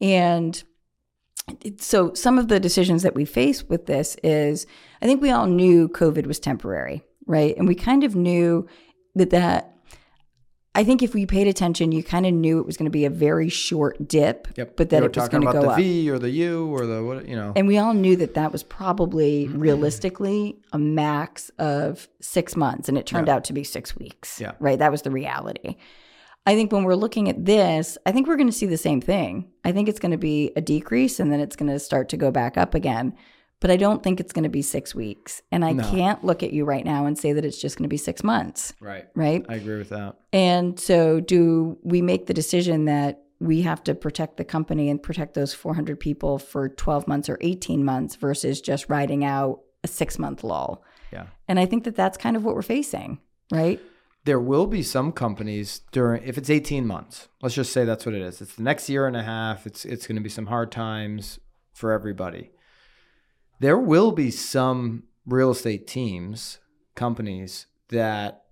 And 0.02 0.62
so 1.78 2.14
some 2.14 2.38
of 2.38 2.50
the 2.50 2.60
decisions 2.60 3.04
that 3.04 3.16
we 3.16 3.24
face 3.24 3.64
with 3.70 3.86
this 3.86 4.18
is 4.22 4.68
I 5.02 5.06
think 5.06 5.22
we 5.22 5.32
all 5.32 5.48
knew 5.48 5.88
COVID 5.88 6.26
was 6.26 6.40
temporary, 6.42 7.04
right? 7.26 7.56
And 7.58 7.70
we 7.70 7.76
kind 7.76 8.04
of 8.04 8.18
knew 8.18 8.68
that 9.16 9.30
that 9.30 9.77
I 10.76 10.84
think 10.84 11.02
if 11.02 11.16
we 11.16 11.26
paid 11.26 11.48
attention, 11.48 11.92
you 11.92 12.04
kind 12.04 12.26
of 12.26 12.34
knew 12.34 12.60
it 12.60 12.66
was 12.66 12.78
going 12.78 12.86
to 12.86 12.92
be 12.92 13.06
a 13.06 13.10
very 13.10 13.50
short 13.50 14.08
dip, 14.08 14.48
Yep. 14.58 14.78
but 14.78 14.90
that 14.92 15.02
it 15.04 15.16
was 15.16 15.28
going 15.28 15.42
to 15.42 15.50
about 15.50 15.62
go 15.62 15.68
the 15.68 15.74
up. 15.74 15.78
V 15.78 16.10
or 16.12 16.20
the 16.20 16.30
U 16.30 16.68
or 16.68 16.86
the 16.86 17.04
what 17.04 17.28
you 17.28 17.36
know. 17.36 17.54
And 17.56 17.68
we 17.68 17.80
all 17.80 17.96
knew 17.96 18.16
that 18.18 18.36
that 18.36 18.52
was 18.52 18.62
probably 18.62 19.48
realistically 19.48 20.58
a 20.74 20.78
max 20.78 21.50
of 21.58 22.08
six 22.22 22.56
months. 22.56 22.90
And 22.90 22.98
it 22.98 23.06
turned 23.08 23.28
out 23.30 23.44
to 23.46 23.54
be 23.54 23.64
six 23.64 23.96
weeks. 23.96 24.40
Yeah. 24.40 24.52
Right. 24.60 24.78
That 24.78 24.92
was 24.92 25.02
the 25.02 25.12
reality. 25.12 25.78
I 26.46 26.56
think 26.56 26.72
when 26.72 26.84
we're 26.84 26.96
looking 26.96 27.28
at 27.28 27.44
this, 27.44 27.98
I 28.06 28.12
think 28.12 28.28
we're 28.28 28.38
going 28.38 28.48
to 28.48 28.54
see 28.54 28.68
the 28.68 28.78
same 28.78 29.02
thing. 29.02 29.50
I 29.66 29.72
think 29.72 29.90
it's 29.90 30.00
going 30.00 30.12
to 30.14 30.18
be 30.18 30.52
a 30.56 30.62
decrease 30.62 31.20
and 31.20 31.32
then 31.32 31.40
it's 31.42 31.56
going 31.58 31.72
to 31.72 31.80
start 31.80 32.08
to 32.10 32.18
go 32.18 32.32
back 32.32 32.56
up 32.58 32.74
again. 32.74 33.16
But 33.60 33.72
I 33.72 33.78
don't 33.78 34.04
think 34.04 34.20
it's 34.20 34.34
going 34.34 34.44
to 34.44 34.50
be 34.50 34.62
six 34.62 34.94
weeks. 34.94 35.42
And 35.52 35.66
I 35.66 35.72
No. 35.74 35.84
can't 35.90 36.24
look 36.24 36.44
at 36.44 36.54
you 36.54 36.64
right 36.64 36.86
now 36.86 37.06
and 37.08 37.18
say 37.18 37.34
that 37.34 37.44
it's 37.44 37.60
just 37.60 37.76
going 37.78 37.86
to 37.86 37.90
be 37.90 37.98
six 37.98 38.24
months. 38.24 38.74
right. 38.80 39.06
Right. 39.16 39.44
I 39.50 39.56
agree 39.56 39.78
with 39.78 39.90
that. 39.90 40.16
And 40.32 40.80
so, 40.80 41.20
do 41.20 41.78
we 41.84 42.02
make 42.02 42.28
the 42.28 42.34
decision 42.36 42.86
that 42.86 43.24
we 43.40 43.62
have 43.64 43.84
to 43.86 43.94
protect 43.96 44.38
the 44.38 44.44
company 44.46 44.90
and 44.90 45.02
protect 45.02 45.34
those 45.34 45.54
400 45.54 46.00
people 46.00 46.38
for 46.40 46.70
12 46.70 47.08
months 47.08 47.30
or 47.30 47.38
18 47.42 47.84
months 47.84 48.16
versus 48.16 48.62
just 48.62 48.90
riding 48.90 49.24
out 49.24 49.62
a 49.84 49.88
six 49.88 50.18
month 50.20 50.44
lull? 50.44 50.84
Yeah. 51.12 51.28
And 51.48 51.60
I 51.60 51.66
think 51.66 51.84
that 51.86 51.96
that's 51.96 52.18
kind 52.18 52.36
of 52.36 52.44
what 52.44 52.54
we're 52.56 52.62
facing, 52.62 53.20
right? 53.52 53.80
There 54.26 54.40
will 54.40 54.68
be 54.68 54.84
some 54.84 55.12
companies 55.14 55.82
during 55.92 56.22
if 56.24 56.38
it's 56.38 56.50
18 56.50 56.86
months. 56.86 57.28
Let's 57.42 57.56
just 57.56 57.72
say 57.72 57.86
that's 57.86 58.06
what 58.06 58.14
it 58.14 58.22
is. 58.22 58.42
It's 58.42 58.56
the 58.56 58.64
next 58.64 58.90
year 58.90 59.08
and 59.08 59.16
a 59.16 59.24
half. 59.24 59.66
It's 59.66 59.86
it's 59.86 60.06
going 60.06 60.18
to 60.18 60.22
be 60.22 60.30
some 60.30 60.48
hard 60.48 60.72
times 60.72 61.40
for 61.74 61.92
everybody. 61.92 62.52
There 63.60 63.78
will 63.78 64.12
be 64.12 64.32
some 64.32 65.04
real 65.26 65.52
estate 65.52 65.88
teams, 65.88 66.60
companies 66.96 67.68
that 67.90 68.44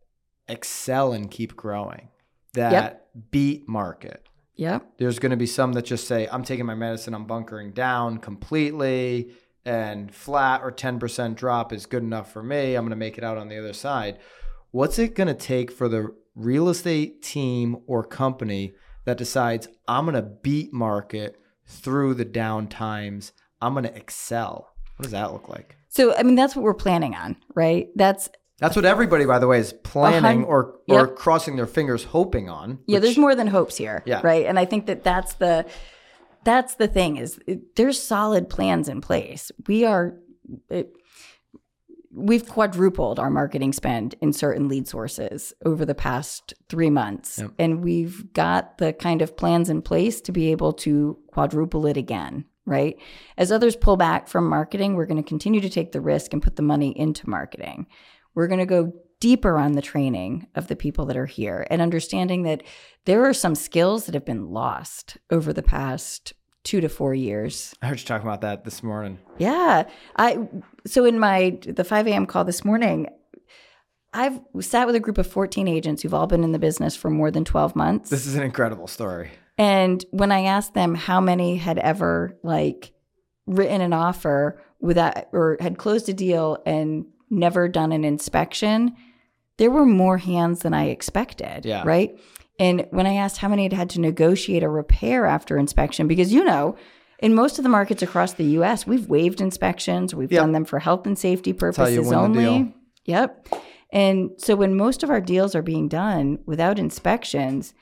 excel 0.47 1.13
and 1.13 1.29
keep 1.29 1.55
growing. 1.55 2.09
That 2.53 3.07
beat 3.31 3.67
market. 3.67 4.27
Yep. 4.55 4.93
There's 4.97 5.19
going 5.19 5.31
to 5.31 5.37
be 5.37 5.45
some 5.45 5.73
that 5.73 5.83
just 5.83 6.07
say, 6.07 6.27
I'm 6.31 6.43
taking 6.43 6.65
my 6.65 6.75
medicine, 6.75 7.13
I'm 7.13 7.25
bunkering 7.25 7.73
down 7.73 8.19
completely, 8.19 9.31
and 9.65 10.13
flat 10.13 10.61
or 10.63 10.71
10% 10.71 11.35
drop 11.35 11.73
is 11.73 11.85
good 11.85 12.03
enough 12.03 12.31
for 12.31 12.41
me. 12.41 12.75
I'm 12.75 12.83
going 12.83 12.91
to 12.91 12.95
make 12.95 13.17
it 13.17 13.23
out 13.23 13.37
on 13.37 13.49
the 13.49 13.59
other 13.59 13.73
side. 13.73 14.19
What's 14.71 14.99
it 14.99 15.15
going 15.15 15.27
to 15.27 15.33
take 15.33 15.71
for 15.71 15.89
the 15.89 16.15
real 16.35 16.69
estate 16.69 17.21
team 17.21 17.77
or 17.87 18.03
company 18.03 18.75
that 19.05 19.17
decides, 19.17 19.67
I'm 19.87 20.05
going 20.05 20.15
to 20.15 20.21
beat 20.21 20.71
market 20.71 21.37
through 21.65 22.13
the 22.13 22.25
down 22.25 22.67
times? 22.67 23.33
I'm 23.61 23.73
going 23.73 23.85
to 23.85 23.95
excel. 23.95 24.74
What 24.97 25.03
does 25.03 25.12
that 25.12 25.31
look 25.34 25.49
like? 25.49 25.75
So, 25.89 26.15
I 26.15 26.23
mean, 26.23 26.36
that's 26.36 26.55
what 26.55 26.63
we're 26.63 26.73
planning 26.73 27.15
on, 27.15 27.36
right? 27.53 27.89
That's, 27.95 28.29
That's 28.60 28.75
what 28.75 28.86
everybody, 28.86 29.25
by 29.25 29.39
the 29.39 29.47
way, 29.47 29.60
is 29.60 29.73
planning 29.73 30.43
or, 30.45 30.75
or 30.89 31.08
Yep. 31.08 31.15
crossing 31.15 31.55
their 31.58 31.67
fingers, 31.67 32.03
hoping 32.05 32.49
on. 32.49 32.79
yeah, 32.88 32.95
which- 32.97 33.03
there's 33.03 33.17
more 33.17 33.36
than 33.36 33.47
hopes 33.47 33.75
here, 33.77 34.03
Yeah. 34.05 34.21
right? 34.23 34.45
And 34.45 34.58
I 34.60 34.65
think 34.65 34.86
that 34.88 35.03
that's 35.03 35.34
the, 35.36 35.65
that's 36.43 36.75
the 36.75 36.88
thing 36.88 37.17
is 37.17 37.39
it, 37.47 37.75
there's 37.75 38.01
solid 38.01 38.49
plans 38.49 38.88
in 38.89 39.01
place. 39.01 39.51
We 39.67 39.84
are, 39.86 40.15
it, 40.69 40.93
we've 42.12 42.47
quadrupled 42.47 43.19
our 43.19 43.29
marketing 43.29 43.73
spend 43.73 44.15
in 44.21 44.31
certain 44.31 44.67
lead 44.69 44.88
sources 44.88 45.53
over 45.65 45.86
the 45.86 45.95
past 45.95 46.53
three 46.69 46.89
months. 46.89 47.39
Yep. 47.39 47.51
And 47.60 47.84
we've 47.84 48.31
got 48.34 48.77
the 48.77 48.93
kind 48.93 49.21
of 49.21 49.36
plans 49.36 49.69
in 49.69 49.81
place 49.81 50.21
to 50.21 50.31
be 50.31 50.51
able 50.51 50.71
to 50.73 51.17
quadruple 51.27 51.86
it 51.88 51.97
again, 51.97 52.45
right? 52.65 52.97
As 53.38 53.51
others 53.51 53.75
pull 53.75 53.97
back 53.97 54.28
from 54.28 54.47
marketing, 54.47 54.95
we're 54.95 55.06
going 55.06 55.21
to 55.21 55.28
continue 55.28 55.62
to 55.62 55.69
take 55.69 55.91
the 55.91 56.01
risk 56.01 56.34
and 56.34 56.41
put 56.41 56.56
the 56.56 56.62
money 56.62 56.97
into 56.97 57.30
marketing. 57.30 57.88
We're 58.34 58.47
going 58.47 58.60
to 58.60 58.65
go 58.65 58.93
deeper 59.19 59.58
on 59.58 59.73
the 59.73 59.82
training 59.82 60.47
of 60.56 60.67
the 60.67 60.75
people 60.75 61.06
that 61.06 61.17
are 61.17 61.25
here 61.25 61.65
and 61.69 61.82
understanding 61.82 62.43
that 62.43 62.63
there 63.06 63.25
are 63.25 63.34
some 63.34 63.56
skills 63.56 64.06
that 64.06 64.13
have 64.13 64.25
been 64.25 64.49
lost 64.49 65.17
over 65.32 65.54
the 65.54 65.63
past 65.63 66.34
two 66.63 66.82
to 66.82 66.89
four 66.89 67.13
years. 67.13 67.73
I 67.82 67.88
heard 67.88 67.99
you 67.99 68.06
talking 68.06 68.28
about 68.28 68.41
that 68.41 68.65
this 68.65 68.84
morning. 68.84 69.19
Yeah. 69.38 69.88
I 70.17 70.47
so 70.86 71.06
in 71.06 71.19
my 71.19 71.58
the 71.65 71.84
5 71.84 72.08
a.m. 72.08 72.25
call 72.25 72.43
this 72.43 72.65
morning, 72.65 73.08
I've 74.13 74.39
sat 74.62 74.88
with 74.88 74.95
a 74.95 74.99
group 74.99 75.17
of 75.17 75.28
14 75.28 75.67
agents 75.67 76.01
who've 76.01 76.13
all 76.13 76.28
been 76.28 76.43
in 76.43 76.51
the 76.51 76.60
business 76.60 76.95
for 76.95 77.10
more 77.10 77.32
than 77.32 77.45
12 77.45 77.75
months. 77.75 78.10
This 78.10 78.25
is 78.25 78.36
an 78.36 78.43
incredible 78.43 78.88
story. 78.88 79.32
And 79.57 80.03
when 80.11 80.31
I 80.31 80.41
asked 80.45 80.73
them 80.73 80.95
how 80.95 81.21
many 81.21 81.55
had 81.57 81.77
ever 81.77 82.37
like 82.43 82.91
written 83.47 83.81
an 83.81 83.93
offer 83.93 84.61
without 84.79 85.27
or 85.31 85.57
had 85.59 85.77
closed 85.77 86.09
a 86.09 86.13
deal 86.13 86.57
and 86.65 87.05
never 87.29 87.67
done 87.67 87.91
an 87.91 88.03
inspection, 88.03 88.95
there 89.57 89.71
were 89.71 89.85
more 89.85 90.17
hands 90.17 90.59
than 90.59 90.73
I 90.73 90.85
expected. 90.85 91.65
Yeah. 91.65 91.83
Right. 91.85 92.19
And 92.59 92.87
when 92.91 93.05
I 93.05 93.15
asked 93.15 93.37
how 93.37 93.47
many 93.49 93.63
had 93.63 93.73
had 93.73 93.89
to 93.91 94.01
negotiate 94.01 94.63
a 94.63 94.69
repair 94.69 95.25
after 95.25 95.57
inspection, 95.57 96.07
because 96.07 96.33
you 96.33 96.43
know, 96.43 96.75
in 97.19 97.33
most 97.33 97.57
of 97.57 97.63
the 97.63 97.69
markets 97.69 98.01
across 98.01 98.33
the 98.33 98.45
US, 98.59 98.85
we've 98.85 99.07
waived 99.07 99.39
inspections, 99.41 100.13
we've 100.13 100.31
Yep. 100.31 100.41
done 100.41 100.51
them 100.51 100.65
for 100.65 100.79
health 100.79 101.05
and 101.05 101.17
safety 101.17 101.53
purposes 101.53 102.11
only. 102.11 102.73
Yep. 103.05 103.47
And 103.91 104.31
so 104.37 104.55
when 104.55 104.75
most 104.75 105.03
of 105.03 105.09
our 105.09 105.21
deals 105.21 105.55
are 105.55 105.61
being 105.61 105.87
done 105.87 106.39
without 106.45 106.77
inspections, 106.79 107.73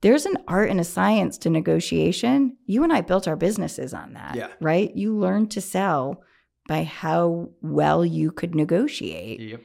there's 0.00 0.26
an 0.26 0.36
art 0.46 0.70
and 0.70 0.80
a 0.80 0.84
science 0.84 1.38
to 1.38 1.50
negotiation. 1.50 2.56
You 2.66 2.84
and 2.84 2.92
I 2.92 3.00
built 3.00 3.26
our 3.26 3.36
businesses 3.36 3.92
on 3.94 4.12
that, 4.14 4.36
Yeah. 4.36 4.48
right? 4.60 4.94
You 4.96 5.16
learned 5.16 5.50
to 5.52 5.60
sell 5.60 6.22
by 6.68 6.84
how 6.84 7.50
well 7.62 8.04
you 8.04 8.30
could 8.30 8.54
negotiate. 8.54 9.40
Yep. 9.40 9.62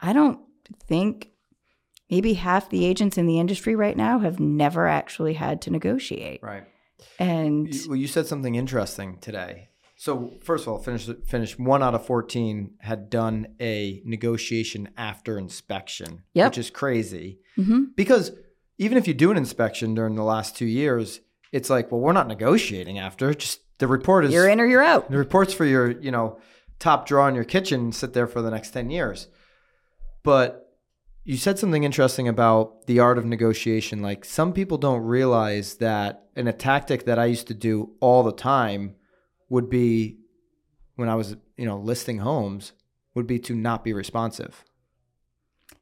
I 0.00 0.12
don't 0.12 0.40
think 0.88 1.30
maybe 2.10 2.34
half 2.34 2.70
the 2.70 2.84
agents 2.84 3.18
in 3.18 3.26
the 3.26 3.38
industry 3.38 3.74
right 3.76 3.96
now 3.96 4.18
have 4.20 4.40
never 4.40 4.86
actually 4.88 5.34
had 5.34 5.60
to 5.62 5.70
negotiate. 5.70 6.40
Right. 6.42 6.64
And 7.18 7.72
You, 7.74 7.88
well, 7.90 7.96
you 7.96 8.06
said 8.06 8.26
something 8.26 8.54
interesting 8.54 9.18
today. 9.20 9.68
So 9.98 10.34
first 10.42 10.66
of 10.66 10.72
all, 10.72 10.78
finish 10.78 11.08
finish 11.26 11.58
one 11.58 11.82
out 11.82 11.94
of 11.94 12.04
fourteen 12.06 12.74
had 12.80 13.08
done 13.08 13.48
a 13.60 14.02
negotiation 14.04 14.90
after 14.96 15.38
inspection, 15.38 16.22
Yep. 16.34 16.50
which 16.50 16.58
is 16.58 16.70
crazy 16.70 17.40
Mhm. 17.58 17.94
because 17.96 18.32
even 18.78 18.98
if 18.98 19.08
you 19.08 19.14
do 19.14 19.30
an 19.30 19.36
inspection 19.36 19.94
during 19.94 20.14
the 20.14 20.24
last 20.24 20.56
two 20.56 20.66
years, 20.66 21.20
it's 21.52 21.70
like, 21.70 21.90
well, 21.90 22.00
we're 22.00 22.12
not 22.12 22.28
negotiating 22.28 22.98
after. 22.98 23.32
Just 23.34 23.60
the 23.78 23.86
report 23.86 24.24
is 24.24 24.32
you're 24.32 24.48
in 24.48 24.60
or 24.60 24.66
you're 24.66 24.84
out. 24.84 25.10
the 25.10 25.18
reports 25.18 25.52
for 25.52 25.64
your 25.64 25.90
you 26.00 26.10
know 26.10 26.38
top 26.78 27.06
drawer 27.06 27.28
in 27.28 27.34
your 27.34 27.44
kitchen 27.44 27.92
sit 27.92 28.12
there 28.12 28.26
for 28.26 28.42
the 28.42 28.50
next 28.50 28.70
ten 28.70 28.90
years. 28.90 29.28
But 30.22 30.66
you 31.24 31.36
said 31.36 31.58
something 31.58 31.84
interesting 31.84 32.28
about 32.28 32.86
the 32.86 33.00
art 33.00 33.18
of 33.18 33.24
negotiation. 33.24 34.00
Like 34.00 34.24
some 34.24 34.52
people 34.52 34.78
don't 34.78 35.02
realize 35.02 35.76
that, 35.76 36.26
and 36.36 36.48
a 36.48 36.52
tactic 36.52 37.04
that 37.04 37.18
I 37.18 37.24
used 37.26 37.48
to 37.48 37.54
do 37.54 37.92
all 38.00 38.22
the 38.22 38.32
time 38.32 38.94
would 39.48 39.68
be 39.70 40.18
when 40.94 41.08
I 41.08 41.14
was, 41.14 41.36
you 41.56 41.66
know, 41.66 41.78
listing 41.78 42.18
homes, 42.18 42.72
would 43.14 43.26
be 43.26 43.38
to 43.40 43.54
not 43.54 43.84
be 43.84 43.92
responsive. 43.92 44.64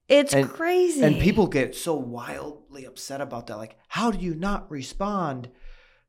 It's 0.09 0.35
And- 0.35 0.49
crazy. 0.49 1.03
And 1.03 1.19
people 1.21 1.47
get 1.47 1.75
so 1.75 1.95
wildly 1.95 2.85
upset 2.85 3.21
about 3.21 3.47
that. 3.47 3.57
Like, 3.57 3.77
how 3.89 4.11
do 4.11 4.19
you 4.19 4.35
not 4.35 4.71
respond 4.71 5.49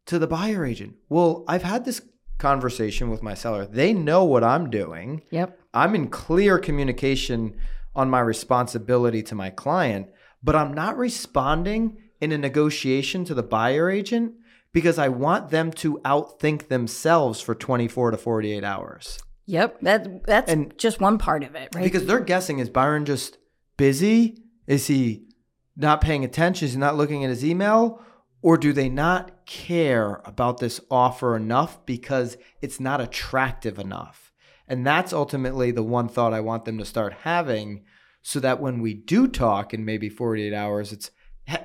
to 0.06 0.20
the 0.20 0.28
buyer 0.28 0.66
agent? 0.66 0.96
Well, 1.10 1.44
I've 1.48 1.64
had 1.64 1.86
this 1.86 2.02
conversation 2.38 3.10
with 3.10 3.24
my 3.24 3.34
seller. 3.34 3.66
They 3.66 3.94
know 3.94 4.26
what 4.26 4.44
I'm 4.44 4.70
doing. 4.70 5.22
Yep. 5.32 5.58
I'm 5.74 5.96
in 5.96 6.10
clear 6.10 6.60
communication 6.60 7.56
on 7.96 8.10
my 8.10 8.20
responsibility 8.20 9.24
to 9.24 9.36
my 9.36 9.50
client, 9.50 10.08
but 10.44 10.56
I'm 10.56 10.74
not 10.74 10.98
responding 10.98 11.98
in 12.20 12.34
a 12.34 12.38
negotiation 12.38 13.24
to 13.26 13.34
the 13.34 13.44
buyer 13.44 13.90
agent 13.90 14.34
because 14.74 15.00
I 15.00 15.08
want 15.08 15.50
them 15.50 15.72
to 15.74 16.00
outthink 16.04 16.68
themselves 16.68 17.40
for 17.40 17.56
24 17.56 18.12
to 18.12 18.18
48 18.18 18.64
hours. 18.66 19.20
Yep. 19.46 19.80
That 19.82 20.26
that's 20.26 20.52
And- 20.52 20.78
just 20.78 21.00
one 21.00 21.18
part 21.18 21.44
of 21.44 21.56
it, 21.56 21.70
right? 21.74 21.84
Because 21.84 22.06
they're 22.06 22.20
guessing 22.20 22.60
is 22.60 22.70
Byron 22.70 23.06
just 23.06 23.38
busy? 23.78 24.38
Is 24.68 24.88
he 24.88 25.28
not 25.76 26.02
paying 26.02 26.24
attention? 26.24 26.66
Is 26.66 26.74
he 26.74 26.80
not 26.80 26.98
looking 26.98 27.24
at 27.24 27.30
his 27.30 27.46
email? 27.46 28.02
Or 28.42 28.58
do 28.58 28.74
they 28.74 28.90
not 28.90 29.46
care 29.46 30.22
about 30.26 30.60
this 30.60 30.80
offer 30.92 31.36
enough 31.36 31.86
because 31.86 32.38
it's 32.62 32.80
not 32.80 33.02
attractive 33.02 33.80
enough? 33.80 34.32
And 34.68 34.86
that's 34.86 35.14
ultimately 35.14 35.72
the 35.72 35.84
one 35.84 36.08
thought 36.08 36.34
I 36.34 36.42
want 36.42 36.66
them 36.66 36.78
to 36.78 36.86
start 36.86 37.14
having 37.24 37.84
so 38.22 38.40
that 38.40 38.60
when 38.60 38.82
we 38.82 38.94
do 38.94 39.28
talk 39.28 39.74
in 39.74 39.86
maybe 39.86 40.10
48 40.10 40.54
hours, 40.54 40.92
it's, 40.92 41.12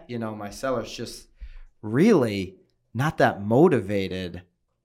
you 0.06 0.18
know, 0.18 0.34
my 0.34 0.50
seller's 0.50 0.92
just 0.92 1.28
really 1.82 2.56
not 2.92 3.18
that 3.18 3.42
motivated 3.42 4.42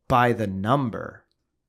by 0.08 0.32
the 0.32 0.48
number. 0.48 1.25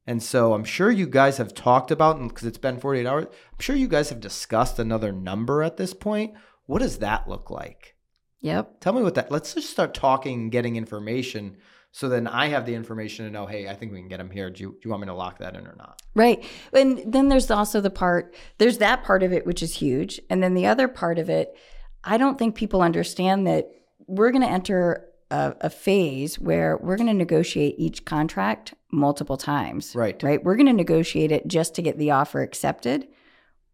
And 0.07 0.23
so 0.23 0.55
I'm 0.55 0.65
sure 0.65 0.91
you 0.91 1.07
guys 1.07 1.39
have 1.39 1.53
talked 1.53 1.91
about, 1.91 2.21
because 2.21 2.45
it's 2.45 2.59
been 2.59 2.79
48 2.79 3.07
hours, 3.07 3.25
I'm 3.25 3.59
sure 3.61 3.75
you 3.75 3.89
guys 3.89 4.11
have 4.11 4.21
discussed 4.21 4.79
another 4.79 5.13
number 5.13 5.63
at 5.63 5.77
this 5.77 5.95
point. 5.95 6.35
What 6.67 6.81
does 6.81 6.99
that 6.99 7.29
look 7.29 7.51
like? 7.51 7.95
yep. 8.41 8.81
Tell 8.81 8.93
me 8.93 9.03
what 9.03 9.17
that, 9.17 9.33
let's 9.33 9.55
just 9.55 9.71
start 9.71 9.95
talking 9.95 10.43
and 10.43 10.53
getting 10.53 10.77
information 10.77 11.57
so 11.97 12.11
then 12.11 12.27
I 12.27 12.49
have 12.49 12.67
the 12.67 12.75
information 12.75 13.25
to 13.25 13.31
know, 13.31 13.47
hey, 13.47 13.69
I 13.69 13.75
think 13.75 13.91
we 13.91 14.01
can 14.01 14.09
get 14.09 14.21
him 14.21 14.29
here. 14.29 14.51
Do 14.51 14.63
you, 14.63 14.73
do 14.73 14.81
you 14.83 14.91
want 14.91 15.01
me 15.01 15.07
to 15.07 15.15
lock 15.15 15.39
that 15.39 15.57
in 15.57 15.67
or 15.67 15.75
not? 15.79 16.03
Right. 16.15 16.45
And 16.75 17.11
then 17.11 17.31
there's 17.31 17.51
also 17.51 17.81
the 17.81 17.89
part, 17.89 18.35
there's 18.59 18.77
that 18.79 19.03
part 19.03 19.23
of 19.23 19.33
it, 19.33 19.47
which 19.47 19.63
is 19.63 19.77
huge. 19.77 20.21
And 20.29 20.43
then 20.43 20.53
the 20.53 20.67
other 20.67 20.89
part 20.89 21.19
of 21.19 21.31
it, 21.31 21.57
I 22.05 22.19
don't 22.19 22.39
think 22.39 22.55
people 22.55 22.83
understand 22.83 23.47
that 23.47 23.71
we're 24.07 24.31
going 24.31 24.43
to 24.43 24.51
enter 24.51 25.09
a, 25.31 25.55
a 25.63 25.71
phase 25.71 26.39
where 26.39 26.77
we're 26.79 26.97
going 26.97 27.09
to 27.09 27.15
negotiate 27.15 27.75
each 27.79 28.05
contract 28.05 28.75
multiple 28.91 29.37
times. 29.37 29.95
Right. 29.95 30.21
Right. 30.23 30.43
We're 30.43 30.57
going 30.57 30.67
to 30.67 30.73
negotiate 30.73 31.33
it 31.33 31.47
just 31.49 31.75
to 31.75 31.83
get 31.83 31.99
the 31.99 32.13
offer 32.13 32.43
accepted. 32.43 33.09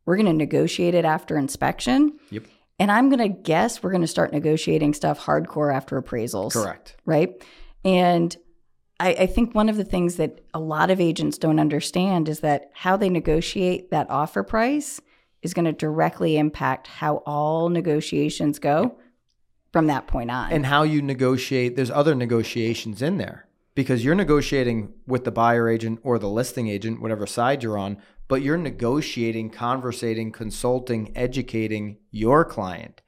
We're 0.06 0.16
going 0.16 0.26
to 0.26 0.32
negotiate 0.32 0.94
it 0.94 1.04
after 1.04 1.36
inspection. 1.36 2.18
Yep. 2.30 2.44
And 2.78 2.90
I'm 2.90 3.10
going 3.10 3.20
to 3.20 3.28
guess 3.28 3.82
we're 3.82 3.90
going 3.90 4.00
to 4.02 4.08
start 4.08 4.32
negotiating 4.32 4.94
stuff 4.94 5.20
hardcore 5.24 5.72
after 5.72 6.00
appraisals 6.00 6.52
Correct. 6.52 6.96
right? 7.04 7.30
And 7.84 8.36
I, 8.98 9.10
I 9.14 9.26
think 9.26 9.54
one 9.54 9.68
of 9.68 9.76
the 9.76 9.84
things 9.84 10.16
that 10.16 10.40
a 10.54 10.58
lot 10.58 10.90
of 10.90 11.00
agents 11.00 11.38
don't 11.38 11.60
understand 11.60 12.28
is 12.28 12.40
that 12.40 12.70
how 12.74 12.96
they 12.96 13.10
negotiate 13.10 13.90
that 13.90 14.10
offer 14.10 14.42
price 14.42 15.00
is 15.42 15.54
going 15.54 15.64
to 15.66 15.72
directly 15.72 16.38
impact 16.38 16.86
how 16.86 17.16
all 17.26 17.68
negotiations 17.68 18.58
go 18.58 18.96
from 19.72 19.86
that 19.86 20.06
point 20.06 20.30
on. 20.30 20.52
And 20.52 20.66
how 20.66 20.82
you 20.82 21.02
negotiate, 21.02 21.76
there's 21.76 21.90
other 21.90 22.14
negotiations 22.14 23.02
in 23.02 23.18
there 23.18 23.46
because 23.74 24.04
you're 24.04 24.14
negotiating 24.14 24.92
with 25.06 25.24
the 25.24 25.30
buyer 25.30 25.68
agent 25.68 26.00
or 26.02 26.18
the 26.18 26.28
listing 26.28 26.68
agent, 26.68 27.00
whatever 27.00 27.26
side 27.26 27.62
you're 27.62 27.78
on, 27.78 27.98
but 28.28 28.42
you're 28.42 28.58
negotiating, 28.58 29.50
conversating, 29.50 30.30
consulting, 30.30 31.16
educating 31.16 31.98
your 32.10 32.44
client. 32.44 33.00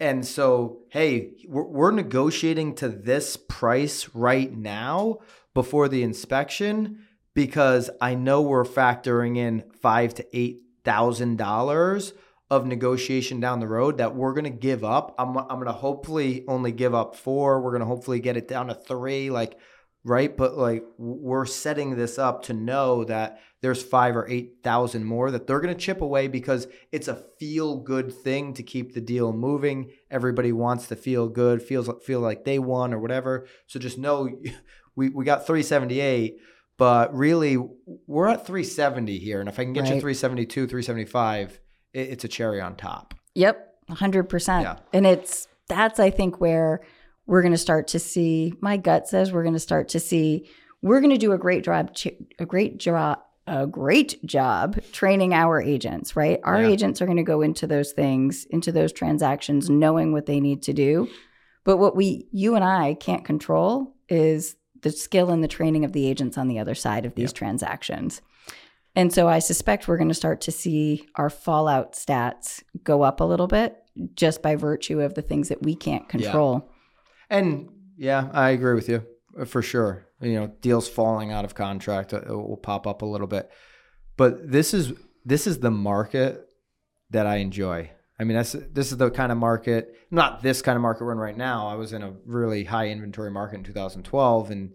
And 0.00 0.26
so, 0.26 0.82
hey, 0.90 1.32
we're, 1.46 1.64
we're 1.64 1.90
negotiating 1.90 2.76
to 2.76 2.88
this 2.88 3.36
price 3.36 4.08
right 4.14 4.52
now 4.54 5.18
before 5.54 5.88
the 5.88 6.02
inspection 6.02 7.04
because 7.34 7.90
I 8.00 8.14
know 8.14 8.40
we're 8.40 8.64
factoring 8.64 9.36
in 9.36 9.64
five 9.80 10.14
to 10.14 10.26
eight 10.36 10.62
thousand 10.84 11.36
dollars 11.36 12.12
of 12.50 12.66
negotiation 12.66 13.40
down 13.40 13.60
the 13.60 13.68
road 13.68 13.98
that 13.98 14.14
we're 14.14 14.32
gonna 14.32 14.50
give 14.50 14.82
up. 14.84 15.14
I'm 15.18 15.36
I'm 15.36 15.58
gonna 15.58 15.72
hopefully 15.72 16.44
only 16.48 16.72
give 16.72 16.94
up 16.94 17.14
four. 17.14 17.60
We're 17.60 17.72
gonna 17.72 17.84
hopefully 17.84 18.20
get 18.20 18.36
it 18.36 18.48
down 18.48 18.68
to 18.68 18.74
three, 18.74 19.30
like 19.30 19.58
right. 20.04 20.34
But 20.34 20.56
like 20.56 20.84
we're 20.96 21.44
setting 21.44 21.96
this 21.96 22.18
up 22.18 22.44
to 22.44 22.54
know 22.54 23.04
that 23.04 23.40
there's 23.60 23.82
five 23.82 24.16
or 24.16 24.26
eight 24.28 24.58
thousand 24.62 25.04
more 25.04 25.30
that 25.30 25.46
they're 25.46 25.60
gonna 25.60 25.74
chip 25.74 26.00
away 26.00 26.28
because 26.28 26.68
it's 26.90 27.08
a 27.08 27.22
feel 27.38 27.76
good 27.76 28.12
thing 28.12 28.54
to 28.54 28.62
keep 28.62 28.94
the 28.94 29.00
deal 29.02 29.32
moving. 29.32 29.90
Everybody 30.10 30.52
wants 30.52 30.88
to 30.88 30.96
feel 30.96 31.28
good, 31.28 31.60
feels 31.62 31.90
feel 32.04 32.20
like 32.20 32.44
they 32.44 32.58
won 32.58 32.94
or 32.94 32.98
whatever. 32.98 33.46
So 33.66 33.78
just 33.78 33.98
know 33.98 34.30
we 34.96 35.10
we 35.10 35.24
got 35.24 35.46
378 35.46 36.38
but 36.78 37.14
really 37.14 37.58
we're 38.06 38.28
at 38.28 38.46
370 38.46 39.18
here 39.18 39.40
and 39.40 39.48
if 39.48 39.58
i 39.58 39.64
can 39.64 39.72
get 39.72 39.84
you 39.84 40.00
372 40.00 40.66
375 40.66 41.60
it, 41.92 42.08
it's 42.10 42.24
a 42.24 42.28
cherry 42.28 42.60
on 42.60 42.76
top 42.76 43.14
Yep, 43.34 43.74
100%. 43.90 44.62
Yeah. 44.62 44.76
And 44.92 45.06
it's 45.06 45.46
that's 45.68 46.00
I 46.00 46.10
think 46.10 46.40
where 46.40 46.80
we're 47.26 47.42
going 47.42 47.52
to 47.52 47.58
start 47.58 47.88
to 47.88 47.98
see 47.98 48.52
my 48.60 48.76
gut 48.76 49.06
says 49.06 49.32
we're 49.32 49.42
going 49.42 49.54
to 49.54 49.60
start 49.60 49.88
to 49.90 50.00
see 50.00 50.48
we're 50.82 51.00
going 51.00 51.12
to 51.12 51.18
do 51.18 51.32
a 51.32 51.38
great 51.38 51.62
job 51.64 51.94
a 52.38 52.46
great 52.46 52.78
job 52.78 53.20
a 53.46 53.66
great 53.66 54.22
job 54.26 54.78
training 54.92 55.32
our 55.32 55.60
agents, 55.62 56.14
right? 56.16 56.38
Our 56.44 56.60
Yeah. 56.62 56.68
agents 56.68 57.00
are 57.00 57.06
going 57.06 57.16
to 57.16 57.22
go 57.22 57.40
into 57.40 57.66
those 57.66 57.92
things, 57.92 58.44
into 58.50 58.72
those 58.72 58.92
transactions 58.92 59.70
knowing 59.70 60.12
what 60.12 60.26
they 60.26 60.38
need 60.40 60.62
to 60.64 60.72
do. 60.74 61.08
But 61.64 61.78
what 61.78 61.96
we 61.96 62.26
you 62.32 62.54
and 62.56 62.64
I 62.64 62.94
can't 62.94 63.24
control 63.24 63.94
is 64.08 64.56
the 64.82 64.90
skill 64.90 65.30
and 65.30 65.42
the 65.42 65.48
training 65.48 65.84
of 65.84 65.92
the 65.92 66.06
agents 66.08 66.36
on 66.36 66.48
the 66.48 66.58
other 66.58 66.74
side 66.74 67.06
of 67.06 67.14
these 67.14 67.30
Yep. 67.30 67.34
transactions. 67.34 68.20
And 68.98 69.12
so 69.12 69.28
I 69.28 69.38
suspect 69.38 69.86
we're 69.86 69.96
going 69.96 70.08
to 70.08 70.14
start 70.14 70.40
to 70.40 70.50
see 70.50 71.06
our 71.14 71.30
fallout 71.30 71.92
stats 71.92 72.64
go 72.82 73.02
up 73.02 73.20
a 73.20 73.24
little 73.24 73.46
bit 73.46 73.76
just 74.14 74.42
by 74.42 74.56
virtue 74.56 75.00
of 75.00 75.14
the 75.14 75.22
things 75.22 75.50
that 75.50 75.62
we 75.62 75.76
can't 75.76 76.08
control. 76.08 76.68
and 77.30 77.68
yeah 77.96 78.28
i 78.32 78.50
agree 78.50 78.74
with 78.74 78.88
you 78.88 79.04
uh, 79.38 79.44
for 79.44 79.62
sure. 79.62 80.06
You 80.20 80.34
know 80.34 80.46
deals 80.60 80.88
falling 80.88 81.30
out 81.30 81.44
of 81.44 81.54
contract 81.54 82.12
uh, 82.12 82.20
will 82.26 82.56
pop 82.56 82.86
up 82.86 83.02
a 83.02 83.06
little 83.06 83.28
bit. 83.28 83.50
But 84.16 84.50
this 84.50 84.74
is 84.74 84.92
this 85.24 85.46
is 85.46 85.60
the 85.60 85.70
market 85.70 86.48
that 87.10 87.26
i 87.26 87.36
enjoy. 87.36 87.90
I 88.18 88.24
mean 88.24 88.36
that's 88.36 88.52
this 88.52 88.90
is 88.90 88.98
the 88.98 89.10
kind 89.10 89.30
of 89.30 89.38
market 89.38 89.94
not 90.10 90.42
this 90.42 90.60
kind 90.60 90.74
of 90.74 90.82
market 90.82 91.04
we're 91.04 91.12
in 91.12 91.18
right 91.18 91.36
now. 91.36 91.68
I 91.68 91.74
was 91.74 91.92
in 91.92 92.02
a 92.02 92.14
really 92.26 92.64
high 92.64 92.88
inventory 92.88 93.30
market 93.30 93.58
in 93.58 93.64
2012 93.64 94.50
and, 94.50 94.72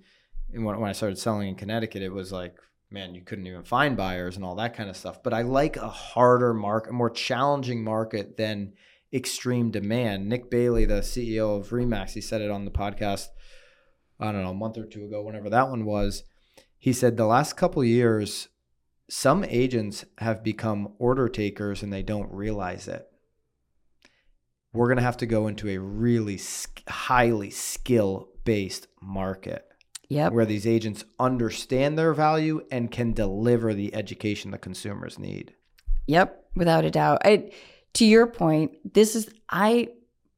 and 0.53 0.63
when, 0.63 0.79
when 0.79 0.89
i 0.89 0.93
started 0.93 1.17
selling 1.17 1.49
in 1.49 1.55
connecticut 1.55 2.01
it 2.01 2.13
was 2.13 2.31
like 2.31 2.55
man 2.93 3.15
you 3.15 3.21
couldn't 3.21 3.47
even 3.47 3.63
find 3.63 3.97
buyers 3.97 4.35
and 4.35 4.45
all 4.45 4.55
that 4.55 4.75
kind 4.75 4.89
of 4.89 4.95
stuff. 4.95 5.23
But 5.23 5.33
i 5.33 5.41
like 5.41 5.75
a 5.75 5.89
harder 5.89 6.53
market 6.53 6.91
a 6.91 6.93
more 6.93 7.09
challenging 7.09 7.83
market 7.83 8.37
than 8.37 8.73
extreme 9.11 9.71
demand. 9.71 10.29
Nick 10.29 10.49
bailey 10.49 10.85
the 10.85 11.01
ceo 11.01 11.59
of 11.59 11.69
remax 11.69 12.11
he 12.11 12.21
said 12.21 12.41
it 12.41 12.51
on 12.51 12.65
the 12.65 12.71
podcast 12.71 13.27
i 14.19 14.31
don't 14.31 14.43
know 14.43 14.51
a 14.51 14.53
month 14.53 14.77
or 14.77 14.85
two 14.85 15.05
ago 15.05 15.21
whenever 15.21 15.49
that 15.49 15.69
one 15.69 15.85
was. 15.85 16.23
He 16.77 16.93
said 16.93 17.17
the 17.17 17.25
last 17.25 17.57
couple 17.57 17.83
years 17.83 18.49
some 19.09 19.43
agents 19.43 20.05
have 20.19 20.43
become 20.43 20.93
order 20.97 21.27
takers 21.27 21.83
and 21.83 21.91
they 21.91 22.03
don't 22.03 22.31
realize 22.31 22.87
it. 22.87 23.07
We're 24.71 24.87
going 24.87 24.97
to 24.97 25.03
have 25.03 25.17
to 25.17 25.25
go 25.25 25.47
into 25.47 25.69
a 25.69 25.77
really 25.77 26.39
highly 26.87 27.51
skill 27.51 28.29
based 28.43 28.87
market 29.01 29.65
Yep. 30.13 30.33
where 30.33 30.45
these 30.45 30.65
agents 30.67 31.03
understand 31.19 31.97
their 31.97 32.13
value 32.13 32.65
and 32.71 32.91
can 32.91 33.13
deliver 33.13 33.73
the 33.73 33.93
education 33.95 34.51
the 34.51 34.57
consumers 34.57 35.17
need. 35.19 35.53
Yep, 36.07 36.45
without 36.55 36.85
a 36.85 36.91
doubt. 36.91 37.21
I, 37.25 37.51
to 37.93 38.05
your 38.05 38.27
point, 38.27 38.93
this 38.93 39.15
is 39.15 39.29
I, 39.49 39.89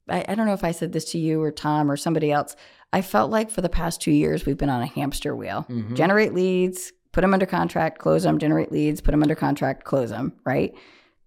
I 0.10 0.26
I 0.28 0.36
don't 0.36 0.46
know 0.46 0.54
if 0.54 0.64
I 0.64 0.72
said 0.72 0.92
this 0.94 1.06
to 1.12 1.18
you 1.20 1.42
or 1.42 1.52
Tom 1.52 1.90
or 1.92 1.98
somebody 1.98 2.32
else. 2.32 2.56
I 2.94 3.02
felt 3.02 3.32
like 3.32 3.50
for 3.52 3.62
the 3.62 3.70
past 3.70 4.02
two 4.02 4.12
years 4.12 4.46
we've 4.46 4.58
been 4.58 4.70
on 4.70 4.82
a 4.82 4.86
hamster 4.88 5.36
wheel. 5.36 5.66
Mhm. 5.70 5.96
Generate 5.96 6.34
leads, 6.34 6.94
put 7.12 7.22
them 7.22 7.34
under 7.34 7.46
contract, 7.46 7.98
close 8.00 8.24
them. 8.24 8.38
Generate 8.40 8.72
leads, 8.72 9.02
put 9.02 9.12
them 9.12 9.22
under 9.24 9.36
contract, 9.36 9.84
close 9.84 10.10
them. 10.12 10.34
Right. 10.46 10.74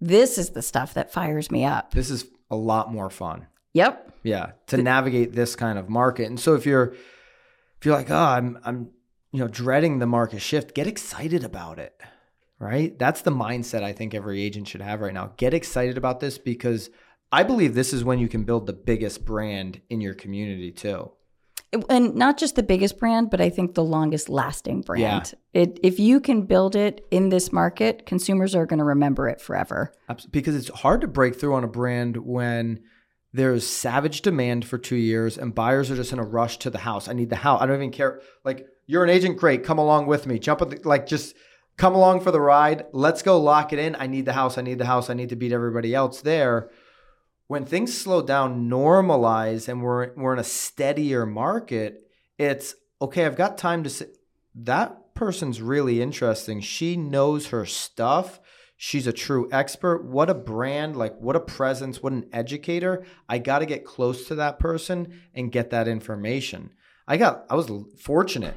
This 0.00 0.38
is 0.38 0.50
the 0.50 0.62
stuff 0.62 0.94
that 0.94 1.12
fires 1.12 1.50
me 1.50 1.64
up. 1.64 1.92
This 1.92 2.08
is 2.10 2.26
a 2.50 2.56
lot 2.56 2.92
more 2.92 3.10
fun. 3.10 3.46
Yep. 3.74 4.12
Yeah, 4.22 4.52
to 4.68 4.76
navigate 4.78 5.34
this 5.34 5.54
kind 5.56 5.78
of 5.78 5.88
market. 5.88 6.26
And 6.26 6.38
so 6.40 6.54
if 6.54 6.64
you're 6.66 6.94
if 7.78 7.86
you're 7.86 7.94
like, 7.94 8.10
"Oh, 8.10 8.16
I'm 8.16 8.58
I'm 8.64 8.90
you 9.32 9.40
know, 9.40 9.48
dreading 9.48 9.98
the 9.98 10.06
market 10.06 10.40
shift, 10.40 10.74
get 10.74 10.86
excited 10.86 11.44
about 11.44 11.78
it." 11.78 11.94
Right? 12.58 12.98
That's 12.98 13.22
the 13.22 13.30
mindset 13.30 13.84
I 13.84 13.92
think 13.92 14.14
every 14.14 14.42
agent 14.42 14.66
should 14.66 14.80
have 14.80 15.00
right 15.00 15.14
now. 15.14 15.32
Get 15.36 15.54
excited 15.54 15.96
about 15.96 16.18
this 16.18 16.38
because 16.38 16.90
I 17.30 17.42
believe 17.44 17.74
this 17.74 17.92
is 17.92 18.02
when 18.02 18.18
you 18.18 18.28
can 18.28 18.44
build 18.44 18.66
the 18.66 18.72
biggest 18.72 19.24
brand 19.24 19.80
in 19.90 20.00
your 20.00 20.14
community 20.14 20.72
too. 20.72 21.12
and 21.90 22.14
not 22.14 22.38
just 22.38 22.56
the 22.56 22.62
biggest 22.62 22.98
brand, 22.98 23.30
but 23.30 23.40
I 23.42 23.50
think 23.50 23.74
the 23.74 23.84
longest 23.84 24.28
lasting 24.30 24.80
brand. 24.80 25.34
It 25.52 25.78
if 25.82 26.00
you 26.00 26.18
can 26.18 26.42
build 26.46 26.74
it 26.74 27.06
in 27.10 27.28
this 27.28 27.52
market, 27.52 28.06
consumers 28.06 28.54
are 28.54 28.66
going 28.66 28.78
to 28.78 28.84
remember 28.84 29.28
it 29.28 29.40
forever. 29.40 29.92
Because 30.30 30.56
it's 30.56 30.68
hard 30.80 31.02
to 31.02 31.06
break 31.06 31.38
through 31.38 31.54
on 31.54 31.64
a 31.64 31.68
brand 31.68 32.16
when 32.16 32.80
there's 33.32 33.66
savage 33.66 34.22
demand 34.22 34.64
for 34.64 34.78
two 34.78 34.96
years 34.96 35.36
and 35.36 35.54
buyers 35.54 35.90
are 35.90 35.96
just 35.96 36.12
in 36.12 36.18
a 36.18 36.24
rush 36.24 36.58
to 36.58 36.70
the 36.70 36.78
house. 36.78 37.08
I 37.08 37.12
need 37.12 37.30
the 37.30 37.36
house. 37.36 37.60
I 37.60 37.66
don't 37.66 37.76
even 37.76 37.90
care. 37.90 38.20
Like, 38.44 38.66
you're 38.86 39.04
an 39.04 39.10
agent, 39.10 39.36
great. 39.36 39.64
Come 39.64 39.78
along 39.78 40.06
with 40.06 40.26
me. 40.26 40.38
Jump 40.38 40.62
at 40.62 40.86
like, 40.86 41.06
just 41.06 41.36
come 41.76 41.94
along 41.94 42.20
for 42.20 42.30
the 42.30 42.40
ride. 42.40 42.86
Let's 42.92 43.22
go 43.22 43.38
lock 43.38 43.72
it 43.72 43.78
in. 43.78 43.96
I 43.96 44.06
need 44.06 44.24
the 44.24 44.32
house. 44.32 44.56
I 44.56 44.62
need 44.62 44.78
the 44.78 44.86
house. 44.86 45.10
I 45.10 45.14
need 45.14 45.28
to 45.28 45.36
beat 45.36 45.52
everybody 45.52 45.94
else 45.94 46.22
there. 46.22 46.70
When 47.46 47.64
things 47.64 47.96
slow 47.96 48.20
down, 48.20 48.68
normalize, 48.68 49.68
and 49.68 49.82
we're 49.82 50.12
we're 50.14 50.34
in 50.34 50.38
a 50.38 50.44
steadier 50.44 51.24
market, 51.24 52.02
it's 52.36 52.74
okay. 53.00 53.24
I've 53.24 53.36
got 53.36 53.56
time 53.56 53.84
to 53.84 53.90
sit. 53.90 54.18
That 54.54 55.14
person's 55.14 55.62
really 55.62 56.02
interesting. 56.02 56.60
She 56.60 56.96
knows 56.96 57.48
her 57.48 57.64
stuff. 57.64 58.40
She's 58.80 59.08
a 59.08 59.12
true 59.12 59.48
expert. 59.50 60.04
What 60.04 60.30
a 60.30 60.34
brand, 60.34 60.96
like 60.96 61.18
what 61.18 61.34
a 61.34 61.40
presence, 61.40 62.00
what 62.00 62.12
an 62.12 62.28
educator. 62.32 63.04
I 63.28 63.38
got 63.38 63.58
to 63.58 63.66
get 63.66 63.84
close 63.84 64.28
to 64.28 64.36
that 64.36 64.60
person 64.60 65.20
and 65.34 65.50
get 65.50 65.70
that 65.70 65.88
information. 65.88 66.70
I 67.08 67.16
got 67.16 67.44
I 67.50 67.56
was 67.56 67.68
fortunate 67.98 68.56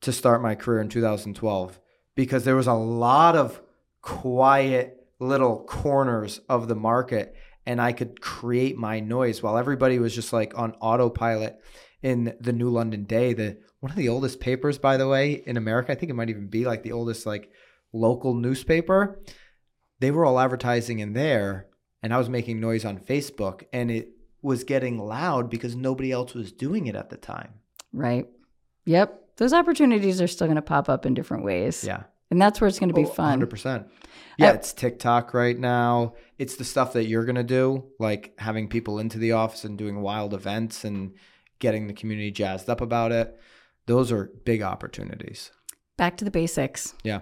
to 0.00 0.12
start 0.12 0.42
my 0.42 0.56
career 0.56 0.80
in 0.80 0.88
2012 0.88 1.78
because 2.16 2.42
there 2.44 2.56
was 2.56 2.66
a 2.66 2.74
lot 2.74 3.36
of 3.36 3.62
quiet 4.02 5.06
little 5.20 5.62
corners 5.62 6.40
of 6.48 6.66
the 6.66 6.74
market 6.74 7.36
and 7.64 7.80
I 7.80 7.92
could 7.92 8.20
create 8.20 8.76
my 8.76 8.98
noise 8.98 9.40
while 9.40 9.56
everybody 9.56 10.00
was 10.00 10.16
just 10.16 10.32
like 10.32 10.58
on 10.58 10.72
autopilot 10.80 11.60
in 12.02 12.34
the 12.40 12.52
New 12.52 12.70
London 12.70 13.04
Day, 13.04 13.34
the 13.34 13.58
one 13.78 13.92
of 13.92 13.96
the 13.96 14.08
oldest 14.08 14.40
papers 14.40 14.78
by 14.78 14.96
the 14.96 15.06
way 15.06 15.44
in 15.46 15.56
America. 15.56 15.92
I 15.92 15.94
think 15.94 16.10
it 16.10 16.16
might 16.16 16.30
even 16.30 16.48
be 16.48 16.64
like 16.64 16.82
the 16.82 16.90
oldest 16.90 17.24
like 17.24 17.52
local 17.92 18.34
newspaper. 18.34 19.20
They 20.00 20.10
were 20.10 20.24
all 20.24 20.40
advertising 20.40 20.98
in 20.98 21.12
there 21.12 21.66
and 22.02 22.12
I 22.12 22.18
was 22.18 22.28
making 22.28 22.60
noise 22.60 22.84
on 22.84 22.98
Facebook 22.98 23.64
and 23.72 23.90
it 23.90 24.08
was 24.42 24.64
getting 24.64 24.98
loud 24.98 25.50
because 25.50 25.76
nobody 25.76 26.10
else 26.10 26.34
was 26.34 26.50
doing 26.52 26.86
it 26.86 26.96
at 26.96 27.10
the 27.10 27.16
time. 27.16 27.54
Right. 27.92 28.26
Yep. 28.86 29.36
Those 29.36 29.52
opportunities 29.52 30.20
are 30.20 30.26
still 30.26 30.46
going 30.46 30.56
to 30.56 30.62
pop 30.62 30.88
up 30.88 31.04
in 31.06 31.14
different 31.14 31.44
ways. 31.44 31.84
Yeah. 31.84 32.04
And 32.30 32.40
that's 32.40 32.60
where 32.60 32.68
it's 32.68 32.78
going 32.78 32.90
to 32.90 32.94
be 32.94 33.04
Oh, 33.04 33.08
fun. 33.08 33.40
100%. 33.40 33.86
Yeah, 34.38 34.50
I- 34.50 34.54
it's 34.54 34.72
TikTok 34.72 35.34
right 35.34 35.58
now. 35.58 36.14
It's 36.38 36.56
the 36.56 36.64
stuff 36.64 36.92
that 36.94 37.04
you're 37.06 37.24
going 37.24 37.34
to 37.36 37.42
do, 37.42 37.84
like 37.98 38.32
having 38.38 38.68
people 38.68 38.98
into 38.98 39.18
the 39.18 39.32
office 39.32 39.64
and 39.64 39.76
doing 39.76 40.00
wild 40.00 40.32
events 40.32 40.84
and 40.84 41.12
getting 41.58 41.86
the 41.88 41.92
community 41.92 42.30
jazzed 42.30 42.70
up 42.70 42.80
about 42.80 43.12
it. 43.12 43.38
Those 43.86 44.12
are 44.12 44.30
big 44.44 44.62
opportunities. 44.62 45.50
Back 45.98 46.16
to 46.18 46.24
the 46.24 46.30
basics. 46.30 46.94
Yeah. 47.02 47.20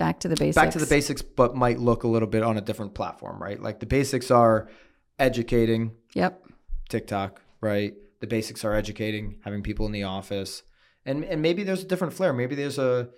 Back 0.00 0.18
to 0.20 0.28
the 0.28 0.34
basics. 0.36 0.54
Back 0.56 0.70
to 0.72 0.78
the 0.78 0.86
basics, 0.86 1.20
but 1.22 1.54
might 1.54 1.78
look 1.78 2.04
a 2.04 2.08
little 2.08 2.26
bit 2.26 2.42
on 2.42 2.56
a 2.56 2.60
different 2.62 2.94
platform, 2.94 3.40
right? 3.40 3.60
Like 3.62 3.80
the 3.80 3.86
basics 3.86 4.30
are 4.30 4.68
educating, 5.18 5.92
Yep. 6.14 6.42
TikTok, 6.88 7.40
right? 7.60 7.92
The 8.20 8.26
basics 8.26 8.64
are 8.64 8.74
educating, 8.74 9.38
having 9.44 9.62
people 9.62 9.84
in 9.86 9.92
the 9.92 10.04
office, 10.04 10.62
and 11.04 11.22
and 11.24 11.42
maybe 11.42 11.64
there's 11.64 11.82
a 11.84 11.86
different 11.86 12.14
flair. 12.14 12.32
Maybe 12.32 12.54
there's 12.54 12.78
a, 12.78 13.10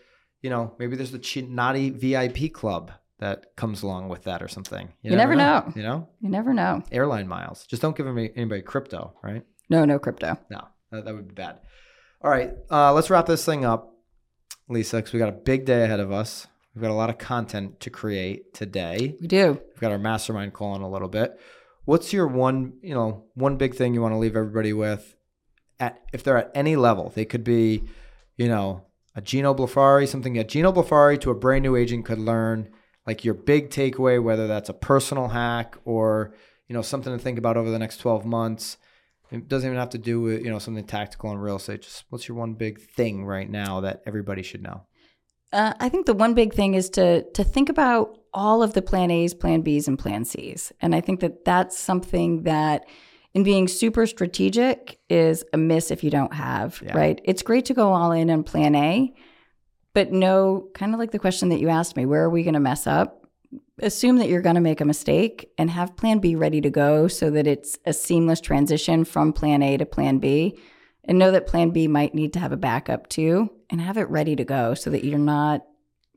you 0.42 0.50
know, 0.50 0.74
maybe 0.80 0.96
there's 0.96 1.12
the 1.12 1.18
Chinatti 1.20 1.92
VIP 1.94 2.52
club 2.52 2.90
that 3.20 3.54
comes 3.56 3.84
along 3.84 4.08
with 4.08 4.24
that 4.24 4.42
or 4.42 4.48
something. 4.48 4.92
You 5.02 5.14
never 5.14 5.36
know. 5.36 5.72
You 5.76 5.82
know, 5.84 6.08
You 6.20 6.28
never 6.30 6.52
know. 6.52 6.82
airline 6.90 7.28
miles. 7.28 7.64
Just 7.66 7.80
don't 7.80 7.96
give 7.96 8.08
any- 8.08 8.32
anybody 8.34 8.62
crypto, 8.62 9.14
right? 9.22 9.44
No, 9.70 9.84
no 9.84 10.00
crypto. 10.00 10.36
No, 10.50 10.66
that, 10.90 11.04
that 11.04 11.14
would 11.14 11.28
be 11.28 11.34
bad. 11.34 11.60
All 12.20 12.30
right, 12.30 12.50
uh, 12.70 12.92
let's 12.92 13.08
wrap 13.10 13.26
this 13.26 13.44
thing 13.44 13.64
up, 13.64 13.94
Lisa, 14.68 14.96
because 14.96 15.12
we 15.12 15.20
got 15.20 15.28
a 15.28 15.32
big 15.50 15.64
day 15.64 15.84
ahead 15.84 16.00
of 16.00 16.10
us. 16.10 16.48
We've 16.74 16.82
got 16.82 16.90
a 16.90 16.94
lot 16.94 17.10
of 17.10 17.18
content 17.18 17.80
to 17.80 17.90
create 17.90 18.54
today. 18.54 19.16
We 19.20 19.26
do. 19.26 19.60
We've 19.68 19.80
got 19.80 19.92
our 19.92 19.98
mastermind 19.98 20.54
call 20.54 20.74
in 20.74 20.82
a 20.82 20.90
little 20.90 21.08
bit. 21.08 21.38
What's 21.84 22.12
your 22.12 22.26
one, 22.26 22.74
you 22.82 22.94
know, 22.94 23.24
one 23.34 23.56
big 23.56 23.74
thing 23.74 23.92
you 23.92 24.00
want 24.00 24.12
to 24.12 24.18
leave 24.18 24.36
everybody 24.36 24.72
with 24.72 25.14
at 25.78 26.00
if 26.12 26.22
they're 26.22 26.38
at 26.38 26.50
any 26.54 26.76
level? 26.76 27.10
They 27.14 27.24
could 27.24 27.44
be, 27.44 27.84
you 28.36 28.48
know, 28.48 28.86
a 29.14 29.20
Gino 29.20 29.52
Blefari, 29.52 30.08
something 30.08 30.32
that 30.34 30.48
Gino 30.48 30.72
Blefari 30.72 31.20
to 31.20 31.30
a 31.30 31.34
brand 31.34 31.62
new 31.62 31.76
agent 31.76 32.06
could 32.06 32.18
learn, 32.18 32.70
like 33.06 33.24
your 33.24 33.34
big 33.34 33.68
takeaway, 33.68 34.22
whether 34.22 34.46
that's 34.46 34.70
a 34.70 34.74
personal 34.74 35.28
hack 35.28 35.76
or, 35.84 36.34
you 36.68 36.74
know, 36.74 36.82
something 36.82 37.12
to 37.12 37.22
think 37.22 37.36
about 37.36 37.58
over 37.58 37.70
the 37.70 37.78
next 37.78 37.98
12 37.98 38.24
months. 38.24 38.78
It 39.30 39.48
doesn't 39.48 39.66
even 39.66 39.78
have 39.78 39.90
to 39.90 39.98
do 39.98 40.20
with, 40.20 40.42
you 40.42 40.50
know, 40.50 40.58
something 40.58 40.84
tactical 40.84 41.32
in 41.32 41.38
real 41.38 41.56
estate. 41.56 41.82
Just 41.82 42.04
what's 42.08 42.28
your 42.28 42.36
one 42.36 42.54
big 42.54 42.80
thing 42.80 43.24
right 43.26 43.48
now 43.48 43.80
that 43.80 44.02
everybody 44.06 44.42
should 44.42 44.62
know? 44.62 44.86
Uh, 45.53 45.74
I 45.80 45.88
think 45.88 46.07
the 46.07 46.14
one 46.14 46.34
big 46.34 46.55
thing 46.55 46.74
is 46.74 46.88
to 46.90 47.22
to 47.32 47.44
think 47.44 47.68
about 47.68 48.18
all 48.34 48.62
of 48.62 48.72
the 48.72 48.82
plan 48.82 49.11
A's, 49.11 49.34
plan 49.34 49.61
B's, 49.61 49.86
and 49.86 49.98
plan 49.98 50.24
C's, 50.24 50.72
and 50.80 50.94
I 50.94 51.00
think 51.00 51.20
that 51.20 51.44
that's 51.44 51.78
something 51.78 52.44
that 52.44 52.86
in 53.34 53.42
being 53.42 53.68
super 53.68 54.07
strategic 54.07 54.98
is 55.09 55.44
a 55.53 55.59
miss 55.59 55.90
if 55.90 56.05
you 56.05 56.11
don't 56.11 56.34
have 56.34 56.82
Yeah. 56.84 56.96
right. 56.96 57.20
It's 57.24 57.42
great 57.42 57.64
to 57.66 57.74
go 57.74 57.92
all 57.92 58.12
in 58.12 58.30
on 58.30 58.42
plan 58.42 58.74
A, 58.74 59.14
but 59.94 60.12
know 60.12 60.68
kind 60.74 60.94
of 60.94 61.00
like 61.00 61.12
the 61.12 61.18
question 61.18 61.48
that 61.50 61.61
you 61.61 61.68
asked 61.68 61.96
me, 61.96 62.07
where 62.07 62.22
are 62.22 62.30
we 62.30 62.42
going 62.42 62.55
to 62.55 62.61
mess 62.61 62.86
up? 62.86 63.26
Assume 63.80 64.16
that 64.18 64.28
you're 64.28 64.42
going 64.42 64.55
to 64.55 64.61
make 64.61 64.80
a 64.80 64.84
mistake 64.84 65.50
and 65.59 65.70
have 65.70 65.96
plan 65.96 66.18
B 66.18 66.34
ready 66.34 66.61
to 66.61 66.70
go 66.70 67.09
so 67.09 67.30
that 67.30 67.46
it's 67.46 67.78
a 67.84 67.92
seamless 67.92 68.40
transition 68.40 69.05
from 69.05 69.32
plan 69.32 69.62
A 69.62 69.76
to 69.76 69.86
plan 69.86 70.18
B 70.18 70.59
and 71.05 71.18
know 71.18 71.30
that 71.30 71.46
plan 71.46 71.70
B 71.70 71.88
might 71.88 72.14
need 72.14 72.32
to 72.34 72.38
have 72.38 72.53
a 72.53 72.57
backup 72.57 73.09
too 73.09 73.50
and 73.72 73.80
have 73.80 73.96
it 73.96 74.08
ready 74.08 74.36
to 74.36 74.44
go 74.44 74.74
so 74.74 74.88
that 74.90 75.02
you're 75.04 75.18
not 75.18 75.64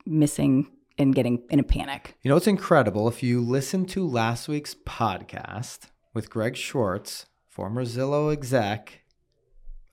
missing 0.05 0.67
and 0.99 1.15
getting 1.15 1.41
in 1.49 1.59
a 1.59 1.63
panic. 1.63 2.15
You 2.21 2.29
know, 2.29 2.37
it's 2.37 2.47
incredible. 2.47 3.07
If 3.07 3.23
you 3.23 3.41
listen 3.41 3.85
to 3.87 4.07
last 4.07 4.47
week's 4.47 4.75
podcast 4.75 5.87
with 6.13 6.29
Greg 6.29 6.55
Schwartz, 6.55 7.25
former 7.49 7.83
Zillow 7.83 8.31
exec, 8.31 9.01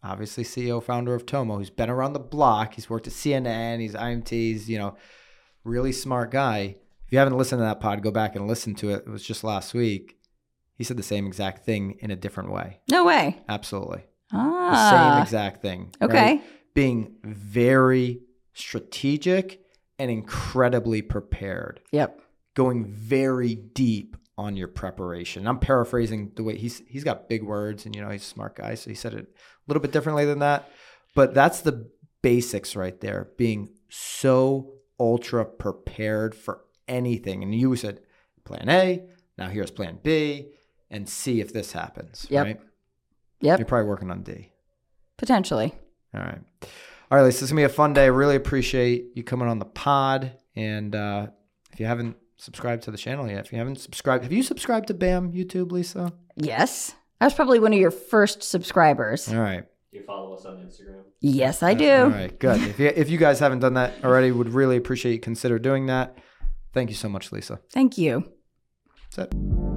obviously 0.03 0.45
CEO, 0.45 0.83
founder 0.83 1.15
of 1.15 1.25
Tomo, 1.27 1.57
who's 1.59 1.71
been 1.71 1.91
around 1.91 2.13
the 2.13 2.19
block. 2.21 2.75
He's 2.75 2.91
worked 2.91 3.07
at 3.07 3.13
CNN, 3.13 3.81
he's 3.81 3.95
IMTs, 3.95 4.69
you 4.69 4.79
know, 4.79 4.97
really 5.65 5.93
smart 5.93 6.31
guy. 6.31 6.77
If 7.07 7.13
you 7.13 7.19
haven't 7.19 7.37
listened 7.39 7.61
to 7.61 7.65
that 7.65 7.81
pod, 7.81 8.03
go 8.03 8.11
back 8.11 8.37
and 8.37 8.47
listen 8.47 8.75
to 8.77 8.91
it. 8.91 9.05
It 9.07 9.11
was 9.11 9.23
just 9.25 9.45
last 9.45 9.75
week. 9.75 10.19
He 10.75 10.85
said 10.85 10.97
the 10.97 11.03
same 11.03 11.27
exact 11.27 11.65
thing 11.65 11.97
in 12.01 12.11
a 12.11 12.17
different 12.17 12.51
way. 12.51 12.81
No 12.91 13.05
way. 13.05 13.39
Absolutely. 13.49 14.05
The 14.31 14.39
Ah. 14.39 15.15
same 15.15 15.23
exact 15.23 15.63
thing. 15.63 15.93
right? 16.01 16.43
Being 16.75 17.17
very 17.23 18.21
strategic 18.55 19.61
and 19.99 20.11
incredibly 20.11 21.03
prepared 21.03 21.81
Yep. 21.93 22.21
going 22.55 22.87
very 22.87 23.55
deep 23.55 24.17
on 24.39 24.57
your 24.57 24.69
preparation. 24.69 25.47
I'm 25.47 25.59
paraphrasing 25.59 26.33
the 26.35 26.43
way 26.43 26.57
he's 26.57 26.83
he's 26.89 27.05
got 27.05 27.29
big 27.29 27.43
words 27.43 27.85
and 27.87 27.95
you 27.95 28.01
know 28.03 28.09
he's 28.09 28.23
a 28.23 28.27
smart 28.27 28.57
guy, 28.57 28.75
so 28.75 28.91
he 28.91 28.97
said 28.97 29.15
it 29.15 29.27
a 29.27 29.65
little 29.69 29.81
bit 29.83 29.93
differently 29.93 30.25
than 30.25 30.39
that. 30.41 30.71
But 31.15 31.35
that's 31.35 31.61
the 31.61 31.91
basics 32.23 32.75
right 32.75 32.99
there, 33.01 33.29
being 33.37 33.69
so 33.91 34.73
ultra 34.99 35.45
prepared 35.45 36.35
for 36.35 36.63
anything. 36.89 37.43
And 37.43 37.55
you 37.55 37.77
said 37.77 38.01
plan 38.45 38.69
A, 38.69 39.05
now 39.37 39.49
here's 39.49 39.71
plan 39.71 39.99
B, 40.03 40.53
and 40.91 41.09
see 41.09 41.41
if 41.41 41.53
this 41.53 41.73
happens. 41.73 42.27
Yep. 42.31 42.47
Right? 42.47 42.61
Yep. 43.41 43.59
You're 43.59 43.67
probably 43.67 43.89
working 43.89 44.11
on 44.11 44.23
D. 44.23 44.53
Potentially. 45.19 45.75
All 46.15 46.21
right. 46.21 46.39
All 47.11 47.19
right, 47.19 47.25
Lisa, 47.25 47.41
this 47.41 47.43
is 47.43 47.51
gonna 47.51 47.61
be 47.61 47.65
a 47.65 47.69
fun 47.69 47.93
day. 47.93 48.05
I 48.05 48.07
really 48.07 48.37
appreciate 48.37 49.11
you 49.15 49.23
coming 49.23 49.49
on 49.49 49.59
the 49.59 49.65
pod. 49.65 50.33
And 50.57 50.95
uh, 50.95 51.27
if 51.73 51.81
you 51.81 51.87
haven't 51.87 52.17
subscribed 52.37 52.83
to 52.85 52.91
the 52.91 52.99
channel 52.99 53.29
yet, 53.29 53.45
if 53.45 53.53
you 53.53 53.59
haven't 53.59 53.81
subscribed, 53.81 54.25
have 54.25 54.33
you 54.33 54.43
subscribed 54.43 54.89
to 54.89 54.95
BAM 54.95 55.33
YouTube, 55.33 55.73
Lisa? 55.73 56.13
Yes. 56.37 56.95
I 57.21 57.27
was 57.27 57.35
probably 57.35 57.61
one 57.61 57.73
of 57.73 57.79
your 57.79 57.91
first 57.91 58.43
subscribers. 58.43 59.29
All 59.29 59.39
right. 59.41 59.65
Do 59.93 59.99
you 59.99 60.05
follow 60.05 60.35
us 60.35 60.45
on 60.45 60.57
Instagram? 60.57 61.03
Yes, 61.21 61.63
I 61.63 61.75
do. 61.75 61.91
All 61.91 62.09
right, 62.09 62.37
good. 62.39 62.61
If 62.63 62.81
you, 62.81 62.87
if 62.89 63.11
you 63.11 63.19
guys 63.19 63.39
haven't 63.39 63.61
done 63.61 63.75
that 63.75 63.93
already, 64.03 64.33
would 64.33 64.49
really 64.49 64.77
appreciate 64.77 65.13
you 65.13 65.21
consider 65.21 65.59
doing 65.59 65.87
that. 65.87 66.19
Thank 66.73 66.89
you 66.89 66.97
so 66.97 67.09
much, 67.09 67.31
Lisa. 67.31 67.61
Thank 67.71 67.99
you. 67.99 68.25
That's 69.15 69.31
it. 69.31 69.72